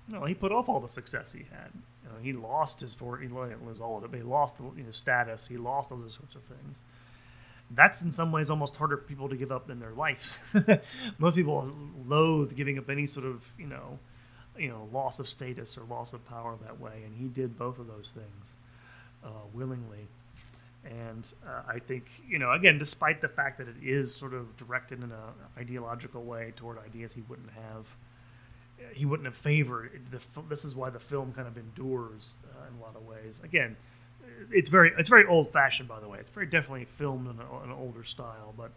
you 0.08 0.14
know, 0.14 0.24
he 0.24 0.34
put 0.34 0.52
off 0.52 0.68
all 0.68 0.80
the 0.80 0.88
success 0.88 1.32
he 1.32 1.44
had. 1.50 1.70
You 2.02 2.08
know, 2.08 2.18
he 2.22 2.32
lost 2.32 2.80
his 2.80 2.94
for 2.94 3.18
he 3.18 3.26
didn't 3.26 3.66
lose 3.66 3.80
all 3.80 3.98
of 3.98 4.04
it, 4.04 4.10
but 4.10 4.16
he 4.18 4.22
lost 4.22 4.54
his 4.76 4.96
status. 4.96 5.46
He 5.46 5.56
lost 5.56 5.92
all 5.92 5.98
those 5.98 6.14
sorts 6.14 6.34
of 6.34 6.42
things. 6.42 6.80
That's 7.70 8.00
in 8.00 8.12
some 8.12 8.30
ways 8.30 8.48
almost 8.48 8.76
harder 8.76 8.96
for 8.96 9.04
people 9.04 9.28
to 9.28 9.36
give 9.36 9.50
up 9.50 9.66
than 9.66 9.80
their 9.80 9.92
life. 9.92 10.30
Most 11.18 11.34
people 11.34 11.70
loathe 12.06 12.54
giving 12.56 12.78
up 12.78 12.88
any 12.88 13.06
sort 13.06 13.26
of 13.26 13.44
you 13.58 13.66
know, 13.66 13.98
you 14.56 14.68
know, 14.68 14.88
loss 14.92 15.18
of 15.18 15.28
status 15.28 15.76
or 15.76 15.82
loss 15.84 16.12
of 16.12 16.26
power 16.28 16.56
that 16.62 16.80
way, 16.80 17.02
and 17.04 17.14
he 17.16 17.26
did 17.26 17.58
both 17.58 17.78
of 17.78 17.86
those 17.86 18.12
things 18.14 18.52
uh, 19.24 19.28
willingly. 19.52 20.06
And 20.84 21.32
uh, 21.44 21.62
I 21.68 21.80
think, 21.80 22.04
you 22.28 22.38
know, 22.38 22.52
again, 22.52 22.78
despite 22.78 23.20
the 23.20 23.28
fact 23.28 23.58
that 23.58 23.66
it 23.66 23.76
is 23.82 24.14
sort 24.14 24.34
of 24.34 24.56
directed 24.56 24.98
in 25.02 25.10
an 25.10 25.18
ideological 25.58 26.22
way 26.22 26.52
toward 26.54 26.78
ideas 26.78 27.12
he 27.12 27.22
wouldn't 27.22 27.50
have, 27.50 27.86
he 28.92 29.04
wouldn't 29.04 29.26
have 29.26 29.36
favored. 29.36 30.00
The, 30.10 30.20
this 30.48 30.64
is 30.64 30.76
why 30.76 30.90
the 30.90 31.00
film 31.00 31.32
kind 31.32 31.48
of 31.48 31.56
endures 31.56 32.36
uh, 32.44 32.68
in 32.68 32.78
a 32.78 32.82
lot 32.82 32.94
of 32.94 33.04
ways. 33.04 33.40
Again, 33.42 33.76
it's 34.50 34.68
very 34.68 34.92
it's 34.98 35.08
very 35.08 35.26
old 35.26 35.52
fashioned, 35.52 35.88
by 35.88 36.00
the 36.00 36.08
way. 36.08 36.18
It's 36.18 36.34
very 36.34 36.46
definitely 36.46 36.86
filmed 36.96 37.28
in 37.28 37.38
a, 37.40 37.64
an 37.64 37.70
older 37.70 38.04
style, 38.04 38.54
but 38.56 38.70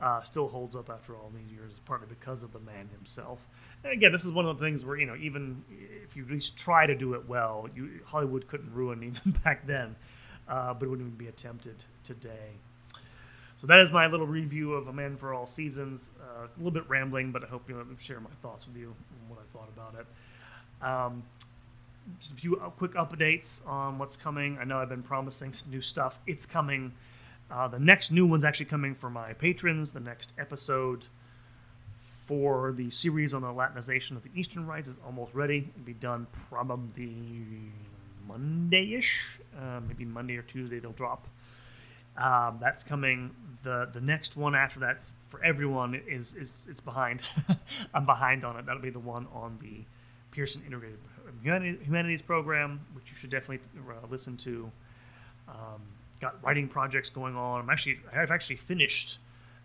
uh, 0.00 0.22
still 0.22 0.48
holds 0.48 0.76
up 0.76 0.90
after 0.90 1.16
all 1.16 1.30
these 1.34 1.52
years, 1.52 1.72
partly 1.84 2.06
because 2.08 2.42
of 2.42 2.52
the 2.52 2.60
man 2.60 2.88
himself. 2.96 3.40
And 3.84 3.92
again, 3.92 4.12
this 4.12 4.24
is 4.24 4.32
one 4.32 4.46
of 4.46 4.58
the 4.58 4.64
things 4.64 4.84
where 4.84 4.96
you 4.96 5.06
know, 5.06 5.16
even 5.16 5.64
if 5.70 6.16
you 6.16 6.24
at 6.24 6.30
least 6.30 6.56
try 6.56 6.86
to 6.86 6.94
do 6.94 7.14
it 7.14 7.28
well, 7.28 7.68
you, 7.74 8.00
Hollywood 8.04 8.46
couldn't 8.48 8.72
ruin 8.72 9.02
even 9.26 9.40
back 9.44 9.66
then 9.66 9.96
uh, 10.48 10.74
but 10.74 10.86
it 10.86 10.88
wouldn't 10.88 11.06
even 11.06 11.18
be 11.18 11.28
attempted 11.28 11.76
today. 12.04 12.56
So 13.56 13.66
that 13.66 13.80
is 13.80 13.90
my 13.90 14.06
little 14.06 14.26
review 14.26 14.72
of 14.74 14.86
A 14.86 14.92
Man 14.92 15.16
for 15.16 15.34
All 15.34 15.46
Seasons. 15.46 16.10
Uh, 16.20 16.44
a 16.44 16.48
little 16.56 16.70
bit 16.70 16.88
rambling, 16.88 17.32
but 17.32 17.42
I 17.42 17.48
hope 17.48 17.68
you 17.68 17.74
know, 17.74 17.84
share 17.98 18.20
my 18.20 18.30
thoughts 18.40 18.66
with 18.66 18.76
you 18.76 18.94
and 18.94 19.28
what 19.28 19.40
I 19.40 19.56
thought 19.56 19.68
about 19.68 19.94
it. 20.00 20.06
Um, 20.86 21.22
just 22.18 22.32
a 22.32 22.34
few 22.34 22.56
quick 22.76 22.94
updates 22.94 23.66
on 23.66 23.98
what's 23.98 24.16
coming. 24.16 24.58
I 24.60 24.64
know 24.64 24.78
I've 24.78 24.88
been 24.88 25.02
promising 25.02 25.52
some 25.52 25.70
new 25.70 25.82
stuff. 25.82 26.18
It's 26.26 26.46
coming. 26.46 26.92
Uh, 27.50 27.68
the 27.68 27.78
next 27.78 28.10
new 28.10 28.26
one's 28.26 28.44
actually 28.44 28.66
coming 28.66 28.94
for 28.94 29.10
my 29.10 29.32
patrons. 29.32 29.92
The 29.92 30.00
next 30.00 30.32
episode 30.38 31.04
for 32.26 32.72
the 32.72 32.90
series 32.90 33.32
on 33.32 33.42
the 33.42 33.48
Latinization 33.48 34.12
of 34.12 34.22
the 34.22 34.30
Eastern 34.34 34.66
Rites 34.66 34.88
is 34.88 34.96
almost 35.04 35.32
ready. 35.34 35.70
It'll 35.74 35.86
be 35.86 35.94
done 35.94 36.26
probably 36.50 37.72
Monday-ish, 38.26 39.40
uh, 39.58 39.80
maybe 39.86 40.04
Monday 40.04 40.36
or 40.36 40.42
Tuesday 40.42 40.78
they'll 40.78 40.92
drop. 40.92 41.26
Um, 42.18 42.58
that's 42.60 42.82
coming. 42.82 43.30
The 43.62 43.88
the 43.92 44.00
next 44.00 44.36
one 44.36 44.54
after 44.54 44.80
that's 44.80 45.14
for 45.28 45.42
everyone 45.42 45.94
is 45.94 46.34
is 46.34 46.66
it's 46.68 46.80
behind. 46.80 47.22
I'm 47.94 48.06
behind 48.06 48.44
on 48.44 48.56
it. 48.56 48.66
That'll 48.66 48.82
be 48.82 48.90
the 48.90 48.98
one 48.98 49.26
on 49.32 49.58
the 49.62 49.84
Pearson 50.30 50.62
Integrated 50.66 50.98
Humanities 51.42 52.22
Program, 52.22 52.80
which 52.94 53.10
you 53.10 53.16
should 53.16 53.30
definitely 53.30 53.60
uh, 53.78 54.06
listen 54.10 54.36
to. 54.38 54.70
Um, 55.48 55.82
got 56.20 56.42
writing 56.42 56.68
projects 56.68 57.08
going 57.10 57.36
on. 57.36 57.60
I'm 57.60 57.70
actually 57.70 57.98
I've 58.14 58.30
actually 58.30 58.56
finished 58.56 59.18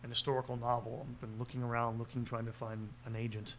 an 0.04 0.10
historical 0.10 0.58
novel. 0.58 1.06
I've 1.10 1.21
been 1.21 1.39
looking 1.39 1.63
around, 1.63 1.99
looking, 1.99 2.26
trying 2.26 2.45
to 2.45 2.52
find 2.52 2.89
an 3.06 3.15
agent. 3.15 3.56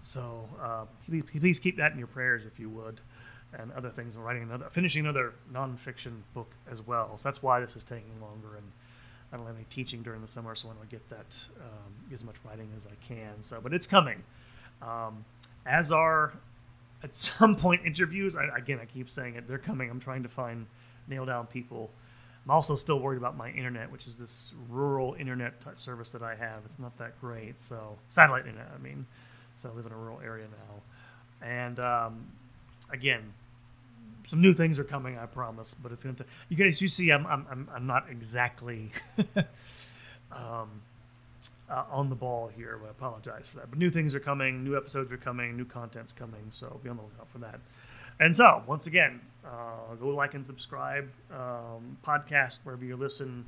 So 0.00 0.48
uh, 0.62 0.84
please, 1.08 1.24
please 1.40 1.58
keep 1.58 1.76
that 1.78 1.92
in 1.92 1.98
your 1.98 2.06
prayers 2.06 2.42
if 2.46 2.60
you 2.60 2.68
would 2.70 3.00
and 3.58 3.72
other 3.72 3.90
things. 3.90 4.14
I'm 4.14 4.22
writing 4.22 4.42
another, 4.42 4.66
finishing 4.70 5.04
another 5.04 5.32
nonfiction 5.52 6.20
book 6.34 6.50
as 6.70 6.86
well. 6.86 7.16
So 7.16 7.22
that's 7.28 7.42
why 7.42 7.60
this 7.60 7.76
is 7.76 7.84
taking 7.84 8.20
longer. 8.20 8.56
And 8.56 8.66
I 9.32 9.36
don't 9.36 9.46
have 9.46 9.56
any 9.56 9.66
teaching 9.70 10.02
during 10.02 10.20
the 10.20 10.28
summer, 10.28 10.54
so 10.54 10.68
I 10.68 10.74
want 10.74 10.88
to 10.88 10.94
get 10.94 11.08
that 11.10 11.46
um, 11.60 12.12
as 12.12 12.22
much 12.24 12.36
writing 12.44 12.68
as 12.76 12.86
I 12.86 12.94
can. 13.06 13.42
So, 13.42 13.60
but 13.62 13.72
it's 13.72 13.86
coming. 13.86 14.22
Um, 14.82 15.24
as 15.66 15.92
are 15.92 16.32
at 17.02 17.16
some 17.16 17.56
point 17.56 17.82
interviews. 17.84 18.36
I, 18.36 18.56
again, 18.56 18.78
I 18.80 18.86
keep 18.86 19.10
saying 19.10 19.36
it. 19.36 19.48
They're 19.48 19.58
coming. 19.58 19.90
I'm 19.90 20.00
trying 20.00 20.22
to 20.22 20.28
find 20.28 20.66
nail 21.08 21.24
down 21.24 21.46
people. 21.46 21.90
I'm 22.44 22.52
also 22.52 22.76
still 22.76 23.00
worried 23.00 23.16
about 23.16 23.36
my 23.36 23.50
internet, 23.50 23.90
which 23.90 24.06
is 24.06 24.16
this 24.16 24.52
rural 24.68 25.14
internet 25.18 25.60
type 25.60 25.80
service 25.80 26.10
that 26.10 26.22
I 26.22 26.36
have. 26.36 26.60
It's 26.64 26.78
not 26.78 26.96
that 26.98 27.20
great. 27.20 27.60
So 27.60 27.98
satellite 28.08 28.46
internet, 28.46 28.70
I 28.72 28.78
mean. 28.78 29.04
So 29.56 29.68
I 29.68 29.72
live 29.72 29.86
in 29.86 29.92
a 29.92 29.96
rural 29.96 30.20
area 30.22 30.44
now, 30.44 31.46
and 31.46 31.80
um, 31.80 32.26
again, 32.92 33.32
some 34.28 34.40
new 34.42 34.52
things 34.52 34.78
are 34.78 34.84
coming. 34.84 35.18
I 35.18 35.26
promise, 35.26 35.74
but 35.74 35.92
it's 35.92 36.02
going 36.02 36.14
to. 36.16 36.24
You 36.50 36.56
guys, 36.56 36.80
you 36.80 36.88
see, 36.88 37.10
I'm 37.10 37.26
I'm 37.26 37.68
I'm 37.74 37.86
not 37.86 38.06
exactly 38.10 38.90
um, 40.30 40.82
uh, 41.70 41.84
on 41.90 42.08
the 42.08 42.14
ball 42.14 42.50
here. 42.54 42.80
I 42.86 42.90
apologize 42.90 43.44
for 43.50 43.58
that. 43.58 43.70
But 43.70 43.78
new 43.78 43.90
things 43.90 44.14
are 44.14 44.20
coming. 44.20 44.64
New 44.64 44.76
episodes 44.76 45.12
are 45.12 45.16
coming. 45.16 45.56
New 45.56 45.64
content's 45.64 46.12
coming. 46.12 46.46
So 46.50 46.80
be 46.82 46.88
on 46.88 46.96
the 46.96 47.02
lookout 47.02 47.28
for 47.30 47.38
that. 47.38 47.60
And 48.18 48.34
so, 48.34 48.62
once 48.66 48.86
again, 48.86 49.20
uh, 49.44 49.94
go 50.00 50.08
like 50.08 50.34
and 50.34 50.44
subscribe. 50.44 51.08
Um, 51.30 51.98
podcast 52.06 52.60
wherever 52.64 52.84
you 52.84 52.96
listen. 52.96 53.44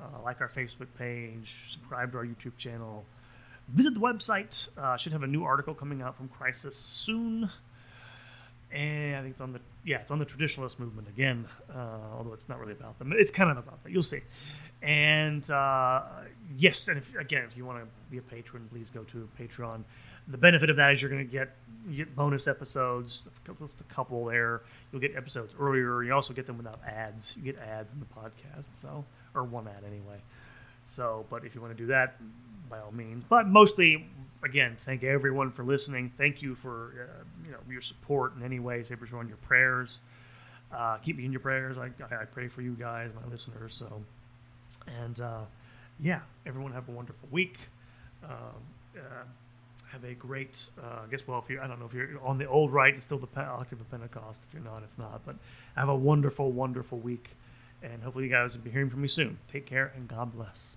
Uh, 0.00 0.22
like 0.24 0.40
our 0.40 0.48
Facebook 0.48 0.88
page. 0.96 1.72
Subscribe 1.72 2.12
to 2.12 2.18
our 2.18 2.24
YouTube 2.24 2.56
channel. 2.56 3.04
Visit 3.68 3.94
the 3.94 4.00
website. 4.00 4.68
Uh, 4.78 4.96
should 4.96 5.12
have 5.12 5.22
a 5.22 5.26
new 5.26 5.44
article 5.44 5.74
coming 5.74 6.02
out 6.02 6.16
from 6.16 6.28
Crisis 6.28 6.76
soon. 6.76 7.50
And 8.72 9.16
I 9.16 9.20
think 9.22 9.32
it's 9.32 9.40
on 9.40 9.52
the 9.52 9.60
yeah, 9.84 9.98
it's 9.98 10.10
on 10.10 10.18
the 10.18 10.26
traditionalist 10.26 10.78
movement 10.78 11.08
again. 11.08 11.46
Uh, 11.74 12.16
although 12.16 12.34
it's 12.34 12.48
not 12.48 12.58
really 12.58 12.72
about 12.72 12.98
them, 12.98 13.12
it's 13.16 13.30
kind 13.30 13.50
of 13.50 13.56
about 13.56 13.82
that. 13.82 13.92
You'll 13.92 14.02
see. 14.02 14.20
And 14.82 15.48
uh, 15.50 16.02
yes, 16.56 16.88
and 16.88 16.98
if, 16.98 17.14
again, 17.16 17.44
if 17.50 17.56
you 17.56 17.64
want 17.64 17.80
to 17.80 17.86
be 18.10 18.18
a 18.18 18.22
patron, 18.22 18.68
please 18.70 18.90
go 18.90 19.02
to 19.04 19.28
Patreon. 19.38 19.82
The 20.28 20.38
benefit 20.38 20.70
of 20.70 20.76
that 20.76 20.92
is 20.94 21.02
you're 21.02 21.10
going 21.10 21.26
to 21.26 21.32
get 21.32 21.56
get 21.94 22.14
bonus 22.14 22.46
episodes, 22.46 23.24
just 23.58 23.80
a 23.80 23.94
couple 23.94 24.26
there. 24.26 24.62
You'll 24.92 25.00
get 25.00 25.16
episodes 25.16 25.54
earlier. 25.58 26.02
You 26.02 26.12
also 26.12 26.34
get 26.34 26.46
them 26.46 26.58
without 26.58 26.80
ads. 26.86 27.34
You 27.36 27.42
get 27.42 27.58
ads 27.62 27.90
in 27.92 28.00
the 28.00 28.06
podcast, 28.06 28.66
so 28.74 29.04
or 29.34 29.44
one 29.44 29.66
ad 29.66 29.84
anyway. 29.86 30.20
So, 30.84 31.26
but 31.30 31.44
if 31.44 31.54
you 31.54 31.60
want 31.60 31.76
to 31.76 31.82
do 31.82 31.86
that, 31.88 32.16
by 32.68 32.78
all 32.80 32.92
means. 32.92 33.24
But 33.28 33.48
mostly, 33.48 34.06
again, 34.44 34.76
thank 34.84 35.02
everyone 35.02 35.50
for 35.50 35.64
listening. 35.64 36.12
Thank 36.16 36.42
you 36.42 36.54
for 36.54 37.08
uh, 37.10 37.24
you 37.44 37.52
know 37.52 37.58
your 37.70 37.80
support 37.80 38.36
in 38.36 38.42
any 38.42 38.58
way, 38.58 38.84
or 38.88 39.06
form. 39.06 39.28
Your 39.28 39.36
prayers. 39.38 40.00
Uh, 40.70 40.98
keep 40.98 41.16
me 41.16 41.24
in 41.24 41.32
your 41.32 41.40
prayers. 41.40 41.78
I, 41.78 41.90
I 42.14 42.24
pray 42.26 42.48
for 42.48 42.60
you 42.60 42.74
guys, 42.74 43.10
my 43.14 43.30
listeners. 43.30 43.74
So, 43.74 44.02
and 45.02 45.20
uh, 45.20 45.40
yeah, 46.00 46.20
everyone 46.46 46.72
have 46.72 46.88
a 46.88 46.92
wonderful 46.92 47.28
week. 47.30 47.56
Um, 48.24 48.30
uh, 48.96 49.24
have 49.92 50.04
a 50.04 50.14
great, 50.14 50.68
uh, 50.82 51.00
I 51.04 51.10
guess, 51.10 51.26
well, 51.26 51.38
if 51.42 51.48
you're, 51.48 51.62
I 51.62 51.66
don't 51.66 51.80
know 51.80 51.86
if 51.86 51.94
you're 51.94 52.20
on 52.22 52.36
the 52.36 52.46
old 52.46 52.72
right, 52.72 52.94
it's 52.94 53.04
still 53.04 53.18
the 53.18 53.40
octave 53.40 53.80
of 53.80 53.90
Pentecost. 53.90 54.42
If 54.46 54.52
you're 54.52 54.62
not, 54.62 54.82
it's 54.82 54.98
not. 54.98 55.22
But 55.24 55.36
have 55.76 55.88
a 55.88 55.94
wonderful, 55.96 56.52
wonderful 56.52 56.98
week. 56.98 57.30
And 57.82 58.02
hopefully 58.02 58.24
you 58.24 58.30
guys 58.30 58.54
will 58.54 58.62
be 58.62 58.70
hearing 58.70 58.90
from 58.90 59.00
me 59.02 59.08
soon. 59.08 59.38
Take 59.50 59.66
care 59.66 59.92
and 59.96 60.08
God 60.08 60.34
bless. 60.34 60.74